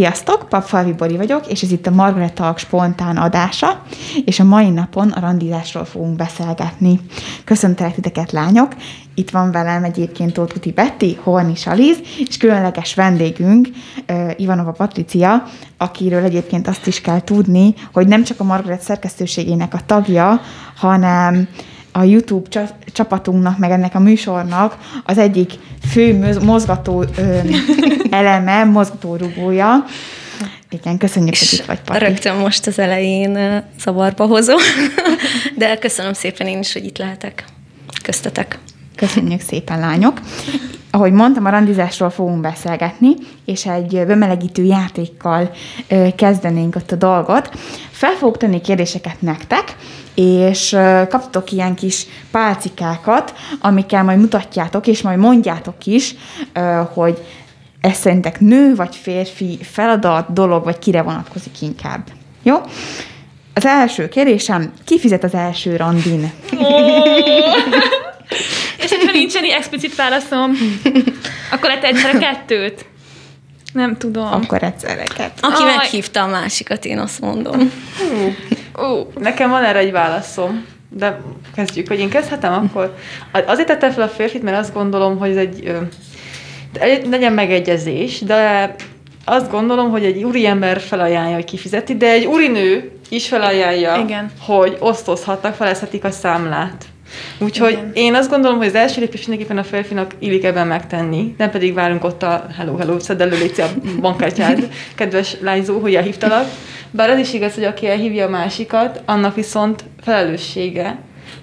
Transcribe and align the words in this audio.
Sziasztok, 0.00 0.48
Papfalvi 0.48 0.92
Bori 0.92 1.16
vagyok, 1.16 1.46
és 1.46 1.62
ez 1.62 1.72
itt 1.72 1.86
a 1.86 1.90
Margaret 1.90 2.32
Talk 2.32 2.58
spontán 2.58 3.16
adása, 3.16 3.82
és 4.24 4.40
a 4.40 4.44
mai 4.44 4.70
napon 4.70 5.10
a 5.10 5.20
randizásról 5.20 5.84
fogunk 5.84 6.16
beszélgetni. 6.16 7.00
Köszöntelek 7.44 7.94
titeket, 7.94 8.32
lányok! 8.32 8.74
Itt 9.14 9.30
van 9.30 9.50
velem 9.50 9.84
egyébként 9.84 10.32
Tóth 10.32 10.72
Betty, 10.72 11.16
Horni 11.22 11.54
Saliz, 11.54 11.98
és 12.28 12.36
különleges 12.36 12.94
vendégünk, 12.94 13.68
Ivanova 14.36 14.72
Patricia, 14.72 15.42
akiről 15.76 16.24
egyébként 16.24 16.68
azt 16.68 16.86
is 16.86 17.00
kell 17.00 17.20
tudni, 17.20 17.74
hogy 17.92 18.06
nem 18.06 18.22
csak 18.22 18.40
a 18.40 18.44
Margaret 18.44 18.80
szerkesztőségének 18.80 19.74
a 19.74 19.80
tagja, 19.86 20.40
hanem 20.76 21.48
a 21.92 22.02
YouTube 22.02 22.70
csapatunknak, 22.92 23.58
meg 23.58 23.70
ennek 23.70 23.94
a 23.94 23.98
műsornak 23.98 24.78
az 25.04 25.18
egyik 25.18 25.52
fő 25.90 26.36
mozgató 26.42 27.04
ö, 27.16 27.38
eleme, 28.10 28.64
mozgató 28.64 29.16
rugója. 29.16 29.84
Igen, 30.70 30.98
köszönjük, 30.98 31.36
hogy 31.38 31.52
itt 31.52 31.64
vagy, 31.64 31.80
Pati. 31.80 32.04
Rögtön 32.04 32.36
most 32.36 32.66
az 32.66 32.78
elején 32.78 33.64
zavarba 33.80 34.26
hozó, 34.26 34.56
de 35.58 35.78
köszönöm 35.78 36.12
szépen 36.12 36.46
én 36.46 36.58
is, 36.58 36.72
hogy 36.72 36.84
itt 36.84 36.98
lehetek. 36.98 37.44
Köztetek. 38.02 38.58
Köszönjük 39.00 39.40
szépen, 39.40 39.78
lányok. 39.78 40.20
Ahogy 40.90 41.12
mondtam, 41.12 41.44
a 41.44 41.50
randizásról 41.50 42.10
fogunk 42.10 42.40
beszélgetni, 42.40 43.14
és 43.44 43.66
egy 43.66 44.06
bemelegítő 44.06 44.62
játékkal 44.62 45.50
kezdenénk 46.16 46.76
ott 46.76 46.92
a 46.92 46.96
dolgot. 46.96 47.50
Fel 47.90 48.12
fogok 48.12 48.36
tenni 48.36 48.60
kérdéseket 48.60 49.20
nektek, 49.20 49.76
és 50.14 50.76
kaptok 51.08 51.52
ilyen 51.52 51.74
kis 51.74 52.06
pálcikákat, 52.30 53.34
amikkel 53.60 54.04
majd 54.04 54.18
mutatjátok, 54.18 54.86
és 54.86 55.02
majd 55.02 55.18
mondjátok 55.18 55.86
is, 55.86 56.14
hogy 56.92 57.18
ez 57.80 57.96
szerintek 57.96 58.40
nő 58.40 58.74
vagy 58.74 58.96
férfi 58.96 59.58
feladat, 59.62 60.32
dolog, 60.32 60.64
vagy 60.64 60.78
kire 60.78 61.02
vonatkozik 61.02 61.62
inkább. 61.62 62.02
Jó? 62.42 62.56
Az 63.54 63.66
első 63.66 64.08
kérdésem, 64.08 64.72
ki 64.84 64.98
fizet 64.98 65.24
az 65.24 65.34
első 65.34 65.76
randin? 65.76 66.32
Hogyha 69.10 69.40
nincsen 69.40 69.58
explicit 69.58 69.94
válaszom, 69.94 70.52
akkor 71.52 71.68
lehet 71.68 71.84
egyszerre 71.84 72.18
kettőt. 72.18 72.84
Nem 73.72 73.96
tudom. 73.96 74.32
Akkor 74.32 74.62
egyszerre 74.62 75.02
kettőt. 75.02 75.44
Aki 75.44 75.62
Aj. 75.62 75.76
meghívta 75.76 76.22
a 76.22 76.26
másikat, 76.26 76.84
én 76.84 76.98
azt 76.98 77.20
mondom. 77.20 77.72
Hú. 77.98 78.34
Ó, 78.82 79.12
nekem 79.18 79.50
van 79.50 79.64
erre 79.64 79.78
egy 79.78 79.92
válaszom, 79.92 80.64
de 80.88 81.20
kezdjük, 81.54 81.88
hogy 81.88 81.98
én 81.98 82.08
kezdhetem 82.08 82.52
akkor. 82.52 82.96
Azért 83.46 83.68
tettem 83.68 83.90
fel 83.90 84.02
a 84.02 84.08
férfit, 84.08 84.42
mert 84.42 84.58
azt 84.58 84.74
gondolom, 84.74 85.18
hogy 85.18 85.30
ez 85.30 85.36
egy, 85.36 85.72
legyen 87.10 87.32
megegyezés, 87.32 88.20
de 88.20 88.74
azt 89.24 89.50
gondolom, 89.50 89.90
hogy 89.90 90.04
egy 90.04 90.22
úriember 90.22 90.80
felajánlja, 90.80 91.34
hogy 91.34 91.44
kifizeti, 91.44 91.96
de 91.96 92.10
egy 92.10 92.24
úrinő 92.24 92.90
is 93.08 93.28
felajánlja, 93.28 93.96
Igen. 94.04 94.30
hogy 94.40 94.76
osztozhatnak, 94.78 95.54
felezhetik 95.54 96.04
a 96.04 96.10
számlát. 96.10 96.84
Úgyhogy 97.38 97.72
Igen. 97.72 97.90
én 97.94 98.14
azt 98.14 98.30
gondolom, 98.30 98.56
hogy 98.56 98.66
az 98.66 98.74
első 98.74 99.00
lépés 99.00 99.26
mindenképpen 99.26 99.58
a 99.58 99.64
férfinak 99.64 100.14
illik 100.18 100.44
ebben 100.44 100.66
megtenni, 100.66 101.34
nem 101.38 101.50
pedig 101.50 101.74
várunk 101.74 102.04
ott 102.04 102.22
a 102.22 102.46
hello, 102.56 102.76
hello, 102.76 102.98
szedd 102.98 103.20
elő, 103.20 103.38
légy 103.38 103.60
a 103.60 103.66
bankkártyád, 104.00 104.68
kedves 104.94 105.36
lányzó, 105.40 105.78
hogy 105.78 105.94
elhívtalak. 105.94 106.46
Bár 106.90 107.10
az 107.10 107.18
is 107.18 107.32
igaz, 107.32 107.54
hogy 107.54 107.64
aki 107.64 107.86
elhívja 107.86 108.26
a 108.26 108.30
másikat, 108.30 109.02
annak 109.04 109.34
viszont 109.34 109.84
felelőssége, 110.00 110.98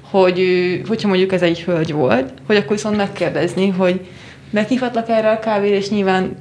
hogy 0.09 0.41
hogyha 0.87 1.07
mondjuk 1.07 1.33
ez 1.33 1.41
egy 1.41 1.63
hölgy 1.63 1.93
volt, 1.93 2.33
hogy 2.47 2.55
akkor 2.55 2.75
viszont 2.75 2.97
megkérdezni, 2.97 3.67
hogy 3.67 4.01
meghívhatlak 4.49 5.09
erre 5.09 5.29
a 5.29 5.39
kávére, 5.39 5.75
és 5.75 5.89
nyilván 5.89 6.35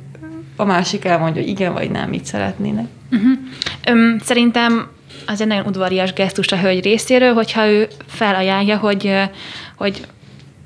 a 0.57 0.65
másik 0.65 1.05
elmondja, 1.05 1.43
hogy 1.43 1.51
igen 1.51 1.73
vagy 1.73 1.91
nem, 1.91 2.09
mit 2.09 2.25
szeretnének. 2.25 2.87
Uh-huh. 3.13 3.33
Öm, 3.89 4.19
szerintem 4.25 4.89
az 5.27 5.41
egy 5.41 5.47
nagyon 5.47 5.67
udvarias 5.67 6.13
gesztus 6.13 6.53
a 6.53 6.59
hölgy 6.59 6.85
részéről, 6.85 7.35
hogyha 7.35 7.67
ő 7.67 7.89
felajánlja, 8.07 8.77
hogy, 8.77 9.13
hogy 9.77 10.01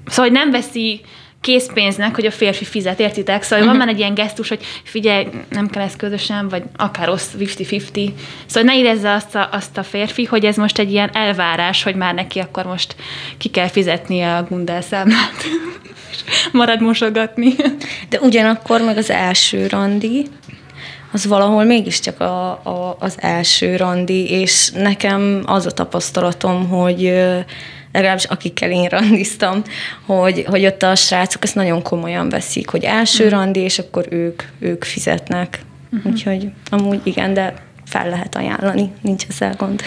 szóval 0.07 0.25
hogy 0.25 0.33
nem 0.33 0.51
veszi 0.51 1.01
készpénznek, 1.41 2.15
hogy 2.15 2.27
a 2.27 2.31
férfi 2.31 2.65
fizet, 2.65 3.01
értitek? 3.01 3.43
Szóval 3.43 3.59
uh-huh. 3.59 3.67
van 3.67 3.77
mhm. 3.77 3.87
már 3.87 3.95
egy 3.95 3.99
ilyen 4.01 4.15
gesztus, 4.15 4.49
hogy 4.49 4.65
figyelj, 4.83 5.27
nem 5.51 5.69
kell 5.69 5.83
ez 5.83 5.97
közösen, 5.97 6.49
vagy 6.49 6.63
akár 6.77 7.07
rossz 7.07 7.29
50-50. 7.39 8.13
Szóval 8.47 8.73
ne 8.73 8.79
érezze 8.79 9.13
azt 9.13 9.35
a, 9.35 9.49
azt 9.53 9.79
a 9.79 9.83
férfi, 9.83 10.25
hogy 10.25 10.45
ez 10.45 10.57
most 10.57 10.79
egy 10.79 10.91
ilyen 10.93 11.11
elvárás, 11.13 11.83
hogy 11.83 11.95
már 11.95 12.15
neki 12.15 12.39
akkor 12.39 12.65
most 12.65 12.97
ki 13.39 13.49
kell 13.49 13.69
fizetnie 13.69 14.37
a 14.37 14.43
gundelszámlát. 14.43 15.45
Marad 16.53 16.81
mosogatni. 16.81 17.55
De 18.09 18.21
ugyanakkor 18.21 18.81
meg 18.81 18.97
az 18.97 19.11
első 19.11 19.67
randi, 19.67 20.27
az 21.13 21.27
valahol 21.27 21.65
mégiscsak 21.65 22.21
a, 22.21 22.51
a, 22.51 22.97
az 22.99 23.15
első 23.17 23.77
randi, 23.77 24.31
és 24.31 24.71
nekem 24.71 25.43
az 25.47 25.67
a 25.67 25.71
tapasztalatom, 25.71 26.69
hogy 26.69 27.01
legalábbis 27.93 28.25
akikkel 28.25 28.71
én 28.71 28.89
randiztam, 28.89 29.63
hogy, 30.07 30.45
hogy 30.47 30.67
ott 30.67 30.83
a 30.83 30.95
srácok 30.95 31.45
ezt 31.45 31.55
nagyon 31.55 31.83
komolyan 31.83 32.29
veszik, 32.29 32.69
hogy 32.69 32.85
első 32.85 33.25
uh-huh. 33.25 33.39
randi, 33.39 33.61
és 33.61 33.79
akkor 33.79 34.07
ők, 34.11 34.43
ők 34.59 34.85
fizetnek. 34.85 35.61
Uh-huh. 35.93 36.13
Úgyhogy 36.13 36.51
amúgy 36.71 37.01
igen, 37.03 37.35
de 37.35 37.55
fel 37.85 38.09
lehet 38.09 38.37
ajánlani, 38.37 38.93
nincs 39.01 39.25
ezzel 39.29 39.55
gond. 39.59 39.83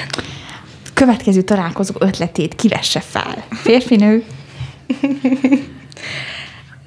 Következő 0.93 1.41
találkozó 1.41 1.93
ötletét 1.99 2.55
kivesse 2.55 2.99
fel. 2.99 3.43
Férfi, 3.49 3.95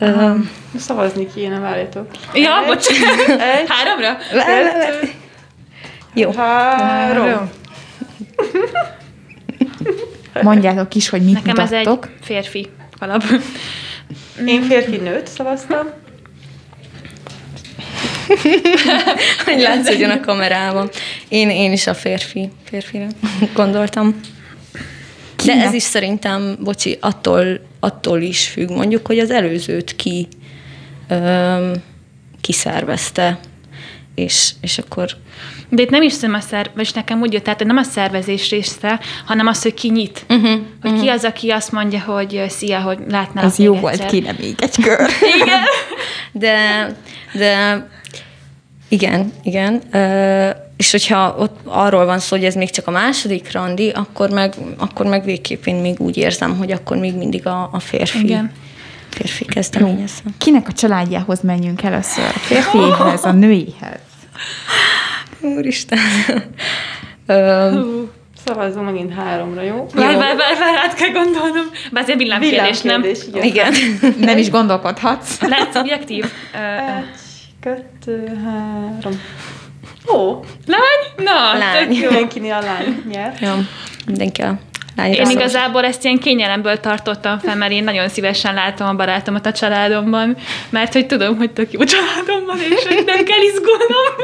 Um, 0.00 0.50
Szavazni 0.78 1.26
kéne, 1.34 1.58
várjátok. 1.58 2.10
Ja, 2.34 2.50
bocsánat. 2.66 3.68
Háromra? 3.68 4.16
Jó. 6.14 6.32
Három. 6.32 7.50
Mondjátok 10.42 10.94
is, 10.94 11.08
hogy 11.08 11.22
mit 11.22 11.44
Nekem 11.44 11.64
mutattok. 11.64 12.04
ez 12.04 12.10
egy 12.18 12.24
férfi 12.24 12.68
alap. 12.98 13.22
Én 14.46 14.62
férfi 14.62 14.96
nőt 14.96 15.26
szavaztam. 15.26 15.86
hogy 19.44 19.60
látszódjon 19.60 20.10
a 20.10 20.20
kamerában. 20.20 20.90
Én, 21.28 21.50
én 21.50 21.72
is 21.72 21.86
a 21.86 21.94
férfi, 21.94 22.50
férfire 22.64 23.06
gondoltam. 23.54 24.20
De 25.46 25.52
ez 25.52 25.72
is 25.72 25.82
szerintem, 25.82 26.56
bocsi, 26.60 26.98
attól, 27.00 27.60
attól 27.80 28.20
is 28.20 28.48
függ, 28.48 28.70
mondjuk, 28.70 29.06
hogy 29.06 29.18
az 29.18 29.30
előzőt 29.30 29.96
ki 29.96 30.28
öm, 31.08 31.72
kiszervezte, 32.40 33.38
és, 34.14 34.50
és 34.60 34.78
akkor... 34.78 35.08
De 35.68 35.82
itt 35.82 35.90
nem 35.90 36.02
is 36.02 36.12
szem 36.12 36.34
a 36.34 36.40
szervezés, 36.40 36.92
nekem 36.92 37.20
úgy 37.20 37.32
jött, 37.32 37.44
tehát 37.44 37.64
nem 37.64 37.76
a 37.76 37.82
szervezés 37.82 38.50
része, 38.50 39.00
hanem 39.26 39.46
az, 39.46 39.62
hogy 39.62 39.74
ki 39.74 39.90
nyit. 39.90 40.24
Uh-huh, 40.28 40.50
hogy 40.80 40.90
uh-huh. 40.90 41.00
ki 41.00 41.08
az, 41.08 41.24
aki 41.24 41.50
azt 41.50 41.72
mondja, 41.72 42.00
hogy 42.00 42.44
szia, 42.48 42.80
hogy 42.80 42.98
látnál. 43.08 43.44
Ez 43.44 43.58
jó 43.58 43.74
volt, 43.74 44.06
kéne 44.06 44.34
még 44.38 44.54
egy 44.58 44.82
kör. 44.82 45.10
Igen. 45.42 45.60
De, 46.32 46.86
de 47.32 47.86
igen, 48.88 49.32
igen. 49.42 49.82
És 50.76 50.90
hogyha 50.90 51.36
ott 51.38 51.58
arról 51.64 52.04
van 52.04 52.18
szó, 52.18 52.36
hogy 52.36 52.44
ez 52.44 52.54
még 52.54 52.70
csak 52.70 52.86
a 52.86 52.90
második 52.90 53.52
randi, 53.52 53.88
akkor 53.88 54.30
meg, 54.30 54.54
akkor 54.78 55.06
meg 55.06 55.24
végképp 55.24 55.64
én 55.64 55.74
még 55.74 56.00
úgy 56.00 56.16
érzem, 56.16 56.56
hogy 56.56 56.72
akkor 56.72 56.96
még 56.96 57.14
mindig 57.14 57.46
a, 57.46 57.68
a 57.72 57.78
férfi. 57.78 58.24
Igen 58.24 58.52
férfi 59.16 59.44
kezdeményezze. 59.44 60.22
Kinek 60.38 60.68
a 60.68 60.72
családjához 60.72 61.40
menjünk 61.40 61.82
először? 61.82 62.24
A 62.24 62.38
férfihez, 62.38 63.24
a 63.24 63.32
nőihez? 63.32 64.00
Úristen. 65.40 65.98
Szavazzunk 68.46 68.84
megint 68.84 69.14
háromra, 69.14 69.62
jó? 69.62 69.86
Várj, 69.94 70.16
várj, 70.16 70.36
várj, 70.36 70.58
vár, 70.58 70.74
át 70.84 70.94
kell 70.94 71.10
gondolnom. 71.10 71.66
Bár 71.92 72.02
azért 72.02 72.18
villámkérdés, 72.18 72.80
nem? 72.80 73.04
Igen. 73.42 73.42
igen. 73.42 73.72
nem 74.18 74.38
is 74.38 74.50
gondolkodhatsz. 74.50 75.40
Lehet 75.40 75.72
szubjektív. 75.72 76.24
Egy, 76.52 77.04
kettő, 77.60 78.40
három. 78.44 79.20
Ó, 80.08 80.40
lány? 80.66 81.26
Na, 81.26 81.58
lány. 81.58 81.88
tök 81.88 81.96
jó. 81.96 82.10
Mindenki 82.10 82.48
a 82.48 82.60
lány 82.60 83.02
nyer. 83.12 83.36
Jó, 83.40 83.52
mindenki 84.06 84.42
a 84.42 84.58
lányra. 84.96 85.22
Én 85.22 85.30
igazából 85.30 85.84
ezt 85.84 86.04
ilyen 86.04 86.18
kényelemből 86.18 86.80
tartottam 86.80 87.38
fel, 87.38 87.56
mert 87.56 87.72
én 87.72 87.84
nagyon 87.84 88.08
szívesen 88.08 88.54
látom 88.54 88.88
a 88.88 88.94
barátomat 88.94 89.46
a 89.46 89.52
családomban, 89.52 90.36
mert 90.70 90.92
hogy 90.92 91.06
tudom, 91.06 91.36
hogy 91.36 91.50
tök 91.50 91.72
jó 91.72 91.84
családom 91.84 92.46
van, 92.46 92.58
és 92.58 92.84
hogy 92.86 93.04
nem 93.06 93.24
kell 93.24 93.42
izgulnom. 93.42 94.14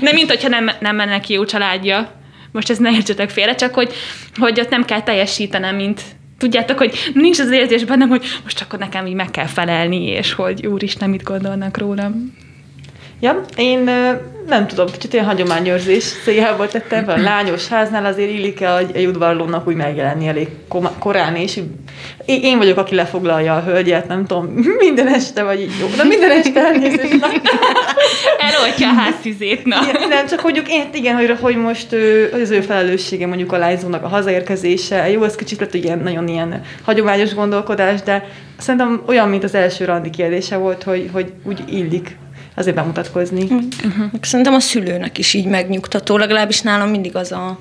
Nem, 0.00 0.14
mint 0.14 0.28
hogyha 0.28 0.48
nem, 0.48 0.70
nem 0.80 0.96
menne 0.96 1.20
ki 1.20 1.32
jó 1.32 1.44
családja. 1.44 2.12
Most 2.52 2.70
ez 2.70 2.78
ne 2.78 2.90
értsetek 2.90 3.30
félre, 3.30 3.54
csak 3.54 3.74
hogy, 3.74 3.92
hogy 4.36 4.60
ott 4.60 4.68
nem 4.68 4.84
kell 4.84 5.02
teljesítenem, 5.02 5.76
mint 5.76 6.02
tudjátok, 6.38 6.78
hogy 6.78 7.10
nincs 7.14 7.38
az 7.38 7.50
érzés 7.50 7.84
bennem, 7.84 8.08
hogy 8.08 8.24
most 8.42 8.60
akkor 8.60 8.78
nekem 8.78 9.06
így 9.06 9.14
meg 9.14 9.30
kell 9.30 9.46
felelni, 9.46 10.06
és 10.06 10.32
hogy 10.32 10.66
úristen, 10.66 11.10
mit 11.10 11.22
gondolnak 11.22 11.78
rólam. 11.78 12.42
Ja, 13.20 13.40
én 13.56 13.90
nem 14.46 14.66
tudom, 14.66 14.86
kicsit 14.90 15.12
ilyen 15.12 15.24
hagyományőrzés 15.24 16.04
céljából 16.24 16.68
tettem 16.68 17.04
fel. 17.04 17.18
A 17.18 17.22
lányos 17.22 17.68
háznál 17.68 18.04
azért 18.04 18.30
illik 18.30 18.60
-e 18.60 18.76
egy 18.92 19.06
udvarlónak 19.06 19.66
úgy 19.66 19.74
megjelenni 19.74 20.28
elég 20.28 20.48
korán, 20.98 21.36
és 21.36 21.60
én 22.26 22.58
vagyok, 22.58 22.78
aki 22.78 22.94
lefoglalja 22.94 23.54
a 23.54 23.62
hölgyet, 23.62 24.08
nem 24.08 24.26
tudom, 24.26 24.46
minden 24.86 25.06
este, 25.06 25.42
vagy 25.42 25.60
így 25.60 25.72
jó, 25.80 25.86
de 25.96 26.04
minden 26.04 26.30
este 26.30 26.60
elnézést. 26.60 27.26
Eloltja 28.38 28.88
a 28.88 28.92
háztüzét, 28.92 29.64
na. 29.64 29.76
Igen, 29.88 30.08
nem, 30.08 30.26
csak 30.26 30.42
mondjuk 30.42 30.68
én, 30.68 30.88
igen, 30.92 31.16
hogy, 31.16 31.36
hogy 31.40 31.56
most 31.56 31.90
hogy 32.32 32.40
az 32.40 32.50
ő 32.50 32.60
felelőssége 32.60 33.26
mondjuk 33.26 33.52
a 33.52 33.58
lányzónak 33.58 34.04
a 34.04 34.08
hazaérkezése. 34.08 35.10
Jó, 35.10 35.22
ez 35.22 35.34
kicsit 35.34 35.60
lett 35.60 35.74
ilyen, 35.74 35.98
nagyon 35.98 36.28
ilyen 36.28 36.62
hagyományos 36.84 37.34
gondolkodás, 37.34 38.02
de 38.02 38.28
szerintem 38.58 39.02
olyan, 39.06 39.28
mint 39.28 39.44
az 39.44 39.54
első 39.54 39.84
randi 39.84 40.10
kérdése 40.10 40.56
volt, 40.56 40.82
hogy, 40.82 41.10
hogy 41.12 41.32
úgy 41.44 41.62
illik 41.68 42.16
azért 42.54 42.76
bemutatkozni. 42.76 43.42
Uh-huh. 43.42 44.04
Szerintem 44.20 44.54
a 44.54 44.60
szülőnek 44.60 45.18
is 45.18 45.34
így 45.34 45.46
megnyugtató, 45.46 46.16
legalábbis 46.16 46.60
nálam 46.60 46.88
mindig 46.88 47.16
az 47.16 47.32
a, 47.32 47.58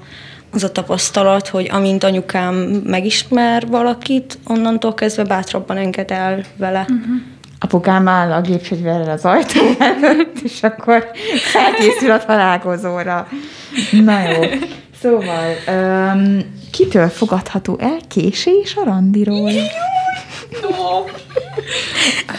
az 0.52 0.64
a 0.64 0.72
tapasztalat, 0.72 1.48
hogy 1.48 1.70
amint 1.72 2.04
anyukám 2.04 2.56
megismer 2.86 3.68
valakit, 3.68 4.38
onnantól 4.48 4.94
kezdve 4.94 5.24
bátrabban 5.24 5.78
enged 5.78 6.12
el 6.12 6.44
vele. 6.56 6.80
Uh-huh. 6.80 7.22
Apukám 7.60 8.08
áll 8.08 8.32
a 8.32 8.42
gépfegyverrel 8.42 9.10
az 9.10 9.26
ajtó 9.26 9.62
előtt, 9.80 10.40
és 10.44 10.64
akkor 10.64 11.06
felkészül 11.52 12.12
a 12.12 12.26
találkozóra. 12.26 13.28
Na 13.92 14.20
jó. 14.30 14.42
Szóval, 15.02 15.54
um, 15.68 16.40
kitől 16.72 17.08
fogadható 17.08 17.78
el 17.80 17.98
késés 18.08 18.76
a 18.76 18.84
randiról? 18.84 19.52
No. 20.62 21.06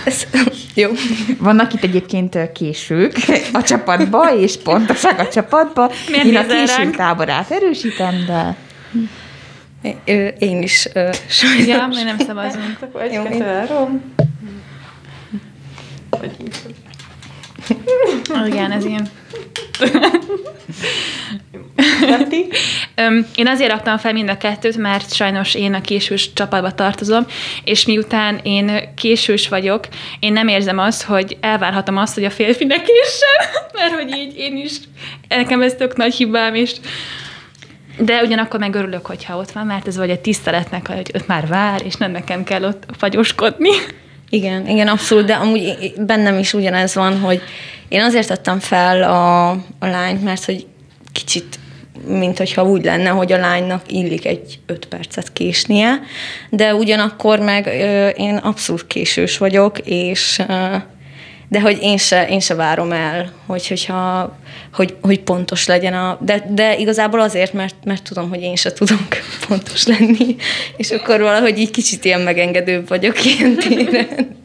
Ez, 0.04 0.26
jó. 0.74 0.90
Vannak 1.38 1.72
itt 1.72 1.82
egyébként 1.82 2.52
késők 2.52 3.16
a 3.52 3.62
csapatba, 3.62 4.34
és 4.34 4.56
pontosak 4.56 5.18
a 5.18 5.28
csapatba. 5.28 5.90
Miért 6.10 6.24
Én 6.24 6.36
a 6.36 6.46
késő 6.46 6.90
táborát 6.90 7.50
erősítem, 7.50 8.24
de... 8.26 8.56
Én 10.38 10.62
is 10.62 10.88
sajnos. 11.28 11.66
Ja, 11.66 11.86
mi 11.86 12.02
nem 12.02 12.18
szavazunk. 12.18 12.78
Akkor 12.80 13.02
egy, 13.02 13.22
kettő, 13.22 13.42
három. 13.42 14.14
Igen, 18.46 18.70
ez 18.70 18.84
ilyen. 18.84 19.08
én 23.34 23.46
azért 23.46 23.70
raktam 23.70 23.98
fel 23.98 24.12
mind 24.12 24.28
a 24.28 24.36
kettőt, 24.36 24.76
mert 24.76 25.14
sajnos 25.14 25.54
én 25.54 25.74
a 25.74 25.80
késős 25.80 26.32
csapatba 26.32 26.74
tartozom, 26.74 27.26
és 27.64 27.86
miután 27.86 28.40
én 28.42 28.94
késős 28.94 29.48
vagyok, 29.48 29.86
én 30.20 30.32
nem 30.32 30.48
érzem 30.48 30.78
azt, 30.78 31.02
hogy 31.02 31.36
elvárhatom 31.40 31.96
azt, 31.96 32.14
hogy 32.14 32.24
a 32.24 32.30
férfi 32.30 32.64
ne 32.64 32.76
késsen, 32.76 33.60
mert 33.78 33.94
hogy 33.94 34.16
így 34.16 34.36
én 34.36 34.56
is, 34.56 34.72
nekem 35.28 35.62
ez 35.62 35.74
tök 35.74 35.96
nagy 35.96 36.14
hibám, 36.14 36.54
és 36.54 36.72
de 37.98 38.22
ugyanakkor 38.22 38.60
meg 38.60 38.74
örülök, 38.74 39.06
hogyha 39.06 39.36
ott 39.36 39.50
van, 39.50 39.66
mert 39.66 39.86
ez 39.86 39.96
vagy 39.96 40.10
egy 40.10 40.20
tiszteletnek, 40.20 40.88
hogy 40.88 41.10
ott 41.14 41.26
már 41.26 41.46
vár, 41.46 41.82
és 41.84 41.94
nem 41.94 42.10
nekem 42.10 42.44
kell 42.44 42.64
ott 42.64 42.84
fagyoskodni. 42.98 43.70
Igen, 44.34 44.68
igen, 44.68 44.88
abszolút, 44.88 45.24
de 45.24 45.34
amúgy 45.34 45.92
bennem 45.98 46.38
is 46.38 46.52
ugyanez 46.52 46.94
van, 46.94 47.20
hogy 47.20 47.42
én 47.88 48.02
azért 48.02 48.28
tettem 48.28 48.58
fel 48.58 49.02
a, 49.02 49.50
a 49.78 49.86
lányt, 49.86 50.24
mert 50.24 50.44
hogy 50.44 50.66
kicsit 51.12 51.58
mint 52.06 52.38
hogyha 52.38 52.64
úgy 52.64 52.84
lenne, 52.84 53.08
hogy 53.08 53.32
a 53.32 53.38
lánynak 53.38 53.92
illik 53.92 54.26
egy 54.26 54.58
öt 54.66 54.86
percet 54.86 55.32
késnie, 55.32 56.00
de 56.50 56.74
ugyanakkor 56.74 57.38
meg 57.38 57.66
ö, 57.66 58.08
én 58.08 58.36
abszolút 58.36 58.86
késős 58.86 59.38
vagyok, 59.38 59.78
és 59.78 60.38
ö, 60.48 60.76
de 61.48 61.60
hogy 61.60 61.78
én 61.80 61.96
se, 61.96 62.28
én 62.28 62.40
se 62.40 62.54
várom 62.54 62.92
el, 62.92 63.32
hogy, 63.46 63.68
hogyha, 63.68 64.36
hogy, 64.74 64.96
hogy 65.00 65.20
pontos 65.20 65.66
legyen 65.66 65.94
a... 65.94 66.18
De, 66.20 66.46
de 66.48 66.76
igazából 66.76 67.20
azért, 67.20 67.52
mert, 67.52 67.74
mert 67.84 68.02
tudom, 68.02 68.28
hogy 68.28 68.42
én 68.42 68.56
se 68.56 68.72
tudok 68.72 68.98
pontos 69.48 69.86
lenni, 69.86 70.36
és 70.76 70.90
akkor 70.90 71.20
valahogy 71.20 71.58
így 71.58 71.70
kicsit 71.70 72.04
ilyen 72.04 72.20
megengedőbb 72.20 72.88
vagyok 72.88 73.24
ilyen 73.24 73.56
téren. 73.56 74.42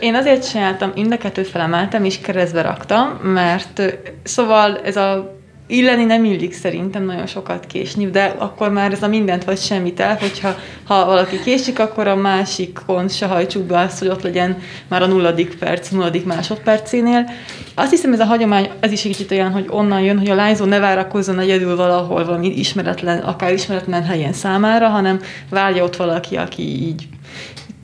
Én 0.00 0.14
azért 0.14 0.50
csináltam, 0.50 0.92
mind 0.94 1.12
a 1.12 1.16
kettőt 1.16 1.48
felemeltem, 1.48 2.04
és 2.04 2.20
keresztbe 2.20 2.62
raktam, 2.62 3.08
mert 3.08 3.82
szóval 4.22 4.80
ez 4.84 4.96
a 4.96 5.37
illeni 5.68 6.04
nem 6.04 6.24
illik 6.24 6.52
szerintem 6.52 7.04
nagyon 7.04 7.26
sokat 7.26 7.66
késni, 7.66 8.10
de 8.10 8.34
akkor 8.38 8.72
már 8.72 8.92
ez 8.92 9.02
a 9.02 9.08
mindent 9.08 9.44
vagy 9.44 9.58
semmit 9.58 10.00
el, 10.00 10.16
hogyha 10.20 10.56
ha 10.84 11.04
valaki 11.04 11.40
késik, 11.40 11.78
akkor 11.78 12.06
a 12.06 12.16
másikon 12.16 13.08
se 13.08 13.26
hajtsuk 13.26 13.62
be 13.62 13.78
azt, 13.78 13.98
hogy 13.98 14.08
ott 14.08 14.22
legyen 14.22 14.58
már 14.88 15.02
a 15.02 15.06
nulladik 15.06 15.54
perc, 15.58 15.88
nulladik 15.88 16.24
másodpercénél. 16.24 17.30
Azt 17.74 17.90
hiszem, 17.90 18.12
ez 18.12 18.20
a 18.20 18.24
hagyomány, 18.24 18.70
ez 18.80 18.92
is 18.92 19.04
egy 19.04 19.10
kicsit 19.10 19.30
olyan, 19.30 19.50
hogy 19.50 19.66
onnan 19.70 20.00
jön, 20.00 20.18
hogy 20.18 20.30
a 20.30 20.34
lányzó 20.34 20.64
ne 20.64 20.78
várakozzon 20.78 21.38
egyedül 21.38 21.76
valahol 21.76 22.24
valami 22.24 22.46
ismeretlen, 22.46 23.18
akár 23.18 23.52
ismeretlen 23.52 24.04
helyen 24.04 24.32
számára, 24.32 24.88
hanem 24.88 25.20
várja 25.50 25.84
ott 25.84 25.96
valaki, 25.96 26.36
aki 26.36 26.62
így 26.62 27.08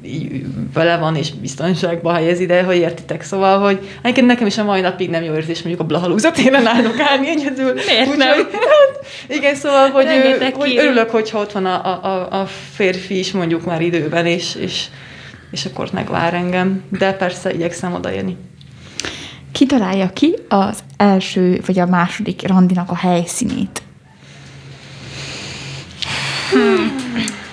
így 0.05 0.45
vele 0.75 0.97
van, 0.97 1.17
és 1.17 1.31
biztonságba 1.35 2.13
helyez 2.13 2.41
ide, 2.41 2.63
hogy 2.63 2.77
értitek. 2.77 3.23
Szóval, 3.23 3.59
hogy 3.59 3.89
egyébként 4.03 4.27
nekem 4.27 4.47
is 4.47 4.59
a 4.59 4.65
mai 4.65 4.81
napig 4.81 5.11
nem 5.11 5.23
jó 5.23 5.35
érzés, 5.35 5.59
mondjuk 5.59 5.81
a 5.81 5.85
Blahalúza 5.85 6.31
téren 6.31 6.67
állok 6.67 7.01
állni 7.01 7.29
egyedül. 7.29 7.73
Miért 7.73 8.09
Úgy, 8.09 8.17
nem? 8.17 8.35
Hogy, 8.35 8.49
hát, 8.53 9.07
igen, 9.29 9.55
szóval, 9.55 9.91
hogy, 9.91 10.07
ő, 10.07 10.51
hogy 10.55 10.77
örülök, 10.77 11.11
hogyha 11.11 11.39
ott 11.39 11.53
van 11.53 11.67
a, 11.67 12.05
a, 12.05 12.41
a 12.41 12.47
férfi 12.75 13.19
is 13.19 13.33
mondjuk 13.33 13.65
már 13.65 13.81
időben, 13.81 14.27
és, 14.27 14.55
és, 14.55 14.85
és 15.51 15.65
akkor 15.65 15.89
megvár 15.93 16.35
engem. 16.35 16.83
De 16.99 17.13
persze 17.13 17.53
igyekszem 17.53 17.95
odaérni. 17.95 18.37
Ki 19.53 19.67
találja 19.67 20.11
ki 20.13 20.35
az 20.49 20.79
első 20.97 21.61
vagy 21.67 21.79
a 21.79 21.87
második 21.87 22.49
randinak 22.49 22.91
a 22.91 22.97
helyszínét? 22.97 23.83
Hmm. 26.51 26.95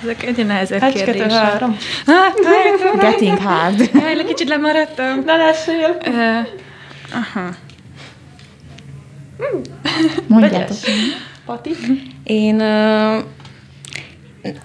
Ezek 0.03 0.23
egyre 0.23 0.43
nehezebb 0.43 0.83
Egy, 0.83 0.93
kérdések. 0.93 1.27
Kettő, 1.27 1.35
három. 1.35 1.77
Getting 2.99 3.37
hard. 3.37 3.89
Jaj, 3.93 4.25
kicsit 4.25 4.47
lemaradtam. 4.47 5.23
Na, 5.25 5.37
lássél. 5.37 5.97
Uh, 6.07 6.47
aha. 7.13 7.49
Mondjátok. 10.27 10.77
Pati? 11.45 11.71
Én 12.23 12.55
uh, 12.55 13.15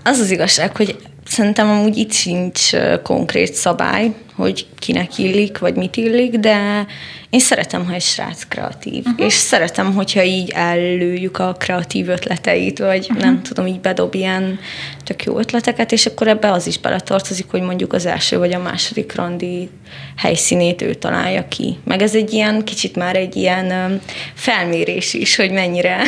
az 0.04 0.18
az 0.18 0.30
igazság, 0.30 0.76
hogy 0.76 0.96
szerintem 1.26 1.68
amúgy 1.68 1.96
itt 1.96 2.12
sincs 2.12 2.70
konkrét 3.02 3.54
szabály, 3.54 4.14
hogy 4.36 4.66
kinek 4.78 5.18
illik, 5.18 5.58
vagy 5.58 5.74
mit 5.74 5.96
illik, 5.96 6.36
de 6.36 6.86
én 7.30 7.40
szeretem, 7.40 7.86
ha 7.86 7.92
egy 7.92 8.02
srác 8.02 8.44
kreatív, 8.48 9.04
uh-huh. 9.06 9.26
és 9.26 9.32
szeretem, 9.32 9.94
hogyha 9.94 10.22
így 10.22 10.50
előjük 10.50 11.38
a 11.38 11.52
kreatív 11.58 12.08
ötleteit, 12.08 12.78
vagy 12.78 13.06
uh-huh. 13.08 13.24
nem 13.24 13.42
tudom, 13.42 13.66
így 13.66 13.80
bedob 13.80 14.14
ilyen 14.14 14.58
tök 15.04 15.24
jó 15.24 15.38
ötleteket, 15.38 15.92
és 15.92 16.06
akkor 16.06 16.28
ebbe 16.28 16.52
az 16.52 16.66
is 16.66 16.78
beletartozik, 16.78 17.46
hogy 17.50 17.62
mondjuk 17.62 17.92
az 17.92 18.06
első 18.06 18.38
vagy 18.38 18.52
a 18.52 18.62
második 18.62 19.14
randi 19.14 19.68
helyszínét 20.16 20.82
ő 20.82 20.94
találja 20.94 21.48
ki. 21.48 21.78
Meg 21.84 22.02
ez 22.02 22.14
egy 22.14 22.32
ilyen, 22.32 22.64
kicsit 22.64 22.96
már 22.96 23.16
egy 23.16 23.36
ilyen 23.36 24.00
felmérés 24.34 25.14
is, 25.14 25.36
hogy 25.36 25.50
mennyire, 25.50 26.02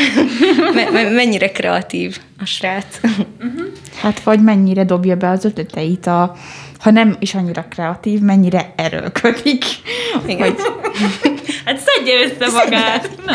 mennyire 1.14 1.50
kreatív 1.50 2.18
a 2.38 2.44
srác. 2.44 3.00
Uh-huh. 3.02 3.66
Hát 3.94 4.20
vagy 4.20 4.42
mennyire 4.42 4.84
dobja 4.84 5.16
be 5.16 5.30
az 5.30 5.44
ötleteit 5.44 6.06
a 6.06 6.36
ha 6.80 6.90
nem 6.90 7.16
is 7.18 7.34
annyira 7.34 7.66
kreatív, 7.70 8.20
mennyire 8.20 8.72
erőlködik. 8.76 9.64
Igen. 10.26 10.38
Vagy... 10.38 10.56
hát 11.64 11.78
szedje 11.78 12.22
össze 12.22 12.52
magát. 12.52 13.10
Na. 13.26 13.32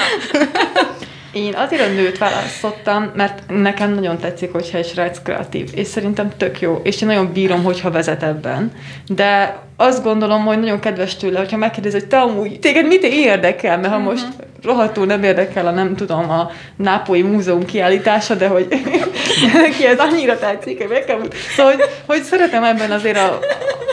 Én 1.33 1.53
azért 1.53 1.81
a 1.81 1.93
nőt 1.93 2.17
választottam, 2.17 3.11
mert 3.15 3.43
nekem 3.47 3.93
nagyon 3.93 4.17
tetszik, 4.17 4.51
hogyha 4.51 4.77
egy 4.77 4.87
srác 4.87 5.21
kreatív, 5.21 5.69
és 5.75 5.87
szerintem 5.87 6.31
tök 6.37 6.61
jó, 6.61 6.81
és 6.83 7.01
én 7.01 7.07
nagyon 7.07 7.31
bírom, 7.31 7.63
hogyha 7.63 7.91
vezet 7.91 8.23
ebben. 8.23 8.71
De 9.07 9.59
azt 9.75 10.03
gondolom, 10.03 10.45
hogy 10.45 10.59
nagyon 10.59 10.79
kedves 10.79 11.15
tőle, 11.15 11.39
hogyha 11.39 11.57
megkérdezi, 11.57 11.99
hogy 11.99 12.07
te 12.07 12.19
amúgy, 12.19 12.59
téged 12.59 12.87
mit 12.87 13.03
érdekel, 13.03 13.77
mert 13.77 13.93
ha 13.93 13.99
uh-huh. 13.99 14.13
most 14.13 14.27
rohadtul 14.63 15.05
nem 15.05 15.23
érdekel 15.23 15.67
a 15.67 15.71
nem 15.71 15.95
tudom, 15.95 16.29
a 16.29 16.51
Nápolyi 16.75 17.21
Múzeum 17.21 17.65
kiállítása, 17.65 18.35
de 18.35 18.47
hogy 18.47 18.67
neki 19.53 19.85
ez 19.85 19.99
annyira 19.99 20.39
tetszik, 20.39 20.77
hogy 20.77 20.89
meg 20.89 21.03
kell 21.03 21.19
Szóval, 21.55 21.71
hogy, 21.71 21.83
hogy 22.05 22.21
szeretem 22.21 22.63
ebben 22.63 22.91
azért, 22.91 23.17
a, 23.17 23.39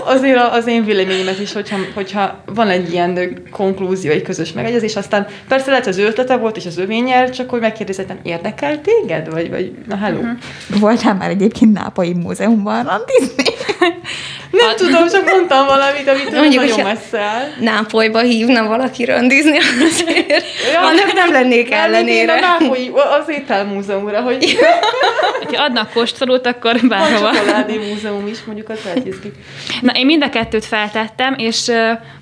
azért 0.04 0.36
a, 0.36 0.52
az 0.52 0.66
én 0.66 0.84
véleményemet 0.84 1.40
is, 1.40 1.52
hogyha, 1.52 1.76
hogyha 1.94 2.42
van 2.46 2.68
egy 2.68 2.92
ilyen 2.92 3.42
konklúzió, 3.50 4.10
egy 4.10 4.22
közös 4.22 4.52
megegyezés, 4.52 4.96
aztán 4.96 5.26
persze 5.48 5.70
lehet, 5.70 5.86
az 5.86 5.98
ő 5.98 6.06
ötlete 6.06 6.36
volt, 6.36 6.56
és 6.56 6.66
az 6.66 6.80
nyer, 6.86 7.30
csak 7.30 7.50
hogy 7.50 7.60
megkérdezett, 7.60 8.08
nem 8.08 8.20
érdekel 8.22 8.80
téged? 8.80 9.30
Vagy, 9.30 9.50
vagy 9.50 9.72
na 9.88 9.96
hello. 9.96 10.18
Uh-huh. 10.18 10.80
Voltál 10.80 11.14
már 11.14 11.30
egyébként 11.30 11.72
Nápolyi 11.72 12.12
Múzeumban 12.12 12.84
randizni? 12.84 13.44
Nem 14.50 14.76
tudom, 14.76 15.08
csak 15.08 15.24
mondtam 15.30 15.66
valamit, 15.66 16.08
amit 16.08 16.30
Mondjuk, 16.30 16.62
nagyon 16.64 16.82
messze 16.82 17.20
áll. 17.20 17.48
Nápolyba 17.60 18.20
hívna 18.20 18.66
valaki 18.66 19.04
randizni, 19.04 19.58
azért 19.58 20.44
Ja, 20.72 20.80
annak 20.80 21.12
nem 21.12 21.32
lennék 21.32 21.70
Elmennél 21.72 22.30
ellenére. 22.30 22.46
a 22.46 22.58
Nápolyi, 22.58 22.90
az 23.20 23.28
ételmúzeumra, 23.28 24.20
hogy 24.20 24.58
Ha 25.56 25.62
adnak 25.62 25.92
kóstolót, 25.92 26.46
akkor 26.46 26.78
van 26.80 26.88
bárhova. 26.88 27.32
csokoládé 27.34 27.76
múzeum 27.76 28.26
is, 28.26 28.38
mondjuk 28.44 28.68
az 28.68 28.78
izgi. 29.04 29.32
Na, 29.80 29.92
én 29.92 30.06
mind 30.06 30.22
a 30.22 30.28
kettőt 30.28 30.64
feltettem, 30.64 31.34
és, 31.38 31.70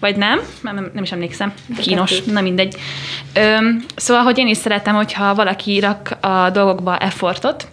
vagy 0.01 0.17
nem, 0.17 0.41
nem, 0.63 0.75
nem, 0.75 0.91
nem 0.95 1.03
is 1.03 1.13
emlékszem, 1.13 1.53
kínos, 1.81 2.23
na 2.25 2.41
mindegy. 2.41 2.77
Öm, 3.35 3.85
szóval, 3.97 4.23
hogy 4.23 4.39
én 4.39 4.47
is 4.49 4.57
szeretem, 4.57 4.95
hogyha 4.95 5.35
valaki 5.35 5.81
rak 5.81 6.11
a 6.21 6.51
dolgokba 6.51 6.97
effortot, 6.99 7.67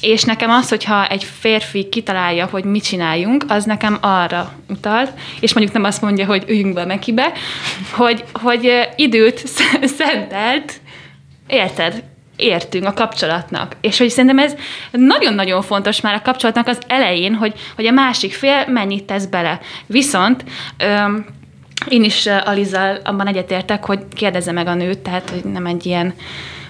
és 0.00 0.22
nekem 0.22 0.50
az, 0.50 0.68
hogyha 0.68 1.06
egy 1.06 1.24
férfi 1.24 1.88
kitalálja, 1.88 2.46
hogy 2.46 2.64
mit 2.64 2.84
csináljunk, 2.84 3.44
az 3.48 3.64
nekem 3.64 3.98
arra 4.00 4.52
utal, 4.68 5.08
és 5.40 5.54
mondjuk 5.54 5.74
nem 5.74 5.84
azt 5.84 6.02
mondja, 6.02 6.26
hogy 6.26 6.44
üljünk 6.48 6.74
be 6.74 6.84
mekibe, 6.84 7.32
hogy, 7.90 8.24
hogy 8.32 8.88
időt 8.96 9.46
sz- 9.46 9.86
szentelt, 9.98 10.80
érted? 11.46 12.02
értünk 12.38 12.86
a 12.86 12.92
kapcsolatnak. 12.92 13.76
És 13.80 13.98
hogy 13.98 14.08
szerintem 14.08 14.38
ez 14.38 14.54
nagyon-nagyon 14.90 15.62
fontos 15.62 16.00
már 16.00 16.14
a 16.14 16.22
kapcsolatnak 16.22 16.66
az 16.66 16.78
elején, 16.86 17.34
hogy, 17.34 17.52
hogy 17.76 17.86
a 17.86 17.92
másik 17.92 18.32
fél 18.32 18.64
mennyit 18.68 19.04
tesz 19.04 19.24
bele. 19.24 19.60
Viszont 19.86 20.44
öm, 20.78 21.26
én 21.88 22.04
is 22.04 22.26
ö, 22.26 22.36
Alizzal 22.44 22.98
abban 23.04 23.26
egyetértek, 23.26 23.84
hogy 23.84 24.00
kérdezze 24.14 24.52
meg 24.52 24.66
a 24.66 24.74
nőt, 24.74 24.98
tehát 24.98 25.30
hogy 25.30 25.44
nem 25.44 25.66
egy 25.66 25.86
ilyen 25.86 26.14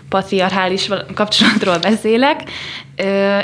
patriarchális 0.09 0.89
kapcsolatról 1.15 1.79
beszélek, 1.79 2.43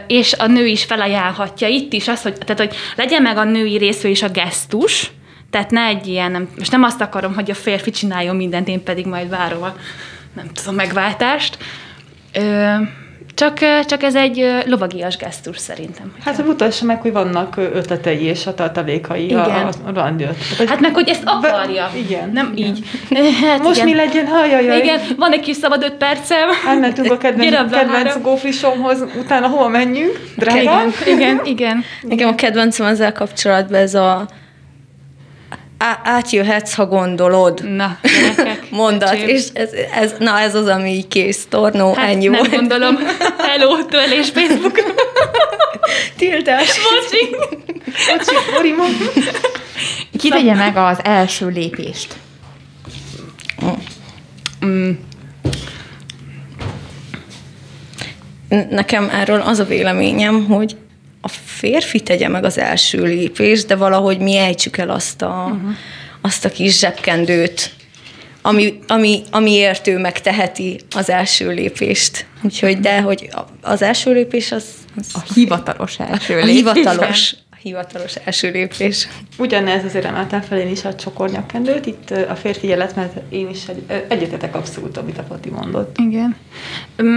és 0.06 0.32
a 0.32 0.46
nő 0.46 0.66
is 0.66 0.84
felajánlhatja 0.84 1.68
itt 1.68 1.92
is 1.92 2.08
azt, 2.08 2.22
hogy, 2.22 2.34
tehát, 2.34 2.58
hogy 2.58 2.76
legyen 2.96 3.22
meg 3.22 3.36
a 3.36 3.44
női 3.44 3.76
részről 3.76 4.10
is 4.10 4.22
a 4.22 4.28
gesztus, 4.28 5.10
tehát 5.50 5.70
ne 5.70 5.84
egy 5.84 6.06
ilyen, 6.06 6.30
nem, 6.30 6.48
most 6.58 6.70
nem 6.70 6.82
azt 6.82 7.00
akarom, 7.00 7.34
hogy 7.34 7.50
a 7.50 7.54
férfi 7.54 7.90
csináljon 7.90 8.36
mindent, 8.36 8.68
én 8.68 8.82
pedig 8.82 9.06
majd 9.06 9.28
várom 9.28 9.62
a, 9.62 9.74
nem 10.34 10.46
tudom, 10.52 10.74
megváltást. 10.74 11.58
Csak, 13.34 13.58
csak 13.86 14.02
ez 14.02 14.14
egy 14.14 14.62
lovagias 14.66 15.16
gesztus 15.16 15.58
szerintem. 15.58 16.14
Hát, 16.24 16.44
mutassa 16.44 16.84
meg, 16.84 17.00
hogy 17.00 17.12
vannak 17.12 17.56
ötletei 17.56 18.22
és 18.22 18.46
a 18.46 18.54
tartalékai 18.54 19.24
Igen. 19.24 19.38
a, 19.38 19.68
a, 19.84 20.14
ötletek. 20.18 20.68
Hát 20.68 20.80
meg, 20.80 20.94
hogy 20.94 21.08
ezt 21.08 21.22
akarja. 21.24 21.90
igen, 21.96 22.30
Nem 22.32 22.52
igen. 22.54 22.68
így. 22.68 22.84
Hát 23.44 23.62
Most 23.62 23.76
igen. 23.76 23.88
mi 23.88 23.94
legyen? 23.94 24.26
Hajajaj. 24.26 24.78
Igen, 24.78 25.00
van 25.16 25.32
egy 25.32 25.40
kis 25.40 25.56
szabad 25.56 25.82
öt 25.82 25.94
percem. 25.94 26.48
Elmentünk 26.66 27.12
a 27.12 27.16
kedvenc, 27.16 27.72
kedvenc 27.72 28.20
gófrisomhoz, 28.22 29.04
utána 29.18 29.46
hova 29.46 29.68
menjünk? 29.68 30.20
Drága? 30.36 30.60
Igen, 30.60 30.92
igen, 31.06 31.40
igen. 31.44 31.84
Nekem 32.02 32.28
a 32.28 32.34
kedvencem 32.34 32.86
ezzel 32.86 33.12
kapcsolatban 33.12 33.80
ez 33.80 33.94
a 33.94 34.26
á- 35.84 36.00
átjöhetsz, 36.04 36.74
ha 36.74 36.86
gondolod 36.86 37.74
Na, 37.74 37.98
gyerekek. 38.02 38.70
mondat, 38.80 39.12
öcsém. 39.12 39.28
és 39.28 39.44
ez, 39.52 39.70
ez, 39.94 40.14
na 40.18 40.38
ez 40.38 40.54
az, 40.54 40.66
ami 40.66 40.90
így 40.90 41.08
kész, 41.08 41.46
tornó, 41.48 41.94
hát 41.94 42.08
ennyi 42.08 42.26
nem 42.26 42.38
volt. 42.38 42.50
gondolom. 42.54 42.96
Hello, 43.38 43.84
törlés 43.84 44.28
Facebook. 44.30 44.78
Tiltás. 46.18 46.68
Bocsi. 46.78 47.36
Bocsi, 47.84 48.34
Borima. 48.54 48.84
Ki 50.18 50.28
tegye 50.28 50.54
meg 50.54 50.76
az 50.76 50.98
első 51.02 51.46
lépést? 51.48 52.14
Mm. 54.64 54.90
Nekem 58.70 59.08
erről 59.12 59.40
az 59.40 59.58
a 59.58 59.64
véleményem, 59.64 60.44
hogy 60.46 60.76
a 61.24 61.28
férfi 61.28 62.00
tegye 62.00 62.28
meg 62.28 62.44
az 62.44 62.58
első 62.58 63.02
lépést, 63.02 63.66
de 63.66 63.76
valahogy 63.76 64.18
mi 64.18 64.36
ejtsük 64.36 64.76
el 64.76 64.90
azt 64.90 65.22
a, 65.22 65.50
uh-huh. 65.54 65.70
azt 66.20 66.44
a 66.44 66.48
kis 66.48 66.78
zsebkendőt, 66.78 67.72
ami, 68.42 68.78
ami, 68.86 69.22
amiért 69.30 69.86
ő 69.86 69.98
megteheti 69.98 70.80
az 70.96 71.10
első 71.10 71.50
lépést. 71.50 72.26
Úgyhogy, 72.42 72.78
de 72.80 73.00
hogy 73.00 73.28
a- 73.32 73.46
az 73.70 73.82
első 73.82 74.12
lépés 74.12 74.52
az, 74.52 74.64
az 74.96 75.06
A 75.12 75.32
hivatalos 75.34 75.98
első 75.98 76.34
a 76.34 76.44
lépés. 76.44 76.54
hivatalos, 76.54 77.34
a 77.50 77.56
hivatalos 77.62 78.14
első 78.24 78.50
lépés. 78.50 79.08
Ugyanez 79.38 79.84
azért 79.84 80.04
emeltem 80.04 80.40
fel 80.40 80.58
én 80.58 80.70
is 80.70 80.84
a 80.84 80.94
csokornyakkendőt, 80.94 81.86
itt 81.86 82.10
a 82.10 82.34
férfi 82.34 82.66
jelet, 82.66 82.96
mert 82.96 83.12
én 83.28 83.48
is 83.48 83.60
egy, 83.68 84.04
egyetetek 84.08 84.54
abszolút, 84.56 84.96
amit 84.96 85.18
a 85.18 85.22
Pati 85.22 85.50
mondott. 85.50 85.96
Igen. 85.98 86.36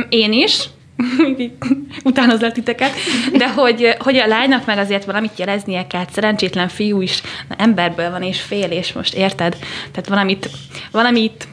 Én 0.09 0.31
is, 0.33 0.63
utánozlak 2.03 2.51
titeket, 2.51 2.91
de 3.31 3.49
hogy, 3.49 3.95
hogy 3.99 4.17
a 4.17 4.27
lánynak 4.27 4.65
meg 4.65 4.77
azért 4.77 5.05
valamit 5.05 5.39
jeleznie 5.39 5.87
kell, 5.87 6.05
szerencsétlen 6.11 6.67
fiú 6.67 7.01
is 7.01 7.21
na, 7.49 7.55
emberből 7.57 8.11
van 8.11 8.21
és 8.21 8.41
fél, 8.41 8.71
és 8.71 8.93
most 8.93 9.13
érted? 9.13 9.57
Tehát 9.91 10.09
valamit, 10.09 10.49
valamit 10.91 11.47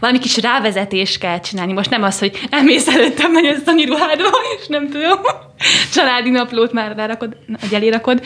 valami 0.00 0.18
kis 0.18 0.36
rávezetés 0.36 1.18
kell 1.18 1.40
csinálni. 1.40 1.72
Most 1.72 1.90
nem 1.90 2.02
az, 2.02 2.18
hogy 2.18 2.40
elmész 2.50 2.88
előttem 2.88 3.32
nagy 3.32 3.44
ezt 3.44 3.68
a 3.68 3.72
ruhádba, 3.86 4.28
és 4.58 4.66
nem 4.66 4.90
tudom, 4.90 5.18
családi 5.94 6.30
naplót 6.30 6.72
már 6.72 6.96
rárakod, 6.96 7.36
hogy 7.60 7.74
elérakod, 7.74 8.24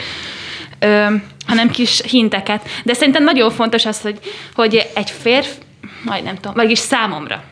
ö, 0.78 1.06
hanem 1.46 1.70
kis 1.70 2.00
hinteket. 2.08 2.68
De 2.84 2.94
szerintem 2.94 3.24
nagyon 3.24 3.50
fontos 3.50 3.86
az, 3.86 4.00
hogy, 4.00 4.18
hogy 4.54 4.86
egy 4.94 5.10
férfi, 5.10 5.58
majd 6.04 6.24
nem 6.24 6.34
tudom, 6.34 6.54
vagyis 6.54 6.78
számomra 6.78 7.44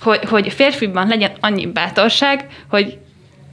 hogy, 0.00 0.24
hogy 0.24 0.52
férfiban 0.52 1.06
legyen 1.08 1.32
annyi 1.40 1.66
bátorság, 1.66 2.46
hogy 2.68 2.98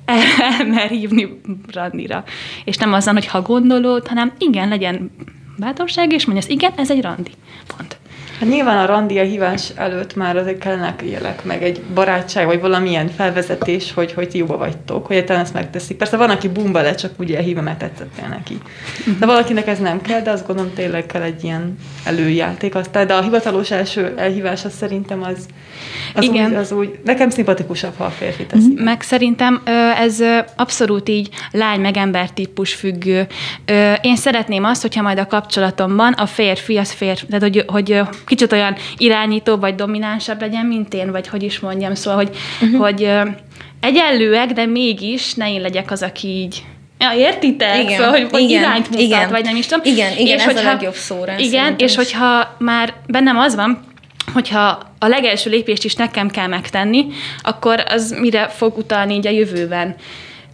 el, 0.06 0.22
elmer 0.60 0.90
hívni 0.90 1.42
randira. 1.72 2.24
És 2.64 2.78
nem 2.78 2.94
azon, 2.94 3.14
hogy 3.14 3.28
ha 3.28 3.42
gondolod, 3.42 4.08
hanem 4.08 4.34
igen, 4.38 4.68
legyen 4.68 5.12
bátorság, 5.58 6.12
és 6.12 6.26
mondja, 6.26 6.50
igen, 6.50 6.72
ez 6.76 6.92
egy 6.92 7.02
randi. 7.02 7.32
Pont. 7.78 7.98
Hát 8.40 8.50
nyilván 8.50 8.78
a 8.78 8.86
randi 8.86 9.20
a 9.20 9.24
hívás 9.24 9.70
előtt 9.76 10.16
már 10.16 10.38
azért 10.38 10.58
kellenek 10.58 11.04
jelek, 11.06 11.44
meg 11.44 11.64
egy 11.64 11.82
barátság, 11.94 12.46
vagy 12.46 12.60
valamilyen 12.60 13.08
felvezetés, 13.08 13.94
hogy, 13.94 14.14
hogy 14.14 14.30
ti 14.30 14.38
jóba 14.38 14.58
vagytok, 14.58 15.06
hogy 15.06 15.16
egyáltalán 15.16 15.42
ezt 15.42 15.54
megteszik. 15.54 15.98
Persze 15.98 16.18
van, 16.18 16.30
aki 16.30 16.48
bumba 16.48 16.82
le, 16.82 16.96
csak 16.96 17.12
úgy 17.18 17.32
elhívja, 17.32 17.62
mert 17.62 17.78
tetszettél 17.78 18.28
neki. 18.28 18.58
De 19.20 19.26
valakinek 19.26 19.68
ez 19.68 19.80
nem 19.80 20.02
kell, 20.02 20.22
de 20.22 20.32
azt 20.32 20.48
gondolom 20.48 20.74
tényleg 20.74 21.06
kell 21.06 21.22
egy 21.22 21.44
ilyen 21.44 21.78
előjáték. 22.04 22.76
Aztán, 22.76 23.08
de 23.08 23.14
a 23.14 23.22
hivatalos 23.22 23.72
első 23.72 24.14
elhívás 24.18 24.66
az 24.66 24.74
szerintem 24.74 25.24
az, 25.24 25.46
az, 26.14 26.24
Igen. 26.24 26.52
Úgy, 26.52 26.56
az 26.58 26.72
úgy, 26.72 27.00
nekem 27.04 27.30
szimpatikusabb, 27.30 27.98
ha 27.98 28.04
a 28.04 28.10
férfi 28.10 28.46
teszi. 28.46 28.74
Meg 28.76 29.02
szerintem 29.02 29.62
ez 29.98 30.20
abszolút 30.56 31.10
így 31.10 31.30
lány 31.52 31.80
meg 31.80 31.98
ember 31.98 32.30
típus 32.30 32.74
függő. 32.74 33.28
Én 34.02 34.16
szeretném 34.16 34.64
azt, 34.64 34.82
hogyha 34.82 35.02
majd 35.02 35.18
a 35.18 35.28
kapcsolatomban 35.28 36.14
a 36.14 36.26
férfi 36.26 36.78
az 36.78 36.92
férfi, 36.92 37.26
tehát 37.26 37.42
hogy, 37.42 37.64
hogy 37.68 38.02
kicsit 38.26 38.52
olyan 38.52 38.76
irányító 38.98 39.56
vagy 39.56 39.76
dominánsabb 39.76 40.42
legyen, 40.42 40.66
mint 40.66 40.94
én, 40.94 41.12
vagy 41.12 41.28
hogy 41.28 41.44
is 41.44 41.60
mondjam, 41.60 41.96
szóval, 41.96 42.24
hogy, 42.24 42.36
uh-huh. 42.62 42.80
hogy 42.80 43.10
egyenlőek, 43.80 44.52
de 44.52 44.66
mégis 44.66 45.34
ne 45.34 45.54
én 45.54 45.62
legyek 45.62 45.92
az, 45.92 46.02
aki 46.02 46.28
így 46.28 46.64
Ja, 47.00 47.14
értitek? 47.18 47.84
Igen, 47.84 47.98
Szóval, 47.98 48.12
hogy, 48.12 48.28
hogy 48.32 48.42
igen, 48.42 48.62
irányt 48.62 48.90
mutat, 48.90 49.06
igen. 49.06 49.30
vagy 49.30 49.44
nem 49.44 49.56
is 49.56 49.66
tudom. 49.66 49.94
Igen, 49.94 50.18
igen, 50.18 50.40
ez 50.40 50.58
a 50.58 50.64
legjobb 50.64 50.94
szó 50.94 51.24
rá 51.24 51.38
Igen, 51.38 51.76
és 51.78 51.92
is. 51.92 51.96
hogyha 51.96 52.56
már 52.58 52.94
bennem 53.08 53.38
az 53.38 53.56
van, 53.56 53.80
hogyha 54.34 54.80
a 55.00 55.08
legelső 55.08 55.50
lépést 55.50 55.84
is 55.84 55.96
nekem 55.96 56.30
kell 56.30 56.48
megtenni, 56.48 57.06
akkor 57.42 57.84
az 57.88 58.16
mire 58.20 58.48
fog 58.48 58.78
utalni 58.78 59.14
így 59.14 59.28
a 59.28 59.30
jövőben. 59.30 59.96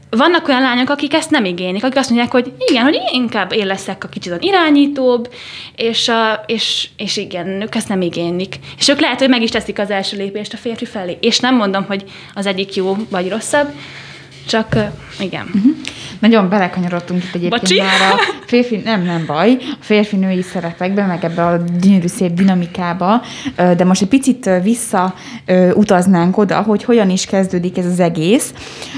Vannak 0.09 0.47
olyan 0.47 0.61
lányok, 0.61 0.89
akik 0.89 1.13
ezt 1.13 1.29
nem 1.29 1.45
igénylik, 1.45 1.83
akik 1.83 1.97
azt 1.97 2.09
mondják, 2.09 2.31
hogy 2.31 2.51
igen, 2.57 2.83
hogy 2.83 2.99
inkább 3.11 3.51
én 3.53 3.65
leszek 3.65 4.03
a 4.03 4.07
kicsit 4.07 4.33
irányítóbb, 4.39 5.33
és, 5.75 6.07
a, 6.07 6.43
és, 6.45 6.89
és 6.97 7.17
igen, 7.17 7.61
ők 7.61 7.75
ezt 7.75 7.89
nem 7.89 8.01
igénylik. 8.01 8.59
És 8.77 8.87
ők 8.87 8.99
lehet, 8.99 9.19
hogy 9.19 9.29
meg 9.29 9.41
is 9.41 9.49
teszik 9.49 9.79
az 9.79 9.89
első 9.89 10.17
lépést 10.17 10.53
a 10.53 10.57
férfi 10.57 10.85
felé. 10.85 11.17
És 11.21 11.39
nem 11.39 11.55
mondom, 11.55 11.85
hogy 11.85 12.03
az 12.33 12.45
egyik 12.45 12.75
jó 12.75 12.95
vagy 13.09 13.29
rosszabb, 13.29 13.73
csak 14.49 14.75
igen. 15.19 15.45
Uh-huh. 15.45 15.71
Nagyon 16.19 16.49
belekanyarodtunk 16.49 17.23
itt 17.23 17.35
egyébként 17.35 17.61
Bocsi. 17.61 17.79
már 17.79 18.13
a 18.13 18.45
férfi, 18.45 18.81
nem, 18.83 19.03
nem 19.03 19.25
baj, 19.25 19.57
a 19.59 19.77
férfi-női 19.79 20.41
szerepekbe, 20.41 21.05
meg 21.05 21.23
ebbe 21.23 21.45
a 21.45 21.59
gyönyörű 21.81 22.07
szép 22.07 22.33
dinamikába, 22.33 23.21
de 23.55 23.83
most 23.83 24.01
egy 24.01 24.07
picit 24.07 24.49
vissza 24.63 25.13
utaznánk 25.73 26.37
oda, 26.37 26.61
hogy 26.61 26.83
hogyan 26.83 27.09
is 27.09 27.25
kezdődik 27.25 27.77
ez 27.77 27.85
az 27.85 27.99
egész, 27.99 28.53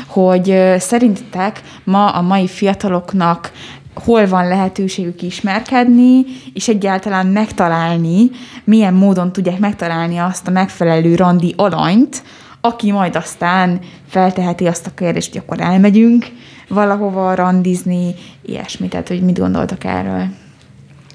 hogy 0.08 0.60
szerintetek 0.78 1.62
ma 1.84 2.10
a 2.10 2.22
mai 2.22 2.48
fiataloknak 2.48 3.52
hol 3.94 4.28
van 4.28 4.48
lehetőségük 4.48 5.22
ismerkedni, 5.22 6.26
és 6.54 6.68
egyáltalán 6.68 7.28
megtalálni, 7.28 8.30
milyen 8.64 8.94
módon 8.94 9.32
tudják 9.32 9.60
megtalálni 9.60 10.18
azt 10.18 10.48
a 10.48 10.52
megfelelő 10.52 11.16
randi 11.16 11.54
alanyt, 11.58 12.24
aki 12.62 12.92
majd 12.92 13.16
aztán 13.16 13.80
felteheti 14.10 14.68
azt 14.68 14.88
a 14.88 14.94
kérdést, 14.96 15.32
hogy 15.32 15.42
akkor 15.46 15.62
elmegyünk 15.62 16.26
valahova 16.68 17.36
randizni, 17.36 18.16
ilyesmi. 18.46 18.88
Tehát, 18.88 19.08
hogy 19.08 19.22
mit 19.22 19.40
gondoltak 19.40 19.84
erről? 19.84 20.26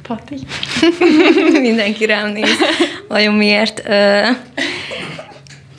Pati. 0.03 0.37
Mindenki 1.69 2.05
rám 2.05 2.33
néz. 2.33 2.57
Vajon 3.09 3.35
miért? 3.35 3.83
Ö, 3.89 4.21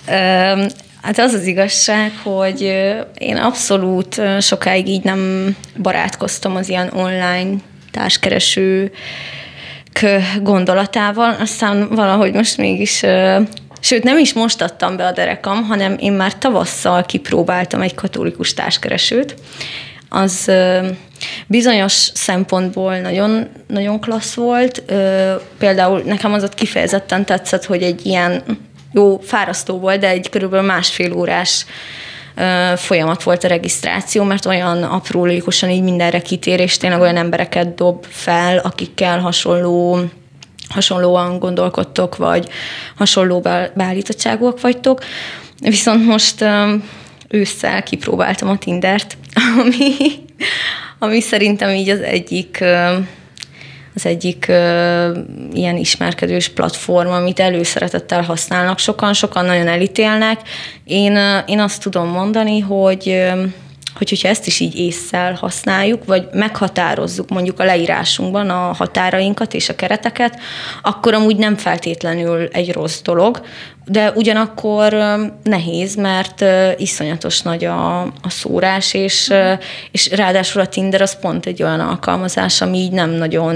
ö, 0.07 0.65
Hát 1.01 1.19
az 1.19 1.33
az 1.33 1.45
igazság, 1.45 2.12
hogy 2.24 2.62
én 3.17 3.38
abszolút 3.38 4.21
sokáig 4.39 4.88
így 4.88 5.03
nem 5.03 5.55
barátkoztam 5.81 6.55
az 6.55 6.69
ilyen 6.69 6.89
online 6.93 7.50
társkereső 7.91 8.91
gondolatával, 10.41 11.36
aztán 11.39 11.88
valahogy 11.89 12.33
most 12.33 12.57
mégis 12.57 13.03
Sőt, 13.88 14.03
nem 14.03 14.17
is 14.17 14.34
most 14.34 14.62
adtam 14.62 14.98
be 14.98 15.06
a 15.06 15.12
derekam, 15.12 15.63
hanem 15.63 15.96
én 16.00 16.12
már 16.12 16.38
tavasszal 16.38 17.06
kipróbáltam 17.06 17.82
egy 17.82 17.96
katolikus 17.96 18.53
társkeresőt. 18.53 19.36
Az 20.10 20.51
bizonyos 21.48 21.94
szempontból 22.13 22.98
nagyon, 22.98 23.48
nagyon 23.67 24.00
klassz 24.00 24.34
volt. 24.34 24.84
Például 25.58 26.01
nekem 26.06 26.34
az 26.34 26.44
ott 26.44 26.53
kifejezetten 26.53 27.25
tetszett, 27.25 27.65
hogy 27.65 27.84
egy 27.84 28.06
ilyen 28.06 28.44
jó, 28.94 29.20
fárasztó 29.20 29.79
volt, 29.79 30.00
de 30.00 30.10
egy 30.10 30.29
körülbelül 30.29 30.65
másfél 30.65 31.13
órás 31.13 31.65
folyamat 32.75 33.24
volt 33.24 33.44
a 33.44 33.48
regisztráció, 33.48 34.24
mert 34.24 34.46
olyan 34.46 34.84
aprólékosan 34.84 35.70
így 35.70 35.84
mindenre 35.84 36.22
kitér, 36.22 36.60
és 36.60 36.77
tényleg 36.77 37.01
olyan 37.01 37.17
embereket 37.17 37.75
dob 37.75 38.06
fel, 38.10 38.58
akikkel 38.58 39.20
hasonló 39.20 40.00
hasonlóan 40.69 41.39
gondolkodtok, 41.39 42.17
vagy 42.17 42.50
hasonló 42.95 43.39
beállítottságúak 43.74 44.62
vagytok. 44.62 45.03
Viszont 45.59 46.05
most 46.05 46.45
ősszel 47.27 47.83
kipróbáltam 47.83 48.50
a 48.50 48.57
Tindert, 48.57 49.17
ami, 49.62 49.95
ami 51.00 51.21
szerintem 51.21 51.69
így 51.69 51.89
az 51.89 52.01
egyik 52.01 52.63
az 53.97 54.05
egyik 54.05 54.45
uh, 54.50 55.17
ilyen 55.53 55.77
ismerkedős 55.77 56.50
platform, 56.50 57.09
amit 57.09 57.39
előszeretettel 57.39 58.21
használnak 58.21 58.79
sokan, 58.79 59.13
sokan 59.13 59.45
nagyon 59.45 59.67
elítélnek. 59.67 60.39
Én, 60.83 61.12
uh, 61.12 61.43
én 61.45 61.59
azt 61.59 61.81
tudom 61.81 62.07
mondani, 62.07 62.59
hogy 62.59 63.07
uh, 63.07 63.43
hogy 63.97 64.09
hogyha 64.09 64.27
ezt 64.27 64.47
is 64.47 64.59
így 64.59 64.79
észszel 64.79 65.33
használjuk, 65.33 66.05
vagy 66.05 66.27
meghatározzuk 66.31 67.29
mondjuk 67.29 67.59
a 67.59 67.63
leírásunkban 67.65 68.49
a 68.49 68.73
határainkat 68.73 69.53
és 69.53 69.69
a 69.69 69.75
kereteket, 69.75 70.39
akkor 70.81 71.13
amúgy 71.13 71.37
nem 71.37 71.55
feltétlenül 71.55 72.47
egy 72.51 72.73
rossz 72.73 73.01
dolog, 73.01 73.41
de 73.85 74.11
ugyanakkor 74.11 74.95
nehéz, 75.43 75.95
mert 75.95 76.45
iszonyatos 76.77 77.41
nagy 77.41 77.65
a, 77.65 78.01
a 78.01 78.29
szórás, 78.29 78.93
és, 78.93 79.33
és 79.91 80.09
ráadásul 80.09 80.61
a 80.61 80.67
Tinder 80.67 81.01
az 81.01 81.19
pont 81.19 81.45
egy 81.45 81.63
olyan 81.63 81.79
alkalmazás, 81.79 82.61
ami 82.61 82.77
így 82.77 82.91
nem 82.91 83.09
nagyon 83.09 83.55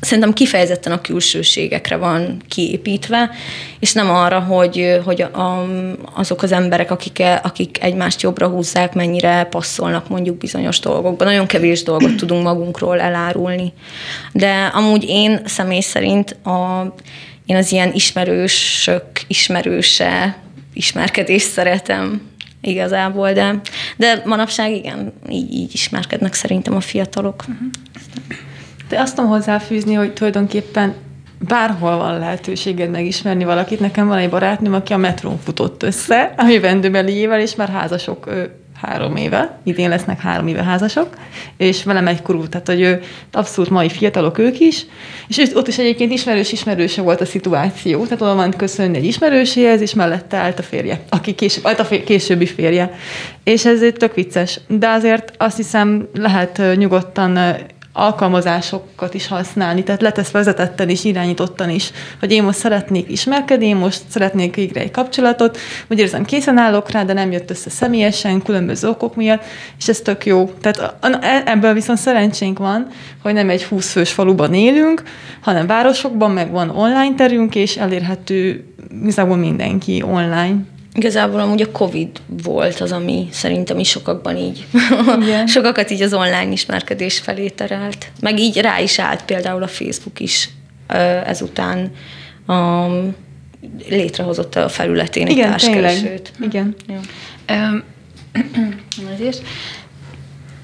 szerintem 0.00 0.32
kifejezetten 0.32 0.92
a 0.92 1.00
külsőségekre 1.00 1.96
van 1.96 2.42
kiépítve, 2.48 3.30
és 3.78 3.92
nem 3.92 4.10
arra, 4.10 4.40
hogy, 4.40 5.00
hogy 5.04 5.22
a, 5.22 5.66
azok 6.14 6.42
az 6.42 6.52
emberek, 6.52 6.90
akik, 6.90 7.22
akik 7.42 7.82
egymást 7.82 8.22
jobbra 8.22 8.48
húzzák, 8.48 8.94
mennyire 8.94 9.44
passzolnak 9.44 10.08
mondjuk 10.08 10.36
bizonyos 10.36 10.80
dolgokban. 10.80 11.26
Nagyon 11.26 11.46
kevés 11.46 11.82
dolgot 11.82 12.16
tudunk 12.16 12.42
magunkról 12.42 13.00
elárulni. 13.00 13.72
De 14.32 14.70
amúgy 14.74 15.04
én 15.08 15.40
személy 15.44 15.80
szerint 15.80 16.30
a, 16.30 16.94
én 17.46 17.56
az 17.56 17.72
ilyen 17.72 17.92
ismerősök 17.92 19.04
ismerőse 19.26 20.38
ismerkedést 20.72 21.50
szeretem 21.50 22.20
igazából, 22.60 23.32
de, 23.32 23.60
de 23.96 24.22
manapság 24.24 24.72
igen, 24.72 25.12
így, 25.30 25.52
így 25.52 25.70
ismerkednek 25.74 26.34
szerintem 26.34 26.76
a 26.76 26.80
fiatalok. 26.80 27.44
Uh-huh. 27.48 27.68
De 28.88 29.00
azt 29.00 29.14
tudom 29.14 29.30
hozzáfűzni, 29.30 29.94
hogy 29.94 30.12
tulajdonképpen 30.12 30.94
bárhol 31.38 31.96
van 31.96 32.18
lehetőséged 32.18 32.90
megismerni 32.90 33.44
valakit. 33.44 33.80
Nekem 33.80 34.06
van 34.06 34.18
egy 34.18 34.30
barátnőm, 34.30 34.74
aki 34.74 34.92
a 34.92 34.96
metrón 34.96 35.38
futott 35.38 35.82
össze, 35.82 36.34
a 36.36 36.48
jövendőbeliével, 36.48 37.40
és 37.40 37.54
már 37.54 37.68
házasok 37.68 38.26
ő, 38.26 38.50
három 38.82 39.16
éve, 39.16 39.58
idén 39.64 39.88
lesznek 39.88 40.20
három 40.20 40.46
éve 40.46 40.62
házasok, 40.62 41.08
és 41.56 41.84
velem 41.84 42.06
egy 42.06 42.22
korú, 42.22 42.48
tehát 42.48 42.66
hogy 42.66 42.80
ő 42.80 43.00
abszolút 43.32 43.70
mai 43.70 43.88
fiatalok 43.88 44.38
ők 44.38 44.60
is, 44.60 44.86
és 45.28 45.50
ott 45.54 45.68
is 45.68 45.78
egyébként 45.78 46.12
ismerős 46.12 46.52
ismerőse 46.52 47.02
volt 47.02 47.20
a 47.20 47.24
szituáció, 47.24 48.04
tehát 48.04 48.22
oda 48.22 48.34
ment 48.34 48.56
köszönni 48.56 48.96
egy 48.96 49.04
ismerőséhez, 49.04 49.80
és 49.80 49.94
mellette 49.94 50.36
állt 50.36 50.58
a 50.58 50.62
férje, 50.62 51.00
aki 51.08 51.34
később, 51.34 51.66
állt 51.66 51.80
a 51.80 51.88
későbbi 52.04 52.46
férje. 52.46 52.92
És 53.44 53.64
ez 53.64 53.80
tök 53.96 54.14
vicces. 54.14 54.60
De 54.68 54.88
azért 54.88 55.32
azt 55.36 55.56
hiszem 55.56 56.08
lehet 56.14 56.62
nyugodtan 56.76 57.38
alkalmazásokat 57.98 59.14
is 59.14 59.26
használni, 59.26 59.82
tehát 59.82 60.02
letesz 60.02 60.30
vezetetten 60.30 60.88
is, 60.88 61.04
irányítottan 61.04 61.70
is, 61.70 61.90
hogy 62.20 62.32
én 62.32 62.42
most 62.42 62.58
szeretnék 62.58 63.10
ismerkedni, 63.10 63.66
én 63.66 63.76
most 63.76 64.02
szeretnék 64.08 64.54
végre 64.54 64.80
egy 64.80 64.90
kapcsolatot, 64.90 65.58
úgy 65.90 65.98
érzem 65.98 66.24
készen 66.24 66.56
állok 66.56 66.90
rá, 66.90 67.04
de 67.04 67.12
nem 67.12 67.32
jött 67.32 67.50
össze 67.50 67.70
személyesen, 67.70 68.42
különböző 68.42 68.88
okok 68.88 69.16
miatt, 69.16 69.42
és 69.78 69.88
ez 69.88 70.00
tök 70.00 70.26
jó. 70.26 70.50
Tehát 70.60 70.96
e, 71.20 71.42
ebből 71.46 71.72
viszont 71.72 71.98
szerencsénk 71.98 72.58
van, 72.58 72.86
hogy 73.22 73.32
nem 73.32 73.50
egy 73.50 73.64
20 73.64 73.92
fős 73.92 74.12
faluban 74.12 74.54
élünk, 74.54 75.02
hanem 75.40 75.66
városokban, 75.66 76.30
meg 76.30 76.50
van 76.50 76.70
online 76.70 77.14
terünk, 77.16 77.54
és 77.54 77.76
elérhető 77.76 78.64
igazából 79.02 79.36
mindenki 79.36 80.02
online. 80.02 80.56
Igazából 80.98 81.40
amúgy 81.40 81.62
a 81.62 81.70
Covid 81.70 82.08
volt 82.42 82.80
az, 82.80 82.92
ami 82.92 83.28
szerintem 83.30 83.78
is 83.78 83.88
sokakban 83.88 84.36
így, 84.36 84.66
Igen. 85.20 85.46
sokakat 85.56 85.90
így 85.90 86.02
az 86.02 86.14
online 86.14 86.50
ismerkedés 86.52 87.18
felé 87.18 87.48
terelt. 87.48 88.10
Meg 88.20 88.38
így 88.38 88.56
rá 88.56 88.80
is 88.80 88.98
állt 88.98 89.24
például 89.24 89.62
a 89.62 89.68
Facebook 89.68 90.20
is 90.20 90.48
ezután 91.24 91.92
um, 92.46 93.14
létrehozott 93.88 94.56
a 94.56 94.68
felületén 94.68 95.26
egy 95.26 95.32
Igen, 95.32 95.50
társkeresőt. 95.50 96.32
Igen. 96.40 96.74
Ja. 96.88 97.00
Um, 97.54 97.82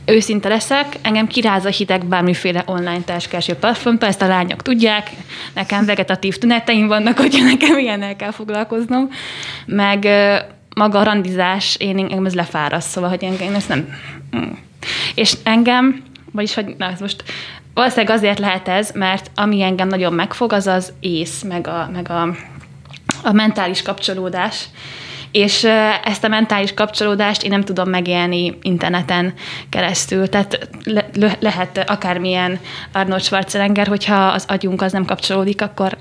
őszinte 0.07 0.49
leszek, 0.49 0.87
engem 1.03 1.27
kiráz 1.27 1.65
a 1.65 1.69
hideg 1.69 2.05
bármiféle 2.05 2.63
online 2.67 3.01
társkereső 3.01 3.55
platformtól, 3.55 4.09
ezt 4.09 4.23
a 4.23 4.27
lányok 4.27 4.63
tudják, 4.63 5.11
nekem 5.55 5.85
vegetatív 5.85 6.37
tüneteim 6.39 6.87
vannak, 6.87 7.19
hogyha 7.25 7.45
nekem 7.45 7.79
ilyennel 7.79 8.17
kell 8.17 8.31
foglalkoznom, 8.31 9.09
meg 9.67 10.09
maga 10.75 10.99
a 10.99 11.05
randizás, 11.05 11.77
én 11.79 11.99
engem 11.99 12.27
ez 12.27 12.35
lefáraszt, 12.35 12.89
szóval, 12.89 13.11
hogy 13.11 13.25
engem 13.25 13.55
ezt 13.55 13.69
nem... 13.69 13.89
Mm. 14.37 14.51
És 15.15 15.37
engem, 15.43 16.03
vagyis, 16.33 16.55
hogy 16.55 16.75
na, 16.79 16.91
ez 16.91 17.01
most 17.01 17.25
valószínűleg 17.75 18.17
azért 18.17 18.39
lehet 18.39 18.69
ez, 18.69 18.91
mert 18.95 19.31
ami 19.35 19.63
engem 19.63 19.89
nagyon 19.89 20.13
megfog, 20.13 20.53
az 20.53 20.67
az 20.67 20.93
ész, 21.01 21.43
meg 21.43 21.67
a, 21.67 21.91
meg 21.93 22.11
a, 22.11 22.23
a 23.23 23.33
mentális 23.33 23.83
kapcsolódás, 23.83 24.65
és 25.35 25.65
ezt 26.05 26.25
a 26.25 26.29
mentális 26.29 26.75
kapcsolódást 26.75 27.43
én 27.43 27.51
nem 27.51 27.63
tudom 27.63 27.89
megélni 27.89 28.59
interneten 28.63 29.35
keresztül. 29.69 30.29
Tehát 30.29 30.69
le, 30.85 31.09
le, 31.15 31.37
lehet 31.41 31.85
akármilyen 31.87 32.59
Arnold 32.93 33.23
Schwarzenegger, 33.23 33.87
hogyha 33.87 34.27
az 34.27 34.45
agyunk 34.49 34.83
az 34.83 34.93
nem 34.93 35.05
kapcsolódik, 35.05 35.63
akkor 35.63 35.97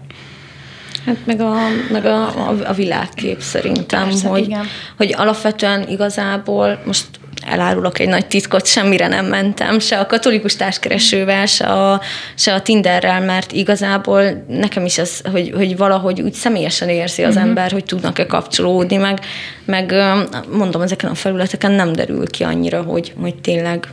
Hát 1.05 1.15
meg 1.25 1.41
a, 1.41 1.55
meg 1.91 2.05
a, 2.05 2.47
a, 2.49 2.55
a 2.65 2.73
világkép 2.73 3.39
szerintem, 3.39 4.03
Persze, 4.03 4.27
hogy, 4.27 4.45
igen. 4.45 4.65
hogy 4.97 5.13
alapvetően 5.17 5.89
igazából 5.89 6.81
most 6.85 7.05
elárulok 7.45 7.99
egy 7.99 8.07
nagy 8.07 8.27
titkot, 8.27 8.65
semmire 8.65 9.07
nem 9.07 9.25
mentem, 9.25 9.79
se 9.79 9.99
a 9.99 10.05
katolikus 10.05 10.55
társkeresővel, 10.55 11.45
se 11.45 11.65
a, 11.65 12.01
se 12.35 12.53
a 12.53 12.61
Tinderrel, 12.61 13.21
mert 13.21 13.51
igazából 13.51 14.45
nekem 14.47 14.85
is 14.85 14.97
ez, 14.97 15.21
hogy, 15.31 15.51
hogy 15.55 15.77
valahogy 15.77 16.21
úgy 16.21 16.33
személyesen 16.33 16.89
érzi 16.89 17.23
az 17.23 17.35
uh-huh. 17.35 17.47
ember, 17.47 17.71
hogy 17.71 17.85
tudnak-e 17.85 18.25
kapcsolódni, 18.25 18.95
meg, 18.95 19.19
meg 19.65 19.93
mondom, 20.51 20.81
ezeken 20.81 21.09
a 21.09 21.15
felületeken 21.15 21.71
nem 21.71 21.93
derül 21.93 22.29
ki 22.29 22.43
annyira, 22.43 22.81
hogy, 22.81 23.13
hogy 23.21 23.35
tényleg 23.35 23.87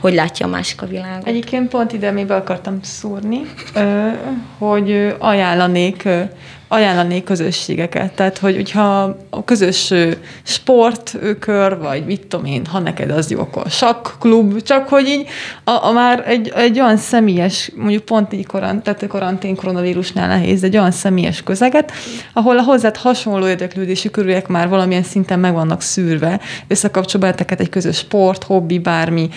hogy 0.00 0.14
látja 0.14 0.46
a 0.46 0.48
másik 0.48 0.82
a 0.82 0.86
világot. 0.86 1.26
Egyébként 1.26 1.68
pont 1.68 1.92
ide 1.92 2.10
még 2.10 2.26
be 2.26 2.34
akartam 2.34 2.78
szúrni, 2.82 3.40
hogy 4.58 5.14
ajánlanék 5.18 6.08
ajánlanék 6.72 7.24
közösségeket. 7.24 8.12
Tehát, 8.12 8.38
hogy 8.38 8.54
hogyha 8.54 9.16
a 9.30 9.44
közös 9.44 9.92
sportkör, 10.42 11.78
vagy 11.78 12.04
mit 12.04 12.26
tudom 12.26 12.46
én, 12.46 12.66
ha 12.66 12.78
neked 12.78 13.10
az 13.10 13.30
jó, 13.30 13.40
akkor 13.40 13.64
sakklub, 13.68 14.62
csak 14.62 14.88
hogy 14.88 15.06
így 15.06 15.26
a, 15.64 15.86
a 15.86 15.92
már 15.92 16.22
egy, 16.26 16.52
egy 16.56 16.80
olyan 16.80 16.96
személyes, 16.96 17.72
mondjuk 17.76 18.04
pont 18.04 18.32
így 18.32 18.46
korant, 18.46 18.82
tehát 18.82 19.02
a 19.02 19.06
karantén 19.06 19.56
koronavírusnál 19.56 20.28
nehéz, 20.28 20.64
egy 20.64 20.76
olyan 20.76 20.90
személyes 20.90 21.42
közeget, 21.42 21.92
ahol 22.32 22.58
a 22.58 22.62
hozzád 22.62 22.96
hasonló 22.96 23.48
érdeklődési 23.48 24.10
körülök 24.10 24.48
már 24.48 24.68
valamilyen 24.68 25.02
szinten 25.02 25.38
meg 25.38 25.52
vannak 25.52 25.82
szűrve, 25.82 26.40
összekapcsolva 26.68 27.32
egy 27.32 27.68
közös 27.68 27.96
sport, 27.96 28.42
hobbi, 28.42 28.78
bármi, 28.78 29.28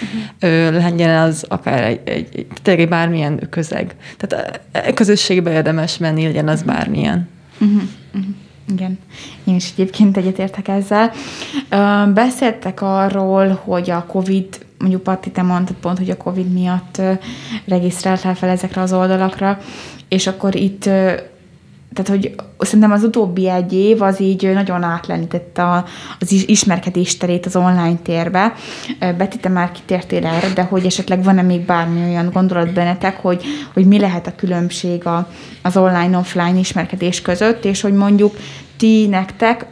uh-huh. 0.41 0.81
legyen 0.81 1.21
az 1.21 1.45
akár 1.47 1.83
egy, 1.83 1.99
egy, 2.03 2.27
egy, 2.33 2.47
tényleg 2.61 2.89
bármilyen 2.89 3.47
közeg. 3.49 3.95
Tehát 4.17 4.61
a, 4.73 4.77
a 4.89 4.93
közösségbe 4.93 5.51
érdemes 5.51 5.97
menni, 5.97 6.23
legyen 6.23 6.47
az 6.47 6.61
bármilyen. 6.61 7.22
Uh-huh, 7.63 7.81
uh-huh. 8.13 8.35
Igen, 8.71 8.99
én 9.43 9.55
is 9.55 9.71
egyébként 9.71 10.17
egyetértek 10.17 10.67
ezzel. 10.67 11.11
Beszéltek 12.13 12.81
arról, 12.81 13.61
hogy 13.63 13.89
a 13.89 14.05
COVID, 14.05 14.65
mondjuk 14.79 15.03
Patti, 15.03 15.31
te 15.31 15.41
mondtad 15.41 15.75
pont, 15.75 15.97
hogy 15.97 16.09
a 16.09 16.17
COVID 16.17 16.51
miatt 16.53 17.01
regisztráltál 17.65 18.35
fel 18.35 18.49
ezekre 18.49 18.81
az 18.81 18.93
oldalakra, 18.93 19.59
és 20.07 20.27
akkor 20.27 20.55
itt 20.55 20.89
tehát, 21.93 22.09
hogy 22.09 22.35
szerintem 22.59 22.91
az 22.91 23.03
utóbbi 23.03 23.49
egy 23.49 23.73
év 23.73 24.01
az 24.01 24.21
így 24.21 24.53
nagyon 24.53 24.83
átlendített 24.83 25.57
a, 25.57 25.85
az 26.19 26.31
ismerkedés 26.45 27.17
terét 27.17 27.45
az 27.45 27.55
online 27.55 27.97
térbe. 28.03 28.53
Beti, 28.99 29.37
te 29.37 29.49
már 29.49 29.71
kitértél 29.71 30.25
erre, 30.25 30.53
de 30.53 30.63
hogy 30.63 30.85
esetleg 30.85 31.23
van-e 31.23 31.41
még 31.41 31.61
bármi 31.61 32.09
olyan 32.09 32.29
gondolat 32.33 32.73
bennetek, 32.73 33.17
hogy, 33.21 33.43
hogy 33.73 33.85
mi 33.85 33.99
lehet 33.99 34.27
a 34.27 34.35
különbség 34.35 35.05
a, 35.05 35.27
az 35.61 35.77
online-offline 35.77 36.59
ismerkedés 36.59 37.21
között, 37.21 37.65
és 37.65 37.81
hogy 37.81 37.93
mondjuk 37.93 38.35
ti 38.77 39.07
nektek 39.07 39.65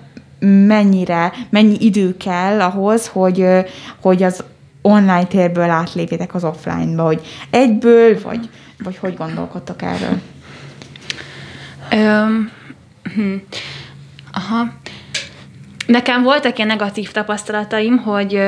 mennyire, 0.67 1.33
mennyi 1.49 1.75
idő 1.79 2.17
kell 2.17 2.61
ahhoz, 2.61 3.07
hogy, 3.07 3.45
hogy 4.01 4.23
az 4.23 4.43
online 4.81 5.25
térből 5.25 5.69
átlépjetek 5.69 6.35
az 6.35 6.43
offline-ba, 6.43 7.03
hogy 7.03 7.21
egyből, 7.49 8.21
vagy, 8.21 8.49
vagy 8.83 8.97
hogy 8.97 9.15
gondolkodtok 9.17 9.81
erről? 9.81 10.19
Hm. 11.91 13.35
Aha. 14.31 14.73
Nekem 15.85 16.23
voltak 16.23 16.55
ilyen 16.57 16.67
negatív 16.67 17.11
tapasztalataim, 17.11 17.97
hogy 17.97 18.39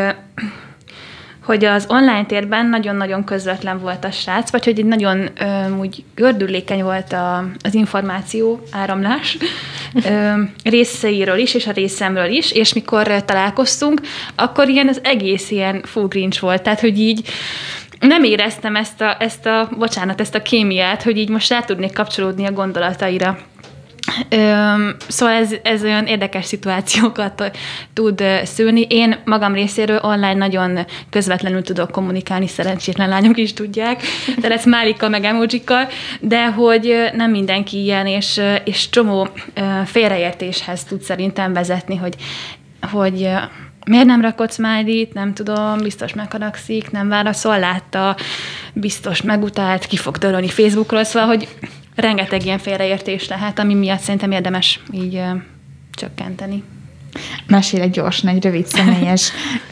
hogy 1.46 1.66
az 1.66 1.86
online 1.88 2.26
térben 2.26 2.66
nagyon-nagyon 2.66 3.24
közvetlen 3.24 3.80
volt 3.80 4.06
a 4.06 4.12
srác, 4.12 4.52
vagy 4.52 4.66
hogy 4.66 4.80
egy 4.80 4.86
nagyon 4.86 5.30
ö, 5.40 5.78
úgy 5.78 6.04
gördülékeny 6.16 6.84
volt 6.84 7.14
a, 7.14 7.46
az 7.64 7.74
információ 7.74 8.62
áramlás 8.72 9.38
ö, 10.06 10.32
részeiről 10.64 11.38
is, 11.38 11.54
és 11.54 11.68
a 11.68 11.72
részemről 11.72 12.32
is, 12.32 12.52
és 12.52 12.74
mikor 12.74 13.24
találkoztunk, 13.26 14.02
akkor 14.36 14.70
ilyen 14.70 14.88
az 14.88 15.00
egész 15.04 15.52
ilyen 15.52 15.84
grinch 15.94 16.42
volt, 16.42 16.62
tehát 16.62 16.80
hogy 16.80 17.00
így 17.00 17.28
nem 18.08 18.24
éreztem 18.24 18.76
ezt 18.76 19.02
a, 19.02 19.16
ezt 19.20 19.46
a, 19.46 19.70
bocsánat, 19.78 20.20
ezt 20.20 20.36
a 20.36 20.42
kémiát, 20.42 21.04
hogy 21.04 21.18
így 21.18 21.30
most 21.30 21.50
rá 21.50 21.60
tudnék 21.60 21.94
kapcsolódni 21.94 22.46
a 22.46 22.52
gondolataira. 22.52 23.38
Öm, 24.30 24.96
szóval 25.08 25.36
ez, 25.36 25.56
ez 25.63 25.84
olyan 25.84 26.06
érdekes 26.06 26.46
szituációkat 26.46 27.52
tud 27.94 28.24
szülni. 28.44 28.86
Én 28.89 29.18
magam 29.26 29.54
részéről 29.54 30.00
online 30.02 30.34
nagyon 30.34 30.80
közvetlenül 31.10 31.62
tudok 31.62 31.92
kommunikálni, 31.92 32.48
szerencsétlen 32.48 33.10
lányok 33.10 33.38
is 33.38 33.54
tudják, 33.54 34.02
de 34.39 34.48
lesz 34.48 34.66
málikkal 34.66 35.10
meg 35.10 35.24
emojikkal, 35.24 35.88
de 36.20 36.46
hogy 36.46 37.10
nem 37.13 37.32
mindenki 37.32 37.84
ilyen, 37.84 38.08
és, 38.08 38.42
és 38.63 38.89
csomó 38.89 39.28
félreértéshez 39.86 40.84
tud 40.84 41.02
szerintem 41.02 41.54
vezetni, 41.54 41.96
hogy, 41.96 42.16
hogy 42.92 43.30
miért 43.86 44.06
nem 44.06 44.22
rakott 44.22 44.52
smiley 44.52 45.06
nem 45.13 45.34
tudom, 45.34 45.78
biztos 45.78 46.13
megharagszik, 46.13 46.91
nem 46.91 47.08
válaszol, 47.08 47.60
látta, 47.60 48.15
biztos 48.74 49.22
megutált, 49.22 49.86
ki 49.86 49.98
fog 49.98 50.17
törölni 50.17 50.48
Facebookról, 50.48 51.04
szóval, 51.04 51.28
hogy 51.28 51.48
rengeteg 51.96 52.46
ilyen 52.46 52.58
félreértés 52.58 53.28
lehet, 53.28 53.60
ami 53.60 53.74
miatt 53.74 54.00
szerintem 54.00 54.32
érdemes 54.32 54.80
így 54.91 55.15
ö, 55.15 55.30
csökkenteni. 55.91 56.63
Mesélek 57.48 57.89
gyorsan 57.89 58.30
egy 58.30 58.43
rövid 58.43 58.65
személyes 58.65 59.32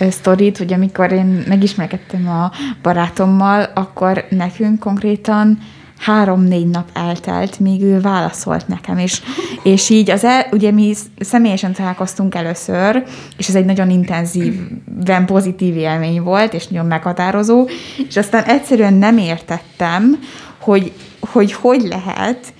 sztorit, 0.10 0.58
hogy 0.58 0.74
amikor 0.74 1.12
én 1.12 1.44
megismerkedtem 1.48 2.30
a 2.30 2.52
barátommal, 2.82 3.72
akkor 3.74 4.26
nekünk 4.30 4.80
konkrétan 4.80 5.58
három-négy 6.02 6.68
nap 6.68 6.90
eltelt, 6.94 7.60
míg 7.60 7.82
ő 7.82 8.00
válaszolt 8.00 8.68
nekem, 8.68 8.98
és, 8.98 9.22
és 9.64 9.90
így 9.90 10.10
az 10.10 10.24
el, 10.24 10.46
ugye 10.52 10.72
mi 10.72 10.94
személyesen 11.20 11.74
találkoztunk 11.74 12.36
először, 12.36 13.04
és 13.38 13.48
ez 13.48 13.56
egy 13.56 13.66
nagyon 13.66 13.90
intenzíven 13.90 15.26
pozitív 15.34 15.78
élmény 15.78 16.22
volt, 16.22 16.54
és 16.54 16.68
nagyon 16.68 16.86
meghatározó, 16.86 17.68
és 18.08 18.18
aztán 18.18 18.44
egyszerűen 18.44 18.94
nem 18.94 19.18
értettem, 19.18 20.20
hogy 20.60 20.92
hogy, 21.32 21.54
hogy 21.54 21.82
lehet, 21.82 22.54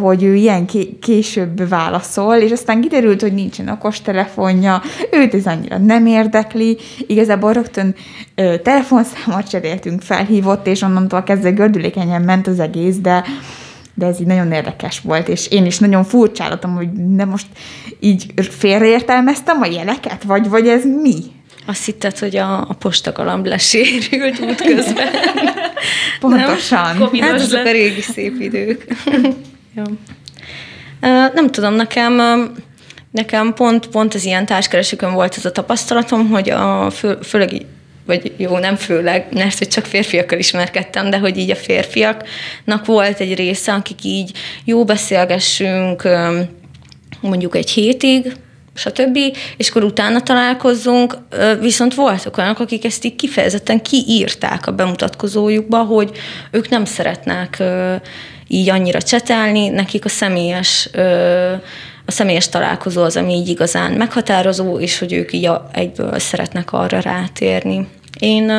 hogy 0.00 0.22
ő 0.22 0.34
ilyen 0.34 0.66
később 1.00 1.68
válaszol, 1.68 2.34
és 2.34 2.50
aztán 2.50 2.80
kiderült, 2.80 3.20
hogy 3.20 3.32
nincsen 3.32 3.68
okostelefonja, 3.68 4.82
őt 5.10 5.34
ez 5.34 5.46
annyira 5.46 5.78
nem 5.78 6.06
érdekli, 6.06 6.76
igazából 7.06 7.52
rögtön 7.52 7.94
telefonszámot 8.62 9.48
cseréltünk, 9.48 10.02
felhívott, 10.02 10.66
és 10.66 10.82
onnantól 10.82 11.22
kezdve 11.22 11.50
gördülékenyen 11.50 12.22
ment 12.22 12.46
az 12.46 12.60
egész, 12.60 12.96
de 12.96 13.24
de 13.94 14.06
ez 14.06 14.20
így 14.20 14.26
nagyon 14.26 14.52
érdekes 14.52 15.00
volt, 15.00 15.28
és 15.28 15.48
én 15.48 15.66
is 15.66 15.78
nagyon 15.78 16.04
furcsálatom, 16.04 16.74
hogy 16.74 16.92
nem 16.92 17.28
most 17.28 17.46
így 18.00 18.32
félreértelmeztem 18.36 19.60
a 19.60 19.66
jeleket, 19.66 20.22
vagy, 20.22 20.48
vagy 20.48 20.68
ez 20.68 20.84
mi? 20.84 21.18
Azt 21.66 21.84
hitted, 21.84 22.18
hogy 22.18 22.36
a, 22.36 22.60
a 22.60 22.74
postagalamb 22.78 23.46
lesérült 23.46 24.40
útközben. 24.40 25.08
Pontosan. 26.20 26.96
Nem? 26.96 27.20
Hát 27.20 27.40
azok 27.40 27.64
a 27.64 27.72
régi 27.72 28.00
szép 28.00 28.40
idők. 28.40 28.86
ja. 29.76 29.84
Nem 31.34 31.50
tudom, 31.50 31.74
nekem 31.74 32.20
nekem 33.10 33.54
pont, 33.54 33.86
pont 33.86 34.14
az 34.14 34.24
ilyen 34.24 34.46
társkeresőkön 34.46 35.12
volt 35.12 35.36
ez 35.36 35.44
a 35.44 35.52
tapasztalatom, 35.52 36.28
hogy 36.28 36.50
a 36.50 36.90
fő, 36.90 37.18
főleg 37.22 37.50
vagy 38.06 38.32
jó, 38.36 38.58
nem 38.58 38.76
főleg, 38.76 39.26
mert 39.32 39.58
hogy 39.58 39.68
csak 39.68 39.84
férfiakkal 39.84 40.38
ismerkedtem, 40.38 41.10
de 41.10 41.18
hogy 41.18 41.36
így 41.36 41.50
a 41.50 41.56
férfiaknak 41.56 42.86
volt 42.86 43.20
egy 43.20 43.34
része, 43.34 43.72
akik 43.72 44.04
így 44.04 44.30
jó 44.64 44.84
beszélgessünk 44.84 46.08
mondjuk 47.20 47.56
egy 47.56 47.70
hétig, 47.70 48.32
stb. 48.74 49.18
És 49.56 49.68
akkor 49.68 49.84
utána 49.84 50.20
találkozzunk, 50.20 51.18
viszont 51.60 51.94
voltak 51.94 52.36
olyanok, 52.36 52.58
akik 52.58 52.84
ezt 52.84 53.04
így 53.04 53.16
kifejezetten 53.16 53.82
kiírták 53.82 54.66
a 54.66 54.72
bemutatkozójukba, 54.72 55.78
hogy 55.78 56.10
ők 56.50 56.68
nem 56.68 56.84
szeretnek 56.84 57.62
így 58.48 58.68
annyira 58.68 59.02
csetelni, 59.02 59.68
nekik 59.68 60.04
a 60.04 60.08
személyes 60.08 60.88
a 62.06 62.10
személyes 62.10 62.48
találkozó 62.48 63.02
az, 63.02 63.16
ami 63.16 63.34
így 63.34 63.48
igazán 63.48 63.92
meghatározó, 63.92 64.78
és 64.78 64.98
hogy 64.98 65.12
ők 65.12 65.32
így 65.32 65.50
egyből 65.72 66.18
szeretnek 66.18 66.72
arra 66.72 67.00
rátérni. 67.00 67.88
Én 68.18 68.52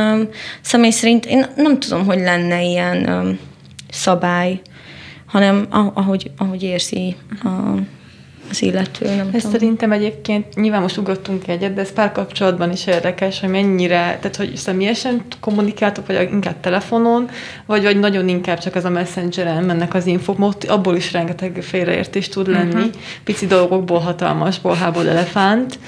személy 0.61 0.91
szerint 0.91 1.25
én 1.25 1.45
nem 1.55 1.79
tudom, 1.79 2.05
hogy 2.05 2.19
lenne 2.19 2.63
ilyen 2.63 3.39
szabály, 3.91 4.61
hanem 5.25 5.67
ahogy, 5.69 6.31
ahogy 6.37 6.63
érzi 6.63 7.15
a 7.43 7.49
az 8.49 8.61
illető, 8.61 9.05
nem 9.05 9.29
ez 9.33 9.41
tudom. 9.41 9.51
szerintem 9.51 9.91
egyébként, 9.91 10.55
nyilván 10.55 10.81
most 10.81 10.97
ugrottunk 10.97 11.47
egyet, 11.47 11.73
de 11.73 11.81
ez 11.81 11.93
párkapcsolatban 11.93 12.71
is 12.71 12.87
érdekes, 12.87 13.39
hogy 13.39 13.49
mennyire, 13.49 13.95
tehát 13.95 14.35
hogy 14.35 14.55
személyesen 14.55 15.21
kommunikáltok, 15.39 16.07
vagy 16.07 16.27
inkább 16.31 16.59
telefonon, 16.59 17.29
vagy, 17.65 17.83
vagy 17.83 17.99
nagyon 17.99 18.27
inkább 18.27 18.57
csak 18.57 18.75
az 18.75 18.85
a 18.85 18.89
messengeren 18.89 19.63
mennek 19.63 19.93
az 19.93 20.05
infok, 20.05 20.39
ott 20.39 20.63
abból 20.63 20.95
is 20.95 21.11
rengeteg 21.11 21.59
félreértés 21.61 22.29
tud 22.29 22.47
lenni, 22.47 22.73
uh-huh. 22.73 22.91
pici 23.23 23.45
dolgokból 23.45 23.99
hatalmas, 23.99 24.59
bolhából 24.59 25.09
elefánt. 25.09 25.79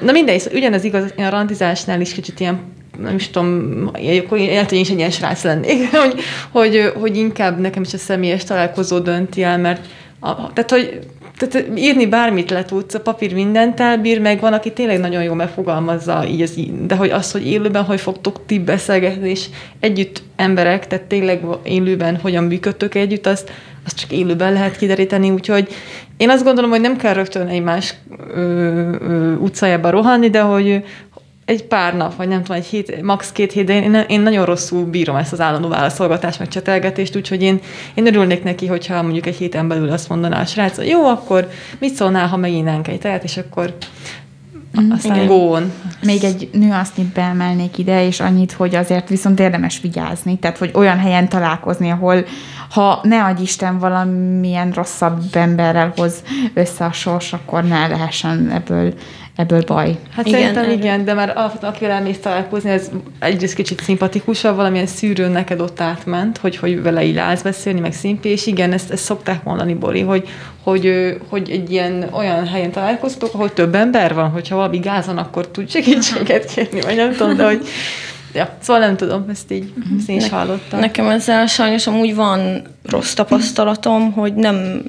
Na 0.00 0.12
mindegy, 0.12 0.40
szóval 0.40 0.58
ugyanez 0.58 0.84
igaz, 0.84 1.14
a 1.16 1.28
randizásnál 1.28 2.00
is 2.00 2.12
kicsit 2.12 2.40
ilyen 2.40 2.60
nem 2.98 3.14
is 3.14 3.28
tudom, 3.30 3.90
akkor 4.24 4.38
lehet, 4.38 4.68
hogy 4.68 4.78
én 4.78 4.84
is 4.84 4.90
egy 4.90 4.98
ilyen 4.98 5.10
srác 5.10 5.42
lennék, 5.42 5.90
hogy, 5.96 6.20
hogy, 6.50 6.92
hogy 7.00 7.16
inkább 7.16 7.60
nekem 7.60 7.82
is 7.82 7.94
a 7.94 7.98
személyes 7.98 8.44
találkozó 8.44 8.98
dönti 8.98 9.42
el, 9.42 9.58
mert 9.58 9.86
a, 10.24 10.52
tehát, 10.52 10.70
hogy 10.70 11.00
tehát 11.36 11.78
írni 11.78 12.06
bármit 12.06 12.50
le 12.50 12.64
tudsz, 12.64 12.94
a 12.94 13.00
papír 13.00 13.34
mindent 13.34 13.80
elbír, 13.80 14.20
meg 14.20 14.40
van, 14.40 14.52
aki 14.52 14.72
tényleg 14.72 15.00
nagyon 15.00 15.22
jól 15.22 15.34
megfogalmazza, 15.34 16.26
így 16.26 16.42
az, 16.42 16.58
de 16.86 16.94
hogy 16.94 17.10
az, 17.10 17.32
hogy 17.32 17.46
élőben 17.46 17.84
hogy 17.84 18.00
fogtok 18.00 18.46
ti 18.46 18.58
beszélgetni, 18.58 19.30
és 19.30 19.46
együtt 19.80 20.22
emberek, 20.36 20.86
tehát 20.86 21.04
tényleg 21.04 21.44
élőben 21.62 22.16
hogyan 22.16 22.44
működtök 22.44 22.94
együtt, 22.94 23.26
azt, 23.26 23.52
azt 23.84 23.98
csak 23.98 24.12
élőben 24.12 24.52
lehet 24.52 24.76
kideríteni, 24.76 25.30
úgyhogy 25.30 25.68
én 26.16 26.30
azt 26.30 26.44
gondolom, 26.44 26.70
hogy 26.70 26.80
nem 26.80 26.96
kell 26.96 27.14
rögtön 27.14 27.46
egymás 27.46 27.94
ö, 28.34 28.40
ö, 29.00 29.34
utcájába 29.34 29.90
rohanni, 29.90 30.30
de 30.30 30.40
hogy, 30.40 30.84
egy 31.44 31.64
pár 31.64 31.96
nap, 31.96 32.16
vagy 32.16 32.28
nem 32.28 32.42
tudom, 32.42 32.56
egy 32.56 32.66
hét, 32.66 33.02
max. 33.02 33.32
két 33.32 33.52
hét, 33.52 33.64
de 33.64 33.82
én, 33.82 33.94
én 34.08 34.20
nagyon 34.20 34.44
rosszul 34.44 34.84
bírom 34.84 35.16
ezt 35.16 35.32
az 35.32 35.40
állandó 35.40 35.68
válaszolgatást, 35.68 36.38
meg 36.38 36.48
csetelgetést, 36.48 37.16
úgyhogy 37.16 37.42
én, 37.42 37.60
én 37.94 38.06
örülnék 38.06 38.42
neki, 38.42 38.66
hogyha 38.66 39.02
mondjuk 39.02 39.26
egy 39.26 39.36
héten 39.36 39.68
belül 39.68 39.90
azt 39.90 40.08
mondaná 40.08 40.40
a 40.40 40.44
srác, 40.44 40.76
hogy 40.76 40.88
jó, 40.88 41.06
akkor 41.06 41.48
mit 41.78 41.94
szólnál, 41.94 42.26
ha 42.26 42.36
megínánk 42.36 42.88
egy 42.88 42.98
tejet, 42.98 43.24
és 43.24 43.36
akkor 43.36 43.74
mm, 44.80 44.90
aztán 44.90 45.26
gón. 45.26 45.72
Még 46.02 46.24
egy 46.24 46.48
nüansznit 46.52 47.12
beemelnék 47.12 47.78
ide, 47.78 48.06
és 48.06 48.20
annyit, 48.20 48.52
hogy 48.52 48.74
azért 48.74 49.08
viszont 49.08 49.40
érdemes 49.40 49.80
vigyázni, 49.80 50.38
tehát 50.38 50.58
hogy 50.58 50.70
olyan 50.74 50.98
helyen 50.98 51.28
találkozni, 51.28 51.90
ahol 51.90 52.24
ha 52.70 53.00
ne 53.02 53.24
adj 53.24 53.42
Isten 53.42 53.78
valamilyen 53.78 54.70
rosszabb 54.70 55.22
emberrel 55.32 55.92
hoz 55.96 56.22
össze 56.54 56.84
a 56.84 56.92
sors, 56.92 57.32
akkor 57.32 57.64
ne 57.64 57.86
lehessen 57.86 58.50
ebből 58.50 58.94
ebből 59.36 59.62
baj. 59.66 59.98
Hát 60.10 60.26
igen, 60.26 60.38
szerintem 60.38 60.64
erre. 60.64 60.72
igen, 60.72 61.04
de 61.04 61.14
már 61.14 61.50
akivel 61.60 61.90
elmész 61.90 62.18
találkozni, 62.18 62.70
ez 62.70 62.90
egyrészt 63.18 63.54
kicsit 63.54 63.80
szimpatikusabb, 63.80 64.56
valamilyen 64.56 64.86
szűrőn 64.86 65.30
neked 65.30 65.60
ott 65.60 65.80
átment, 65.80 66.38
hogy, 66.38 66.56
hogy 66.56 66.82
vele 66.82 67.04
így 67.04 67.16
állsz 67.16 67.42
beszélni, 67.42 67.80
meg 67.80 67.92
szimpi, 67.92 68.28
és 68.28 68.46
igen, 68.46 68.72
ezt, 68.72 68.90
ezt 68.90 69.04
szokták 69.04 69.44
mondani, 69.44 69.74
Bori, 69.74 70.00
hogy, 70.00 70.28
hogy, 70.62 71.16
hogy 71.28 71.50
egy 71.50 71.70
ilyen 71.70 72.08
olyan 72.12 72.46
helyen 72.46 72.70
találkoztok, 72.70 73.34
ahol 73.34 73.52
több 73.52 73.74
ember 73.74 74.14
van, 74.14 74.30
hogyha 74.30 74.56
valami 74.56 74.78
gázan, 74.78 75.18
akkor 75.18 75.48
tud 75.48 75.70
segítséget 75.70 76.44
kérni, 76.54 76.80
vagy 76.80 76.96
nem 76.96 77.12
tudom, 77.12 77.36
de 77.36 77.44
hogy 77.44 77.66
ja, 78.34 78.56
szóval 78.60 78.82
nem 78.82 78.96
tudom, 78.96 79.28
ezt 79.28 79.50
így 79.50 79.72
ezt 79.98 80.08
én 80.08 80.16
is 80.16 80.28
hallottam. 80.28 80.80
Nekem 80.80 81.08
ezzel 81.08 81.46
sajnos 81.46 81.86
amúgy 81.86 82.14
van 82.14 82.62
rossz 82.82 83.12
tapasztalatom, 83.12 84.12
hogy 84.12 84.34
nem, 84.34 84.82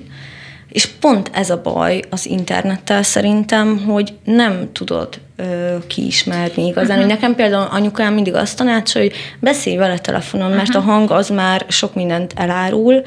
és 0.69 0.85
pont 0.85 1.29
ez 1.33 1.49
a 1.49 1.61
baj 1.61 2.01
az 2.09 2.25
internettel 2.25 3.03
szerintem, 3.03 3.77
hogy 3.77 4.13
nem 4.23 4.71
tudod 4.71 5.19
ö, 5.35 5.75
kiismerni 5.87 6.65
igazán. 6.65 6.97
Uh-huh. 6.97 7.11
Nekem 7.13 7.35
például 7.35 7.67
anyukám 7.71 8.13
mindig 8.13 8.33
azt 8.33 8.57
tanácsa, 8.57 8.99
hogy 8.99 9.13
beszélj 9.39 9.75
vele 9.75 9.97
telefonon, 9.97 10.51
mert 10.51 10.75
uh-huh. 10.75 10.87
a 10.87 10.91
hang 10.91 11.11
az 11.11 11.29
már 11.29 11.65
sok 11.67 11.95
mindent 11.95 12.33
elárul, 12.35 13.01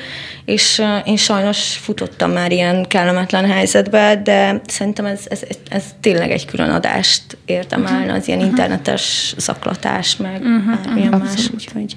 és 0.45 0.83
én 1.05 1.17
sajnos 1.17 1.77
futottam 1.77 2.31
már 2.31 2.53
ilyen 2.53 2.87
kellemetlen 2.87 3.51
helyzetbe, 3.51 4.21
de 4.25 4.61
szerintem 4.67 5.05
ez, 5.05 5.21
ez, 5.29 5.41
ez 5.69 5.85
tényleg 6.01 6.31
egy 6.31 6.45
külön 6.45 6.71
adást 6.71 7.37
érdemelne, 7.45 7.99
uh-huh. 7.99 8.17
az 8.17 8.29
ilyen 8.29 8.41
internetes 8.41 9.35
zaklatás, 9.37 10.17
meg 10.17 10.41
uh-huh. 10.43 10.85
bármilyen 10.85 11.15
uh-huh. 11.15 11.29
más, 11.29 11.51
úgyhogy... 11.55 11.97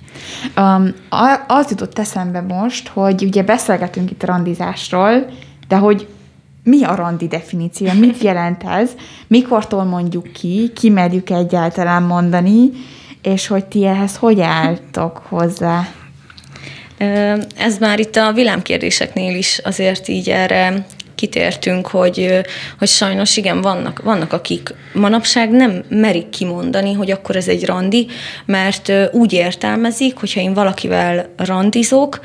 Um, 0.57 0.93
az 1.47 1.69
jutott 1.69 1.99
eszembe 1.99 2.41
most, 2.41 2.87
hogy 2.87 3.23
ugye 3.23 3.43
beszélgetünk 3.43 4.11
itt 4.11 4.23
a 4.23 4.25
randizásról, 4.25 5.25
de 5.67 5.75
hogy 5.75 6.07
mi 6.63 6.83
a 6.83 6.95
randi 6.95 7.27
definíció, 7.27 7.91
mit 7.99 8.21
jelent 8.21 8.63
ez, 8.63 8.91
mikortól 9.27 9.83
mondjuk 9.83 10.31
ki, 10.33 10.71
ki 10.75 10.89
merjük 10.89 11.29
egyáltalán 11.29 12.03
mondani, 12.03 12.69
és 13.21 13.47
hogy 13.47 13.65
ti 13.65 13.85
ehhez 13.85 14.17
hogy 14.17 14.41
álltok 14.41 15.17
hozzá? 15.17 15.87
Ez 17.55 17.77
már 17.79 17.99
itt 17.99 18.15
a 18.15 18.31
villámkérdéseknél 18.31 19.35
is 19.35 19.59
azért 19.63 20.07
így 20.07 20.29
erre 20.29 20.85
kitértünk, 21.15 21.87
hogy, 21.87 22.41
hogy 22.79 22.87
sajnos 22.87 23.37
igen, 23.37 23.61
vannak, 23.61 24.01
vannak, 24.03 24.33
akik 24.33 24.73
manapság 24.93 25.51
nem 25.51 25.83
merik 25.89 26.29
kimondani, 26.29 26.93
hogy 26.93 27.11
akkor 27.11 27.35
ez 27.35 27.47
egy 27.47 27.65
randi, 27.65 28.07
mert 28.45 28.91
úgy 29.11 29.33
értelmezik, 29.33 30.17
hogyha 30.17 30.39
én 30.39 30.53
valakivel 30.53 31.33
randizok, 31.37 32.19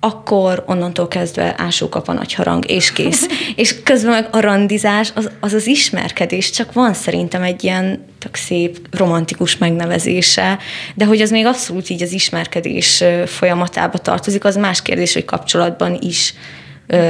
akkor 0.00 0.64
onnantól 0.66 1.08
kezdve 1.08 1.54
ásókap 1.56 2.08
a 2.08 2.12
nagy 2.12 2.34
harang, 2.34 2.70
és 2.70 2.92
kész. 2.92 3.28
és 3.56 3.82
közben 3.82 4.10
meg 4.10 4.28
a 4.30 4.40
randizás, 4.40 5.12
az, 5.14 5.30
az 5.40 5.52
az 5.52 5.66
ismerkedés, 5.66 6.50
csak 6.50 6.72
van 6.72 6.94
szerintem 6.94 7.42
egy 7.42 7.64
ilyen 7.64 8.04
tök 8.18 8.34
szép, 8.34 8.96
romantikus 8.96 9.56
megnevezése, 9.56 10.58
de 10.94 11.04
hogy 11.04 11.20
az 11.20 11.30
még 11.30 11.46
abszolút 11.46 11.90
így 11.90 12.02
az 12.02 12.12
ismerkedés 12.12 13.04
folyamatába 13.26 13.98
tartozik, 13.98 14.44
az 14.44 14.56
más 14.56 14.82
kérdés, 14.82 15.12
hogy 15.12 15.24
kapcsolatban 15.24 15.98
is 16.00 16.34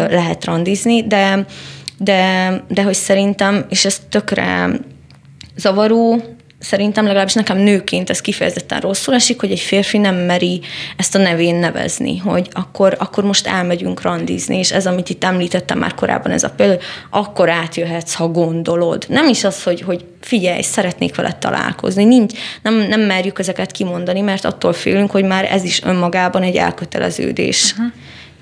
lehet 0.08 0.44
randizni, 0.44 1.06
de, 1.06 1.46
de, 1.98 2.52
de 2.68 2.82
hogy 2.82 2.94
szerintem, 2.94 3.66
és 3.68 3.84
ez 3.84 4.00
tökre 4.08 4.70
zavaró, 5.56 6.22
szerintem 6.58 7.04
legalábbis 7.04 7.34
nekem 7.34 7.58
nőként 7.58 8.10
ez 8.10 8.20
kifejezetten 8.20 8.80
rosszul 8.80 9.14
esik, 9.14 9.40
hogy 9.40 9.50
egy 9.50 9.60
férfi 9.60 9.98
nem 9.98 10.14
meri 10.14 10.60
ezt 10.96 11.14
a 11.14 11.18
nevén 11.18 11.54
nevezni, 11.54 12.16
hogy 12.16 12.48
akkor, 12.52 12.96
akkor 12.98 13.24
most 13.24 13.46
elmegyünk 13.46 14.02
randizni, 14.02 14.58
és 14.58 14.72
ez, 14.72 14.86
amit 14.86 15.08
itt 15.08 15.24
említettem 15.24 15.78
már 15.78 15.94
korábban, 15.94 16.32
ez 16.32 16.42
a 16.42 16.50
például, 16.50 16.80
akkor 17.10 17.48
átjöhetsz, 17.48 18.14
ha 18.14 18.28
gondolod. 18.28 19.04
Nem 19.08 19.28
is 19.28 19.44
az, 19.44 19.62
hogy, 19.62 19.80
hogy 19.80 20.04
figyelj, 20.20 20.62
szeretnék 20.62 21.14
veled 21.14 21.36
találkozni. 21.36 22.04
Nincs, 22.04 22.32
nem, 22.62 22.74
nem 22.74 23.00
merjük 23.00 23.38
ezeket 23.38 23.70
kimondani, 23.70 24.20
mert 24.20 24.44
attól 24.44 24.72
félünk, 24.72 25.10
hogy 25.10 25.24
már 25.24 25.44
ez 25.44 25.64
is 25.64 25.82
önmagában 25.82 26.42
egy 26.42 26.56
elköteleződés. 26.56 27.72
Uh-huh 27.72 27.92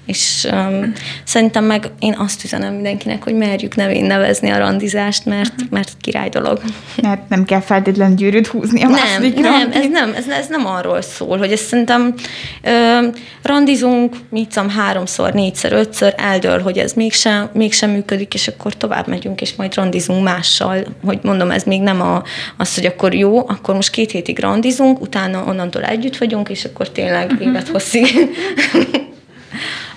és 0.07 0.49
um, 0.53 0.93
szerintem 1.25 1.65
meg 1.65 1.91
én 1.99 2.15
azt 2.19 2.45
üzenem 2.45 2.75
mindenkinek, 2.75 3.23
hogy 3.23 3.35
merjük 3.35 3.75
nevén 3.75 4.05
nevezni 4.05 4.51
a 4.51 4.59
randizást, 4.59 5.25
mert, 5.25 5.53
uh-huh. 5.53 5.71
mert 5.71 5.93
király 6.01 6.29
dolog. 6.29 6.61
Mert 7.03 7.29
nem 7.29 7.45
kell 7.45 7.61
feltétlenül 7.61 8.17
gyűrűt 8.17 8.47
húzni 8.47 8.83
a 8.83 8.89
Nem, 8.89 9.33
nem, 9.35 9.71
ez 9.73 9.85
nem, 9.91 10.13
ez, 10.17 10.29
ez 10.29 10.47
nem 10.49 10.67
arról 10.67 11.03
szól, 11.03 11.39
hogy 11.39 11.53
ezt 11.53 11.67
szerintem 11.67 12.15
ö, 12.63 13.07
randizunk, 13.43 14.17
mit 14.31 14.55
tudom, 14.55 14.71
háromszor, 14.71 15.33
négyszer, 15.33 15.73
ötször, 15.73 16.15
eldől, 16.17 16.61
hogy 16.63 16.79
ez 16.79 16.93
mégsem, 16.93 17.49
mégsem 17.53 17.91
működik, 17.91 18.35
és 18.35 18.49
akkor 18.49 18.77
tovább 18.77 19.09
megyünk, 19.09 19.41
és 19.41 19.55
majd 19.55 19.75
randizunk 19.75 20.23
mással, 20.23 20.87
hogy 21.05 21.19
mondom, 21.23 21.51
ez 21.51 21.63
még 21.63 21.81
nem 21.81 22.01
a, 22.01 22.23
az, 22.57 22.75
hogy 22.75 22.87
akkor 22.87 23.15
jó, 23.15 23.39
akkor 23.39 23.75
most 23.75 23.91
két 23.91 24.11
hétig 24.11 24.39
randizunk, 24.39 25.01
utána 25.01 25.45
onnantól 25.45 25.83
együtt 25.83 26.17
vagyunk, 26.17 26.49
és 26.49 26.65
akkor 26.65 26.91
tényleg 26.91 27.31
uh-huh. 27.31 27.47
élethosszig 27.47 28.07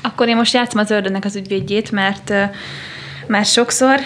akkor 0.01 0.27
én 0.27 0.35
most 0.35 0.53
játszom 0.53 0.79
az 0.79 0.91
ördögnek 0.91 1.25
az 1.25 1.35
ügyvédjét, 1.35 1.91
mert, 1.91 2.33
mert 3.27 3.47
sokszor 3.47 3.99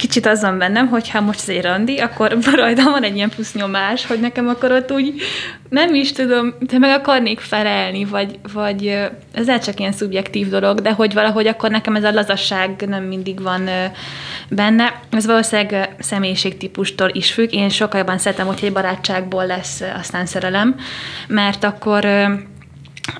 kicsit 0.00 0.26
az 0.26 0.40
van 0.40 0.58
bennem, 0.58 0.88
hogy 0.88 1.10
ha 1.10 1.20
most 1.20 1.40
ez 1.40 1.48
egy 1.48 1.62
randi, 1.62 1.98
akkor 1.98 2.38
rajtam 2.52 2.92
van 2.92 3.02
egy 3.02 3.16
ilyen 3.16 3.28
plusz 3.28 3.54
nyomás, 3.54 4.06
hogy 4.06 4.20
nekem 4.20 4.48
akkor 4.48 4.72
ott 4.72 4.92
úgy 4.92 5.14
nem 5.68 5.94
is 5.94 6.12
tudom, 6.12 6.54
de 6.60 6.78
meg 6.78 6.90
akarnék 6.90 7.40
felelni, 7.40 8.04
vagy, 8.04 8.38
vagy 8.52 8.98
ez 9.32 9.64
csak 9.64 9.80
ilyen 9.80 9.92
szubjektív 9.92 10.48
dolog, 10.48 10.80
de 10.80 10.92
hogy 10.92 11.14
valahogy 11.14 11.46
akkor 11.46 11.70
nekem 11.70 11.96
ez 11.96 12.04
a 12.04 12.12
lazasság 12.12 12.84
nem 12.88 13.04
mindig 13.04 13.42
van 13.42 13.68
benne. 14.48 15.00
Ez 15.10 15.26
valószínűleg 15.26 15.94
személyiségtípustól 15.98 17.10
is 17.12 17.32
függ. 17.32 17.52
Én 17.52 17.68
sokkal 17.68 17.98
jobban 17.98 18.18
szeretem, 18.18 18.46
hogy 18.46 18.58
egy 18.62 18.72
barátságból 18.72 19.46
lesz 19.46 19.82
aztán 19.98 20.26
szerelem, 20.26 20.76
mert 21.28 21.64
akkor 21.64 22.04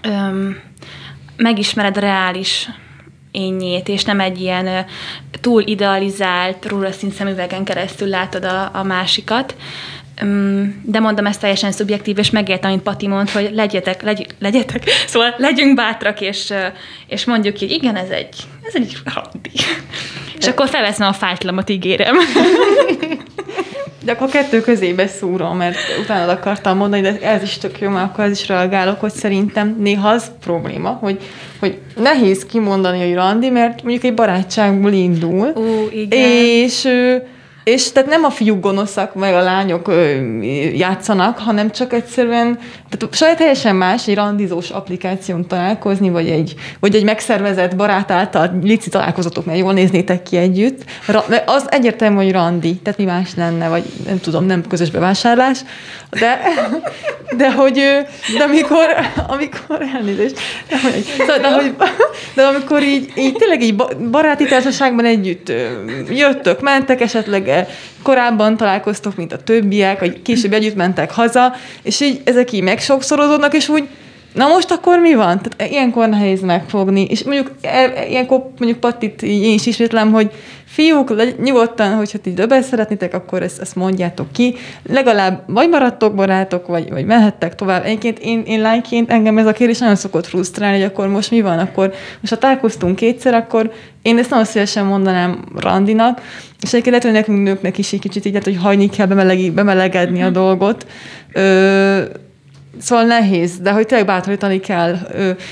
öm, 0.02 0.58
megismered 1.36 1.96
a 1.96 2.00
reális 2.00 2.68
énjét, 3.30 3.88
és 3.88 4.04
nem 4.04 4.20
egy 4.20 4.40
ilyen 4.40 4.86
túl 5.40 5.62
idealizált, 5.62 6.66
rózsaszín 6.66 7.10
szemüvegen 7.10 7.64
keresztül 7.64 8.08
látod 8.08 8.44
a, 8.44 8.70
a 8.72 8.82
másikat. 8.82 9.54
De 10.82 11.00
mondom, 11.00 11.26
ezt 11.26 11.40
teljesen 11.40 11.72
szubjektív, 11.72 12.18
és 12.18 12.30
megértem, 12.30 12.70
amit 12.70 12.82
Pati 12.82 13.06
mond, 13.06 13.30
hogy 13.30 13.50
legyetek, 13.54 14.02
legy, 14.02 14.26
legyetek, 14.38 14.90
szóval 15.06 15.34
legyünk 15.36 15.74
bátrak, 15.76 16.20
és, 16.20 16.52
és 17.06 17.24
mondjuk 17.24 17.58
hogy 17.58 17.70
igen, 17.70 17.96
ez 17.96 18.08
egy, 18.08 18.36
ez 18.62 18.74
egy 18.74 18.96
randi. 19.04 19.50
És 20.38 20.46
akkor 20.46 20.68
felveszem 20.68 21.08
a 21.08 21.12
fájtlamot, 21.12 21.70
ígérem. 21.70 22.16
De 24.10 24.16
akkor 24.16 24.28
kettő 24.28 24.60
közébe 24.60 25.06
szúrom, 25.06 25.56
mert 25.56 25.76
utána 26.02 26.32
akartam 26.32 26.76
mondani, 26.76 27.02
de 27.02 27.18
ez 27.20 27.42
is 27.42 27.58
tök 27.58 27.80
jó, 27.80 27.88
mert 27.88 28.10
akkor 28.10 28.24
ez 28.24 28.30
is 28.30 28.48
reagálok, 28.48 29.00
hogy 29.00 29.12
szerintem 29.12 29.76
néha 29.78 30.08
az 30.08 30.30
probléma, 30.40 30.88
hogy, 30.88 31.18
hogy 31.60 31.78
nehéz 31.96 32.46
kimondani, 32.46 33.04
hogy 33.04 33.14
randi, 33.14 33.50
mert 33.50 33.82
mondjuk 33.82 34.04
egy 34.04 34.14
barátságból 34.14 34.92
indul. 34.92 35.52
Ú, 35.54 35.88
igen. 35.92 36.18
És 36.18 36.88
és 37.70 37.92
tehát 37.92 38.08
nem 38.08 38.24
a 38.24 38.30
fiúk 38.30 38.60
gonoszak, 38.60 39.14
meg 39.14 39.34
a 39.34 39.42
lányok 39.42 39.88
ö, 39.88 40.10
játszanak, 40.74 41.38
hanem 41.38 41.70
csak 41.70 41.92
egyszerűen, 41.92 42.58
tehát 42.88 43.14
saját 43.14 43.36
teljesen 43.36 43.76
más 43.76 44.08
egy 44.08 44.14
randizós 44.14 44.70
applikáción 44.70 45.46
találkozni, 45.46 46.10
vagy 46.10 46.28
egy, 46.28 46.54
vagy 46.80 46.94
egy 46.94 47.04
megszervezett 47.04 47.76
barát 47.76 48.10
által 48.10 48.58
lici 48.62 48.88
találkozatok, 48.88 49.44
mert 49.44 49.58
jól 49.58 49.72
néznétek 49.72 50.22
ki 50.22 50.36
együtt. 50.36 50.84
Ra, 51.06 51.24
az 51.46 51.64
egyértelmű, 51.68 52.16
hogy 52.16 52.32
randi, 52.32 52.74
tehát 52.74 52.98
mi 52.98 53.04
más 53.04 53.34
lenne, 53.36 53.68
vagy 53.68 53.84
nem 54.06 54.20
tudom, 54.20 54.46
nem 54.46 54.62
közös 54.68 54.90
bevásárlás, 54.90 55.58
de, 56.10 56.40
de 57.36 57.52
hogy, 57.52 57.74
de 58.38 58.44
amikor, 58.44 58.86
amikor 59.26 59.82
elnézést, 59.94 60.38
de, 60.68 60.80
hogy, 60.80 61.04
de, 61.40 61.52
hogy, 61.52 61.74
de 62.34 62.42
amikor 62.42 62.82
így, 62.82 63.12
így 63.16 63.34
tényleg 63.34 63.62
így 63.62 63.74
baráti 64.10 64.44
társaságban 64.44 65.04
együtt 65.04 65.52
jöttök, 66.08 66.60
mentek 66.60 67.00
esetleg 67.00 67.59
korábban 68.02 68.56
találkoztok, 68.56 69.16
mint 69.16 69.32
a 69.32 69.42
többiek, 69.42 70.00
vagy 70.00 70.22
később 70.22 70.52
együtt 70.52 70.76
mentek 70.76 71.10
haza, 71.10 71.52
és 71.82 72.00
így 72.00 72.20
ezek 72.24 72.52
így 72.52 72.62
megsokszorozódnak, 72.62 73.54
és 73.54 73.68
úgy 73.68 73.88
Na 74.34 74.46
most 74.46 74.70
akkor 74.70 74.98
mi 74.98 75.14
van? 75.14 75.40
Tehát 75.42 75.72
ilyenkor 75.72 76.08
nehéz 76.08 76.40
megfogni. 76.40 77.04
És 77.04 77.22
mondjuk 77.22 77.50
e, 77.62 78.06
ilyenkor 78.08 78.50
mondjuk 78.58 78.80
Pattit 78.80 79.22
én 79.22 79.52
is 79.52 79.66
ismétlem, 79.66 80.12
hogy 80.12 80.30
fiúk, 80.64 81.38
nyugodtan, 81.42 81.94
hogyha 81.94 82.18
ti 82.18 82.32
többet 82.32 82.62
szeretnétek, 82.62 83.14
akkor 83.14 83.42
ezt, 83.42 83.60
ezt 83.60 83.74
mondjátok 83.74 84.32
ki. 84.32 84.54
Legalább 84.88 85.42
vagy 85.46 85.68
maradtok 85.68 86.14
barátok, 86.14 86.66
vagy, 86.66 86.90
vagy 86.90 87.04
mehettek 87.04 87.54
tovább. 87.54 87.84
Egyébként 87.84 88.18
én, 88.18 88.42
én 88.46 88.60
lányként 88.60 89.10
engem 89.10 89.38
ez 89.38 89.46
a 89.46 89.52
kérdés 89.52 89.78
nagyon 89.78 89.96
szokott 89.96 90.26
frusztrálni, 90.26 90.76
hogy 90.76 90.86
akkor 90.86 91.08
most 91.08 91.30
mi 91.30 91.40
van, 91.40 91.58
akkor 91.58 91.92
most 92.20 92.32
ha 92.32 92.38
találkoztunk 92.38 92.96
kétszer, 92.96 93.34
akkor 93.34 93.72
én 94.02 94.18
ezt 94.18 94.30
nagyon 94.30 94.44
szívesen 94.44 94.86
mondanám 94.86 95.44
randinak, 95.56 96.20
és 96.60 96.68
egyébként 96.72 96.86
lehet, 96.86 97.02
hogy 97.02 97.12
nekünk 97.12 97.42
nőknek 97.42 97.78
is 97.78 97.92
egy 97.92 98.00
kicsit 98.00 98.24
így, 98.24 98.44
hogy 98.44 98.56
hagyni 98.56 98.88
kell 98.88 99.06
bemelegi, 99.06 99.50
bemelegedni 99.50 100.22
a 100.22 100.30
dolgot. 100.30 100.86
Ö, 101.32 102.02
Szóval 102.78 103.04
nehéz, 103.04 103.58
de 103.58 103.70
hogy 103.70 103.86
tényleg 103.86 104.06
bátorítani 104.06 104.60
kell. 104.60 104.96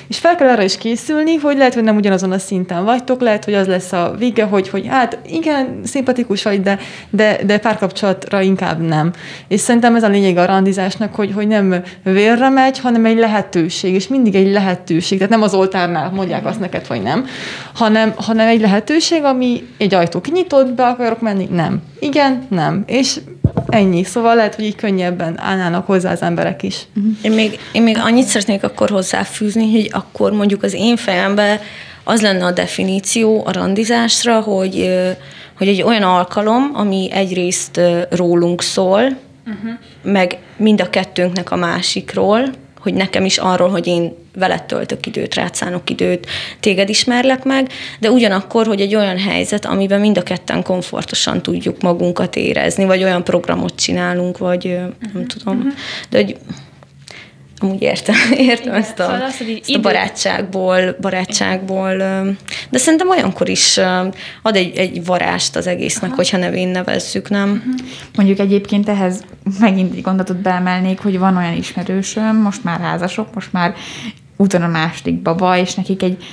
És 0.09 0.19
fel 0.19 0.37
kell 0.37 0.49
arra 0.49 0.63
is 0.63 0.79
készülni, 0.79 1.35
hogy 1.35 1.57
lehet, 1.57 1.75
hogy 1.75 1.83
nem 1.83 1.97
ugyanazon 1.97 2.33
a 2.33 2.39
szinten 2.39 2.85
vagytok, 2.85 3.21
lehet, 3.21 3.45
hogy 3.45 3.55
az 3.55 3.67
lesz 3.67 3.93
a 3.93 4.15
vége, 4.19 4.45
hogy, 4.45 4.69
hogy 4.69 4.87
hát 4.87 5.19
igen, 5.27 5.81
szimpatikus 5.85 6.43
vagy, 6.43 6.63
de, 6.63 6.79
de, 7.11 7.39
de 7.47 7.59
párkapcsolatra 7.59 8.41
inkább 8.41 8.81
nem. 8.81 9.13
És 9.49 9.61
szerintem 9.61 9.97
ez 9.97 10.03
a 10.03 10.09
lényeg 10.09 10.37
a 10.37 10.47
randizásnak, 10.47 11.15
hogy, 11.15 11.33
hogy 11.33 11.47
nem 11.47 11.83
vérre 12.03 12.49
megy, 12.49 12.79
hanem 12.79 13.05
egy 13.05 13.19
lehetőség, 13.19 13.95
és 13.95 14.09
mindig 14.09 14.35
egy 14.35 14.53
lehetőség. 14.53 15.19
Tehát 15.19 15.33
nem 15.33 15.43
az 15.43 15.55
oltárnál 15.55 16.11
mondják 16.11 16.47
azt 16.47 16.61
neked, 16.61 16.87
vagy 16.87 17.03
nem, 17.03 17.27
hanem, 17.75 18.13
hanem 18.17 18.49
egy 18.49 18.61
lehetőség, 18.61 19.25
ami 19.25 19.69
egy 19.79 19.95
ajtó 19.95 20.21
kinyitott, 20.21 20.73
be 20.73 20.87
akarok 20.87 21.21
menni, 21.21 21.49
nem. 21.51 21.83
Igen, 22.01 22.47
nem. 22.49 22.85
És 22.87 23.21
ennyi. 23.67 24.05
Szóval 24.05 24.35
lehet, 24.35 24.55
hogy 24.55 24.65
így 24.65 24.75
könnyebben 24.75 25.41
állnának 25.41 25.87
hozzá 25.87 26.13
az 26.13 26.23
emberek 26.23 26.63
is. 26.63 26.87
Uh-huh. 26.97 27.08
Én, 27.23 27.33
még, 27.33 27.59
én 27.73 27.83
még 27.83 27.99
annyit 27.99 28.27
szeretnék 28.27 28.63
akkor 28.63 28.91
hozzáfűzni, 28.91 29.73
hogy 29.73 29.89
akkor 29.93 30.33
mondjuk 30.33 30.63
az 30.63 30.73
én 30.73 30.97
fejemben 30.97 31.61
az 32.05 32.23
lenne 32.23 32.45
a 32.45 32.53
definíció 32.53 33.43
a 33.47 33.53
randizásra, 33.53 34.41
hogy, 34.41 34.91
hogy 35.57 35.69
egy 35.69 35.83
olyan 35.83 36.03
alkalom, 36.03 36.71
ami 36.75 37.09
egyrészt 37.13 37.81
rólunk 38.11 38.63
szól, 38.63 39.03
uh-huh. 39.47 39.71
meg 40.03 40.39
mind 40.57 40.81
a 40.81 40.91
kettőnknek 40.91 41.51
a 41.51 41.57
másikról, 41.57 42.43
hogy 42.79 42.95
nekem 42.95 43.25
is 43.25 43.39
arról, 43.39 43.69
hogy 43.69 43.87
én 43.87 44.15
veled 44.35 44.63
töltök 44.63 45.07
időt, 45.07 45.35
rátszánok 45.35 45.91
időt, 45.91 46.27
téged 46.61 46.89
ismerlek 46.89 47.45
meg, 47.45 47.71
de 48.01 48.11
ugyanakkor, 48.11 48.67
hogy 48.67 48.81
egy 48.81 48.95
olyan 48.95 49.19
helyzet, 49.19 49.65
amiben 49.65 50.01
mind 50.01 50.19
a 50.19 50.23
ketten 50.23 50.63
komfortosan 50.63 51.43
tudjuk 51.43 51.83
magunkat 51.83 52.37
érezni, 52.37 52.85
vagy 52.85 53.03
olyan 53.05 53.25
programot 53.25 53.75
csinálunk, 53.75 54.39
vagy 54.39 54.67
uh-huh. 54.67 55.13
nem 55.13 55.27
tudom. 55.27 55.57
Uh-huh. 55.57 55.73
De 56.11 56.17
hogy 56.17 56.37
Amúgy 57.61 57.83
értem, 57.83 58.15
értem 58.39 58.67
Igen, 58.69 58.75
ezt, 58.75 58.99
a, 58.99 59.03
szóval 59.03 59.23
az, 59.23 59.35
ezt 59.41 59.75
a 59.75 59.81
barátságból, 59.81 60.97
barátságból, 61.01 61.97
de 62.71 62.79
szerintem 62.79 63.09
olyankor 63.09 63.49
is 63.49 63.79
ad 64.43 64.57
egy, 64.57 64.77
egy 64.77 65.05
varást 65.05 65.57
az 65.57 65.67
egésznek, 65.67 66.11
Aha. 66.11 66.17
hogyha 66.17 66.37
nevén 66.37 66.69
nevezzük, 66.69 67.29
nem? 67.29 67.51
Uh-huh. 67.51 67.89
Mondjuk 68.17 68.39
egyébként 68.39 68.89
ehhez 68.89 69.25
megint 69.61 69.95
egy 69.95 70.03
gondolatot 70.03 70.37
beemelnék, 70.37 70.99
hogy 71.01 71.19
van 71.19 71.37
olyan 71.37 71.57
ismerősöm, 71.57 72.37
most 72.37 72.65
már 72.65 72.81
házasok, 72.81 73.35
most 73.35 73.53
már 73.53 73.75
úton 74.37 74.63
a 74.63 74.69
második 74.69 75.23
baba, 75.23 75.57
és 75.57 75.75
nekik 75.75 76.03
egy 76.03 76.25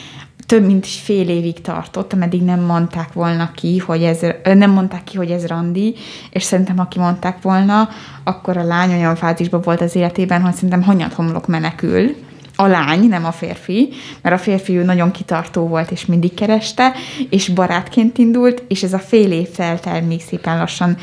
több 0.45 0.65
mint 0.65 0.85
fél 0.85 1.29
évig 1.29 1.61
tartott, 1.61 2.13
ameddig 2.13 2.41
nem 2.41 2.59
mondták 2.59 3.13
volna 3.13 3.51
ki, 3.51 3.77
hogy 3.77 4.03
ez, 4.03 4.19
nem 4.43 4.71
mondták 4.71 5.03
ki, 5.03 5.17
hogy 5.17 5.31
ez 5.31 5.45
randi, 5.45 5.95
és 6.29 6.43
szerintem, 6.43 6.79
aki 6.79 6.99
mondták 6.99 7.41
volna, 7.41 7.89
akkor 8.23 8.57
a 8.57 8.63
lány 8.63 8.93
olyan 8.93 9.15
fázisban 9.15 9.61
volt 9.61 9.81
az 9.81 9.95
életében, 9.95 10.41
hogy 10.41 10.53
szerintem 10.53 10.83
hanyat 10.83 11.13
homlok 11.13 11.47
menekül, 11.47 12.15
a 12.55 12.65
lány, 12.65 13.07
nem 13.07 13.25
a 13.25 13.31
férfi, 13.31 13.89
mert 14.21 14.35
a 14.35 14.39
férfi 14.39 14.77
ő 14.77 14.83
nagyon 14.83 15.11
kitartó 15.11 15.67
volt, 15.67 15.91
és 15.91 16.05
mindig 16.05 16.33
kereste, 16.33 16.93
és 17.29 17.49
barátként 17.49 18.17
indult, 18.17 18.63
és 18.67 18.83
ez 18.83 18.93
a 18.93 18.99
fél 18.99 19.31
év 19.31 19.49
telt 19.49 19.85
el 19.85 20.01
még 20.01 20.21
szépen 20.21 20.57
lassan 20.57 20.97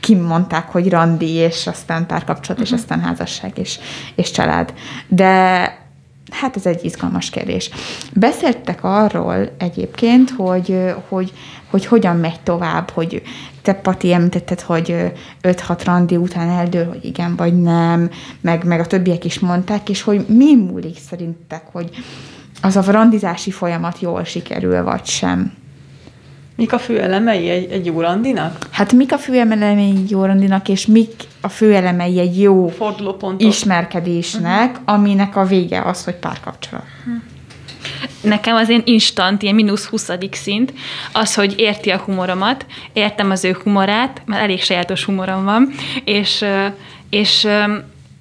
kimondták, 0.00 0.70
hogy 0.70 0.88
randi, 0.88 1.30
és 1.30 1.66
aztán 1.66 2.06
párkapcsolat, 2.06 2.62
uh-huh. 2.62 2.76
és 2.76 2.82
aztán 2.82 3.00
házasság, 3.00 3.58
és, 3.58 3.78
és 4.14 4.30
család. 4.30 4.74
De 5.08 5.83
Hát 6.30 6.56
ez 6.56 6.66
egy 6.66 6.84
izgalmas 6.84 7.30
kérdés. 7.30 7.70
Beszéltek 8.12 8.84
arról 8.84 9.50
egyébként, 9.58 10.30
hogy, 10.30 10.94
hogy, 11.08 11.32
hogy 11.70 11.86
hogyan 11.86 12.16
megy 12.16 12.40
tovább, 12.42 12.90
hogy 12.90 13.22
te 13.62 13.74
Pati 13.74 14.12
említetted, 14.12 14.60
hogy 14.60 15.12
5-6 15.42 15.80
randi 15.84 16.16
után 16.16 16.48
eldől, 16.48 16.88
hogy 16.88 17.04
igen 17.04 17.36
vagy 17.36 17.60
nem, 17.60 18.10
meg, 18.40 18.64
meg 18.64 18.80
a 18.80 18.86
többiek 18.86 19.24
is 19.24 19.38
mondták, 19.38 19.88
és 19.88 20.02
hogy 20.02 20.24
mi 20.28 20.54
múlik 20.54 20.98
szerintek, 21.08 21.62
hogy 21.72 21.90
az 22.62 22.76
a 22.76 22.90
randizási 22.90 23.50
folyamat 23.50 24.00
jól 24.00 24.24
sikerül, 24.24 24.82
vagy 24.82 25.04
sem. 25.04 25.52
Mik 26.56 26.72
a 26.72 26.78
fő 26.78 27.00
elemei 27.00 27.48
egy, 27.48 27.70
egy 27.70 27.86
jó 27.86 28.00
randinak? 28.00 28.66
Hát 28.70 28.92
mik 28.92 29.12
a 29.12 29.18
fő 29.18 29.38
elemei 29.38 29.90
egy 29.90 30.10
jó 30.10 30.24
randinak, 30.24 30.68
és 30.68 30.86
mik 30.86 31.12
a 31.40 31.48
fő 31.48 31.74
elemei 31.74 32.18
egy 32.18 32.40
jó 32.40 32.68
Fordulópontok. 32.68 33.48
ismerkedésnek, 33.48 34.70
uh-huh. 34.70 34.94
aminek 34.94 35.36
a 35.36 35.44
vége 35.44 35.82
az, 35.82 36.04
hogy 36.04 36.14
párkapcsolat. 36.14 36.84
Uh-huh. 37.00 37.22
Nekem 38.20 38.56
az 38.56 38.68
én 38.68 38.82
instant, 38.84 39.42
ilyen 39.42 39.54
mínusz 39.54 39.86
20. 39.86 40.10
szint, 40.30 40.72
az, 41.12 41.34
hogy 41.34 41.54
érti 41.58 41.90
a 41.90 41.98
humoromat, 41.98 42.66
értem 42.92 43.30
az 43.30 43.44
ő 43.44 43.56
humorát, 43.62 44.22
mert 44.24 44.42
elég 44.42 44.62
sajátos 44.62 45.04
humorom 45.04 45.44
van, 45.44 45.70
és, 46.04 46.44
és 47.10 47.46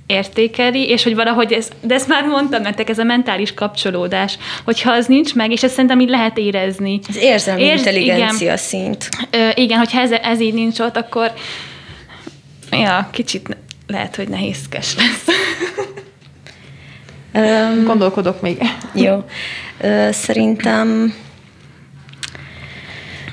értékeli, 0.05 0.89
és 0.89 1.03
hogy 1.03 1.15
valahogy, 1.15 1.53
ez, 1.53 1.69
de 1.81 1.93
ezt 1.93 2.07
már 2.07 2.25
mondtam 2.25 2.61
nektek, 2.61 2.89
ez 2.89 2.99
a 2.99 3.03
mentális 3.03 3.53
kapcsolódás, 3.53 4.37
hogyha 4.63 4.91
az 4.91 5.07
nincs 5.07 5.35
meg, 5.35 5.51
és 5.51 5.63
ezt 5.63 5.73
szerintem 5.73 5.99
így 5.99 6.09
lehet 6.09 6.37
érezni. 6.37 6.99
Az 7.07 7.17
érzelmi 7.17 7.61
Érz, 7.61 7.79
intelligencia 7.79 8.45
igen, 8.45 8.57
szint. 8.57 9.09
Ö, 9.31 9.49
igen, 9.55 9.77
hogyha 9.77 9.99
ez, 9.99 10.11
ez 10.11 10.39
így 10.39 10.53
nincs 10.53 10.79
ott, 10.79 10.97
akkor 10.97 11.31
ja, 12.71 13.09
kicsit 13.11 13.57
lehet, 13.87 14.15
hogy 14.15 14.27
nehézkes 14.27 14.95
lesz. 14.95 15.25
Um, 17.35 17.83
Gondolkodok 17.85 18.41
még. 18.41 18.57
Jó. 18.93 19.23
Ö, 19.81 20.07
szerintem 20.11 21.13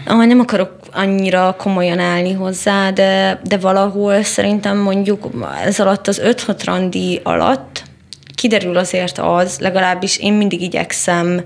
ah, 0.07 0.27
nem 0.27 0.41
akarok 0.41 0.80
annyira 0.93 1.55
komolyan 1.59 1.99
állni 1.99 2.33
hozzá, 2.33 2.91
de, 2.91 3.41
de 3.45 3.57
valahol 3.57 4.23
szerintem 4.23 4.79
mondjuk 4.79 5.29
ez 5.65 5.81
alatt 5.81 6.09
az 6.09 6.21
5-6 6.25 6.61
randi 6.65 7.21
alatt 7.23 7.83
kiderül 8.35 8.77
azért 8.77 9.19
az, 9.19 9.59
legalábbis 9.59 10.19
én 10.19 10.33
mindig 10.33 10.63
igyekszem 10.63 11.43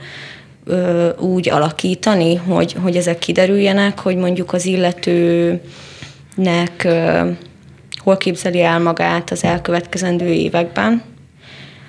ö, 0.65 1.09
úgy 1.19 1.51
alakítani, 1.51 2.35
hogy, 2.35 2.77
hogy 2.83 2.97
ezek 2.97 3.19
kiderüljenek, 3.19 3.99
hogy 3.99 4.17
mondjuk 4.17 4.53
az 4.53 4.67
illetőnek 4.67 5.61
ö, 6.85 7.29
hol 7.97 8.17
képzeli 8.17 8.63
el 8.63 8.81
magát 8.81 9.31
az 9.31 9.45
elkövetkezendő 9.45 10.27
években, 10.27 11.03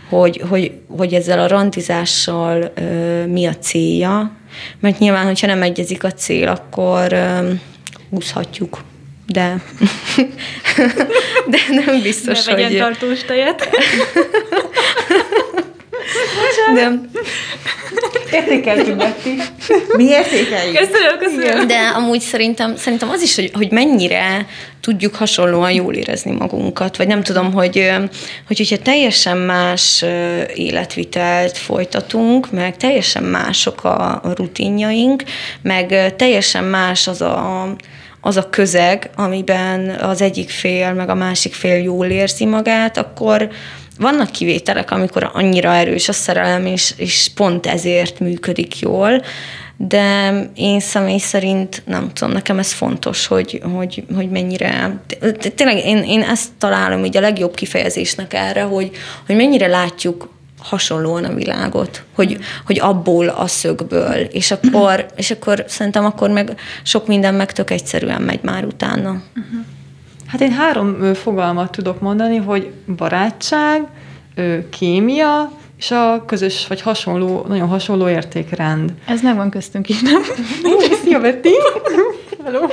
hogy, 0.10 0.44
hogy, 0.50 0.72
hogy 0.98 1.14
ezzel 1.14 1.40
a 1.40 1.48
randizással 1.48 2.72
ö, 2.76 3.26
mi 3.26 3.46
a 3.46 3.56
célja, 3.56 4.32
mert 4.80 5.00
nyilván, 5.00 5.26
hogyha 5.26 5.48
nem 5.48 5.62
egyezik 5.62 6.04
a 6.04 6.12
cél, 6.12 6.48
akkor 6.48 7.16
húzhatjuk. 8.10 8.84
De, 9.28 9.62
de 11.52 11.58
nem 11.70 12.02
biztos, 12.02 12.46
ne 12.46 12.64
hogy... 12.64 12.78
tartós 12.78 13.24
tejet. 13.24 13.70
Nem. 16.74 17.10
Értékeltünk, 18.32 18.98
Betty. 18.98 19.28
Mi 19.96 20.04
értékeljük. 20.04 20.78
Köszönöm, 20.78 21.18
köszönöm. 21.20 21.68
De 21.68 21.78
amúgy 21.96 22.20
szerintem, 22.20 22.76
szerintem 22.76 23.10
az 23.10 23.22
is, 23.22 23.36
hogy, 23.36 23.52
hogy 23.54 23.72
mennyire 23.72 24.46
tudjuk 24.82 25.16
hasonlóan 25.16 25.72
jól 25.72 25.94
érezni 25.94 26.32
magunkat, 26.32 26.98
vagy 26.98 27.08
nem 27.08 27.24
tudom, 27.24 27.54
hogy, 27.54 27.92
hogy 28.48 28.58
hogyha 28.58 28.78
teljesen 28.78 29.38
más 29.38 30.06
életvitelt 30.54 31.58
folytatunk, 31.58 32.52
meg 32.52 32.78
teljesen 32.78 33.24
mások 33.24 33.84
a, 33.84 34.10
a 34.10 34.34
rutinjaink, 34.36 35.24
meg 35.62 36.16
teljesen 36.16 36.64
más 36.64 37.08
az 37.08 37.22
a, 37.22 37.68
az 38.22 38.38
a 38.38 38.50
közeg, 38.50 39.10
amiben 39.16 39.90
az 39.90 40.22
egyik 40.22 40.50
fél, 40.50 40.94
meg 40.94 41.10
a 41.10 41.16
másik 41.16 41.54
fél 41.54 41.78
jól 41.84 42.06
érzi 42.06 42.46
magát, 42.46 42.98
akkor, 42.98 43.50
vannak 43.98 44.32
kivételek, 44.32 44.92
amikor 44.92 45.30
annyira 45.34 45.76
erős 45.76 46.10
a 46.10 46.14
szerelem, 46.14 46.66
és, 46.66 46.94
és 46.98 47.32
pont 47.36 47.66
ezért 47.66 48.20
működik 48.20 48.80
jól, 48.80 49.22
de 49.78 50.30
én 50.56 50.80
személy 50.80 51.18
szerint 51.18 51.82
nem 51.86 52.14
tudom, 52.14 52.34
nekem 52.34 52.60
ez 52.60 52.72
fontos, 52.72 53.28
hogy, 53.28 53.62
hogy, 53.76 54.04
hogy 54.16 54.30
mennyire, 54.30 55.00
tényleg 55.56 55.86
én, 55.86 56.04
én 56.04 56.22
ezt 56.22 56.50
találom 56.58 57.06
így 57.06 57.18
a 57.18 57.22
legjobb 57.22 57.56
kifejezésnek 57.56 58.34
erre, 58.34 58.62
hogy, 58.62 58.92
hogy 59.26 59.36
mennyire 59.36 59.68
látjuk 59.68 60.34
hasonlóan 60.60 61.24
a 61.24 61.34
világot, 61.34 62.04
hogy, 62.14 62.38
hogy 62.66 62.80
abból 62.80 63.28
a 63.28 63.48
szögből, 63.48 64.20
és 64.20 64.52
akkor, 64.52 65.06
és 65.16 65.32
akkor 65.32 65.64
szerintem 65.68 66.06
akkor 66.06 66.30
meg 66.30 66.60
sok 66.84 67.08
minden 67.08 67.34
meg 67.34 67.52
tök 67.52 67.72
egyszerűen 67.72 68.22
megy 68.22 68.40
már 68.42 68.66
utána. 68.66 69.10
Uh-huh. 69.10 69.66
Hát 70.36 70.44
én 70.44 70.52
három 70.52 71.14
fogalmat 71.14 71.72
tudok 71.72 72.02
mondani, 72.02 72.38
hogy 72.38 72.72
barátság, 72.98 73.88
kémia, 74.70 75.52
és 75.78 75.92
a 75.92 76.24
közös, 76.26 76.68
vagy 76.68 76.82
hasonló, 76.82 77.46
nagyon 77.48 77.68
hasonló 77.68 78.10
értékrend. 78.10 78.94
Ez 79.08 79.22
megvan 79.22 79.50
köztünk 79.50 79.90
is, 79.90 80.02
nem? 80.02 80.22
Szia, 81.04 81.20
Betty! 81.20 81.48
Hello! 82.44 82.68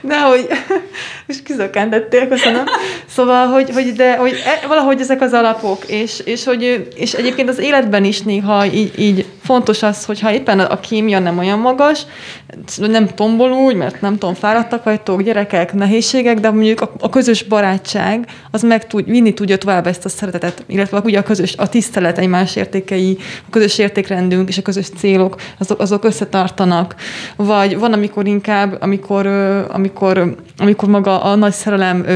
de 0.00 0.20
hogy, 0.20 0.48
és 1.26 1.42
kizökkentettél, 1.42 2.28
köszönöm. 2.28 2.64
Szóval, 3.06 3.46
hogy, 3.46 3.70
hogy 3.70 3.92
de 3.92 4.16
hogy 4.16 4.32
e, 4.32 4.66
valahogy 4.66 5.00
ezek 5.00 5.20
az 5.20 5.32
alapok, 5.32 5.84
és, 5.86 6.20
és, 6.24 6.44
hogy, 6.44 6.88
és 6.96 7.12
egyébként 7.12 7.48
az 7.48 7.58
életben 7.58 8.04
is 8.04 8.20
néha 8.20 8.66
így, 8.66 8.98
így 8.98 9.26
fontos 9.44 9.82
az, 9.82 10.04
hogyha 10.04 10.32
éppen 10.32 10.60
a 10.60 10.80
kémia 10.80 11.18
nem 11.18 11.38
olyan 11.38 11.58
magas, 11.58 12.02
nem 12.76 13.06
tombol 13.06 13.50
úgy, 13.50 13.74
mert 13.74 14.00
nem 14.00 14.18
tudom, 14.18 14.34
fáradtak 14.34 14.84
vagytok, 14.84 15.22
gyerekek, 15.22 15.72
nehézségek, 15.72 16.40
de 16.40 16.50
mondjuk 16.50 16.80
a, 16.80 16.92
a 17.00 17.08
közös 17.08 17.42
barátság, 17.42 18.26
az 18.50 18.62
meg 18.62 18.86
tud, 18.86 19.10
vinni 19.10 19.34
tudja 19.34 19.58
tovább 19.58 19.86
ezt 19.86 20.04
a 20.04 20.08
szeretetet, 20.08 20.64
illetve 20.66 21.00
ugye 21.04 21.18
a 21.18 21.22
közös, 21.22 21.54
a 21.56 21.68
tisztelet 21.68 22.18
egymás 22.18 22.56
értékei, 22.56 23.16
a 23.20 23.50
közös 23.50 23.78
értékrendünk 23.78 24.48
és 24.48 24.58
a 24.58 24.62
közös 24.62 24.88
célok, 24.96 25.36
azok, 25.58 25.80
azok 25.80 26.04
összetartanak. 26.04 26.94
Vagy 27.36 27.78
van, 27.78 27.92
amikor 27.92 28.26
inkább, 28.26 28.76
amikor, 28.80 29.26
amikor, 29.70 30.34
amikor 30.58 30.88
maga 30.88 31.22
a 31.22 31.34
nagy 31.34 31.52
szerelem 31.52 32.06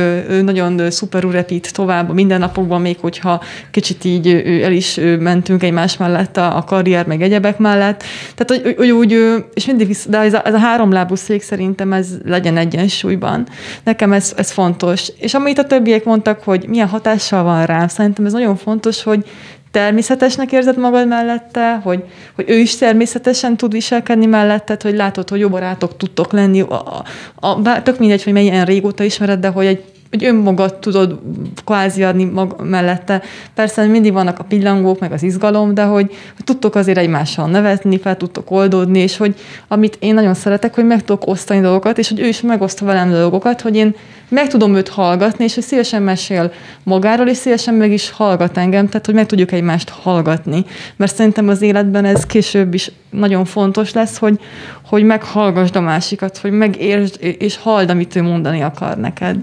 nagyon 0.42 0.90
szuperül 0.90 1.30
repít 1.30 1.72
tovább 1.72 2.10
a 2.10 2.12
mindennapokban, 2.12 2.80
még 2.80 2.96
hogyha 3.00 3.42
kicsit 3.70 4.04
így 4.04 4.28
el 4.62 4.72
is 4.72 5.00
mentünk 5.18 5.62
egymás 5.62 5.96
mellett 5.96 6.36
a, 6.36 6.56
a 6.56 6.64
karrier 6.64 7.06
meg 7.06 7.22
egyebek 7.22 7.58
mellett. 7.58 8.04
Tehát, 8.34 8.64
hogy, 8.64 8.74
hogy 8.76 8.90
úgy, 8.90 9.18
és 9.54 9.66
mindig, 9.66 9.96
de 10.08 10.18
ez 10.28 10.34
a, 10.34 10.46
ez 10.46 10.54
a 10.54 10.58
háromlábú 10.58 11.14
szék 11.14 11.42
szerintem 11.42 11.92
ez 11.92 12.08
legyen 12.24 12.56
egyensúlyban. 12.56 13.46
Nekem 13.84 14.12
ez, 14.12 14.32
ez 14.36 14.50
fontos. 14.50 15.12
És 15.18 15.34
amit 15.34 15.58
a 15.58 15.64
többiek 15.64 16.04
mondtak, 16.04 16.42
hogy 16.42 16.64
milyen 16.68 16.88
hatással 16.88 17.42
van 17.42 17.66
rám, 17.66 17.88
szerintem 17.88 18.26
ez 18.26 18.32
nagyon 18.32 18.56
fontos, 18.56 19.02
hogy 19.02 19.24
természetesnek 19.70 20.52
érzed 20.52 20.78
magad 20.78 21.08
mellette, 21.08 21.80
hogy, 21.82 22.04
hogy 22.34 22.44
ő 22.48 22.58
is 22.58 22.76
természetesen 22.76 23.56
tud 23.56 23.72
viselkedni 23.72 24.26
melletted, 24.26 24.82
hogy 24.82 24.94
látod, 24.94 25.28
hogy 25.28 25.40
jó 25.40 25.48
barátok 25.48 25.96
tudtok 25.96 26.32
lenni, 26.32 26.60
a, 26.60 27.04
a, 27.40 27.48
a, 27.48 27.82
tök 27.82 27.98
mindegy, 27.98 28.24
hogy 28.24 28.32
milyen 28.32 28.64
régóta 28.64 29.04
ismered, 29.04 29.40
de 29.40 29.48
hogy 29.48 29.66
egy 29.66 29.84
hogy 30.10 30.24
önmagad 30.24 30.74
tudod 30.74 31.18
kvázi 31.64 32.02
adni 32.02 32.24
mag 32.24 32.56
mellette. 32.62 33.22
Persze 33.54 33.86
mindig 33.86 34.12
vannak 34.12 34.38
a 34.38 34.44
pillangók, 34.44 35.00
meg 35.00 35.12
az 35.12 35.22
izgalom, 35.22 35.74
de 35.74 35.82
hogy, 35.82 36.06
hogy 36.36 36.44
tudtok 36.44 36.74
azért 36.74 36.98
egymással 36.98 37.48
nevetni, 37.48 37.98
fel 37.98 38.16
tudtok 38.16 38.50
oldódni, 38.50 38.98
és 38.98 39.16
hogy 39.16 39.34
amit 39.68 39.96
én 40.00 40.14
nagyon 40.14 40.34
szeretek, 40.34 40.74
hogy 40.74 40.86
meg 40.86 41.04
tudok 41.04 41.26
osztani 41.26 41.60
dolgokat, 41.60 41.98
és 41.98 42.08
hogy 42.08 42.20
ő 42.20 42.26
is 42.26 42.40
megosztja 42.40 42.86
velem 42.86 43.10
dolgokat, 43.10 43.60
hogy 43.60 43.76
én 43.76 43.94
meg 44.28 44.48
tudom 44.48 44.74
őt 44.74 44.88
hallgatni, 44.88 45.44
és 45.44 45.54
hogy 45.54 45.62
szívesen 45.62 46.02
mesél 46.02 46.52
magáról, 46.82 47.28
és 47.28 47.36
szívesen 47.36 47.74
meg 47.74 47.92
is 47.92 48.10
hallgat 48.10 48.56
engem, 48.56 48.88
tehát 48.88 49.06
hogy 49.06 49.14
meg 49.14 49.26
tudjuk 49.26 49.52
egymást 49.52 49.88
hallgatni. 49.88 50.64
Mert 50.96 51.14
szerintem 51.14 51.48
az 51.48 51.62
életben 51.62 52.04
ez 52.04 52.26
később 52.26 52.74
is 52.74 52.90
nagyon 53.10 53.44
fontos 53.44 53.92
lesz, 53.92 54.18
hogy, 54.18 54.40
hogy 54.86 55.04
meghallgasd 55.04 55.76
a 55.76 55.80
másikat, 55.80 56.38
hogy 56.38 56.50
megértsd 56.50 57.16
és 57.38 57.56
halld, 57.56 57.90
amit 57.90 58.16
ő 58.16 58.22
mondani 58.22 58.62
akar 58.62 58.96
neked. 58.96 59.36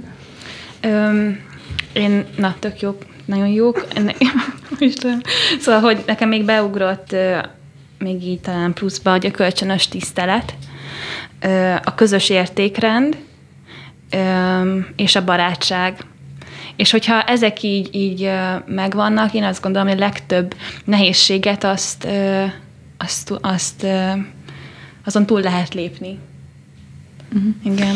Öm, 0.85 1.39
én, 1.93 2.25
na, 2.37 2.55
tök 2.59 2.79
jó, 2.79 2.97
nagyon 3.25 3.47
jók. 3.47 3.87
Istenem. 4.79 5.21
Szóval, 5.59 5.81
hogy 5.81 6.03
nekem 6.05 6.29
még 6.29 6.45
beugrott 6.45 7.15
még 7.97 8.23
így 8.23 8.39
talán 8.39 8.73
pluszba, 8.73 9.11
hogy 9.11 9.25
a 9.25 9.31
kölcsönös 9.31 9.87
tisztelet, 9.87 10.55
a 11.83 11.95
közös 11.95 12.29
értékrend, 12.29 13.17
és 14.95 15.15
a 15.15 15.23
barátság. 15.23 15.97
És 16.75 16.91
hogyha 16.91 17.21
ezek 17.21 17.63
így, 17.63 17.95
így 17.95 18.31
megvannak, 18.65 19.33
én 19.33 19.43
azt 19.43 19.61
gondolom, 19.61 19.87
hogy 19.87 19.97
a 19.97 19.99
legtöbb 19.99 20.55
nehézséget 20.83 21.63
azt, 21.63 22.07
azt, 22.97 23.33
azt 23.41 23.85
azon 25.05 25.25
túl 25.25 25.41
lehet 25.41 25.73
lépni. 25.73 26.19
Uh-huh. 27.33 27.53
Igen. 27.63 27.95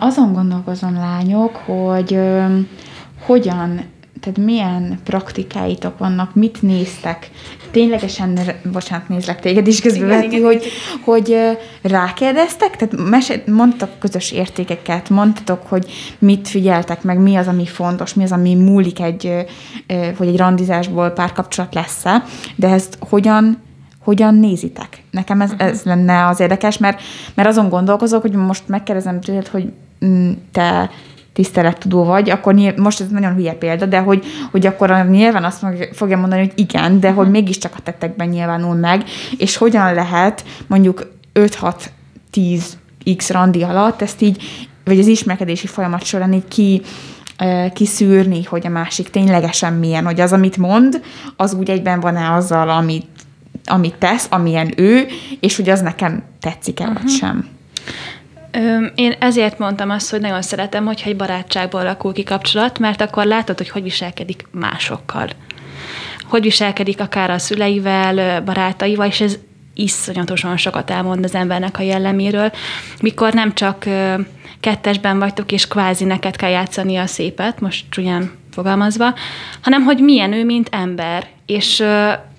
Azon 0.00 0.32
gondolkozom, 0.32 0.94
lányok, 0.94 1.56
hogy 1.56 2.18
hogyan, 3.26 3.84
tehát 4.20 4.38
milyen 4.38 5.00
praktikáitok 5.04 5.98
vannak, 5.98 6.34
mit 6.34 6.62
néztek. 6.62 7.30
Ténylegesen, 7.70 8.38
bocsánat, 8.72 9.08
nézlek 9.08 9.40
téged 9.40 9.66
is 9.66 9.80
közbevetni, 9.80 10.40
hogy, 10.40 10.64
hogy 11.04 11.36
rákérdeztek, 11.82 12.76
tehát 12.76 13.10
mesél, 13.10 13.42
mondtak 13.46 13.98
közös 13.98 14.32
értékeket, 14.32 15.08
mondtatok, 15.10 15.66
hogy 15.66 15.92
mit 16.18 16.48
figyeltek 16.48 17.02
meg, 17.02 17.18
mi 17.18 17.36
az, 17.36 17.46
ami 17.46 17.66
fontos, 17.66 18.14
mi 18.14 18.22
az, 18.22 18.32
ami 18.32 18.54
múlik 18.54 19.00
egy, 19.00 19.46
hogy 20.16 20.28
egy 20.28 20.36
randizásból 20.36 21.10
párkapcsolat 21.10 21.74
lesz-e, 21.74 22.24
de 22.56 22.68
ezt 22.68 22.98
hogyan 23.08 23.62
hogyan 24.04 24.34
nézitek? 24.34 25.03
Nekem 25.14 25.40
ez, 25.40 25.52
ez 25.56 25.82
lenne 25.82 26.26
az 26.26 26.40
érdekes, 26.40 26.78
mert, 26.78 27.00
mert 27.34 27.48
azon 27.48 27.68
gondolkozok, 27.68 28.20
hogy 28.20 28.32
most 28.32 28.68
megkérdezem 28.68 29.20
tőled, 29.20 29.46
hogy 29.46 29.72
mm, 30.04 30.30
te 30.52 30.90
tisztelettudó 31.32 32.04
vagy, 32.04 32.30
akkor 32.30 32.54
nyilv, 32.54 32.76
most 32.76 33.00
ez 33.00 33.08
nagyon 33.08 33.34
hülye 33.34 33.52
példa, 33.52 33.86
de 33.86 33.98
hogy, 33.98 34.24
hogy 34.50 34.66
akkor 34.66 35.06
nyilván 35.08 35.44
azt 35.44 35.66
fogja 35.92 36.16
mondani, 36.16 36.40
hogy 36.40 36.52
igen, 36.54 37.00
de 37.00 37.10
hogy 37.10 37.30
mégiscsak 37.30 37.72
a 37.76 37.82
tettekben 37.82 38.28
nyilvánul 38.28 38.74
meg, 38.74 39.04
és 39.38 39.56
hogyan 39.56 39.94
lehet 39.94 40.44
mondjuk 40.66 41.12
5-6-10 41.34 42.62
x 43.16 43.30
randi 43.30 43.62
alatt 43.62 44.02
ezt 44.02 44.22
így, 44.22 44.42
vagy 44.84 44.98
az 44.98 45.06
ismerkedési 45.06 45.66
folyamat 45.66 46.04
során 46.04 46.32
így 46.32 46.48
ki, 46.48 46.82
kiszűrni, 47.72 48.44
hogy 48.44 48.66
a 48.66 48.70
másik 48.70 49.10
ténylegesen 49.10 49.72
milyen, 49.72 50.04
hogy 50.04 50.20
az, 50.20 50.32
amit 50.32 50.56
mond, 50.56 51.02
az 51.36 51.54
úgy 51.54 51.70
egyben 51.70 52.00
van-e 52.00 52.32
azzal, 52.32 52.68
amit 52.68 53.06
amit 53.64 53.94
tesz, 53.94 54.26
amilyen 54.30 54.72
ő, 54.76 55.06
és 55.40 55.56
hogy 55.56 55.70
az 55.70 55.80
nekem 55.80 56.22
tetszik-e 56.40 56.82
uh-huh. 56.82 56.98
vagy 56.98 57.10
mhm. 57.10 57.14
sem. 57.14 57.52
Én 58.94 59.14
ezért 59.18 59.58
mondtam 59.58 59.90
azt, 59.90 60.10
hogy 60.10 60.20
nagyon 60.20 60.42
szeretem, 60.42 60.84
hogyha 60.84 61.10
egy 61.10 61.16
barátságból 61.16 61.80
alakul 61.80 62.12
ki 62.12 62.22
kapcsolat, 62.22 62.78
mert 62.78 63.00
akkor 63.00 63.24
látod, 63.24 63.58
hogy 63.58 63.68
hogy 63.68 63.82
viselkedik 63.82 64.46
másokkal. 64.50 65.28
Hogy 66.28 66.42
viselkedik 66.42 67.00
akár 67.00 67.30
a 67.30 67.38
szüleivel, 67.38 68.42
barátaival, 68.42 69.06
és 69.06 69.20
ez 69.20 69.38
iszonyatosan 69.74 70.56
sokat 70.56 70.90
elmond 70.90 71.24
az 71.24 71.34
embernek 71.34 71.78
a 71.78 71.82
jelleméről, 71.82 72.52
mikor 73.00 73.32
nem 73.32 73.54
csak 73.54 73.84
kettesben 74.60 75.18
vagytok, 75.18 75.52
és 75.52 75.68
kvázi 75.68 76.04
neked 76.04 76.36
kell 76.36 76.50
játszani 76.50 76.96
a 76.96 77.06
szépet, 77.06 77.60
most 77.60 77.84
csúnyán 77.90 78.30
fogalmazva, 78.50 79.14
hanem 79.62 79.82
hogy 79.82 79.98
milyen 79.98 80.32
ő, 80.32 80.44
mint 80.44 80.68
ember. 80.70 81.26
És, 81.46 81.84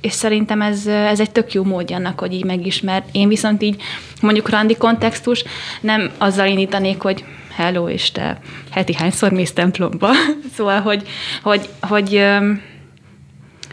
és 0.02 0.12
szerintem 0.12 0.62
ez, 0.62 0.88
ez 0.88 1.20
egy 1.20 1.32
tök 1.32 1.54
jó 1.54 1.64
módja 1.64 1.96
annak, 1.96 2.20
hogy 2.20 2.34
így 2.34 2.46
megismer. 2.46 3.04
Én 3.12 3.28
viszont 3.28 3.64
így 3.64 3.82
mondjuk 4.22 4.50
randi 4.50 4.76
kontextus 4.76 5.44
nem 5.82 6.12
azzal 6.18 6.48
indítanék, 6.48 7.02
hogy 7.02 7.24
hello, 7.56 7.90
és 7.90 8.12
te 8.12 8.40
heti 8.72 8.94
hányszor 8.94 9.32
mész 9.32 9.54
templomba. 9.54 10.10
szóval, 10.56 10.82
hogy, 10.82 11.08
hogy, 11.44 11.70
hogy 11.82 12.16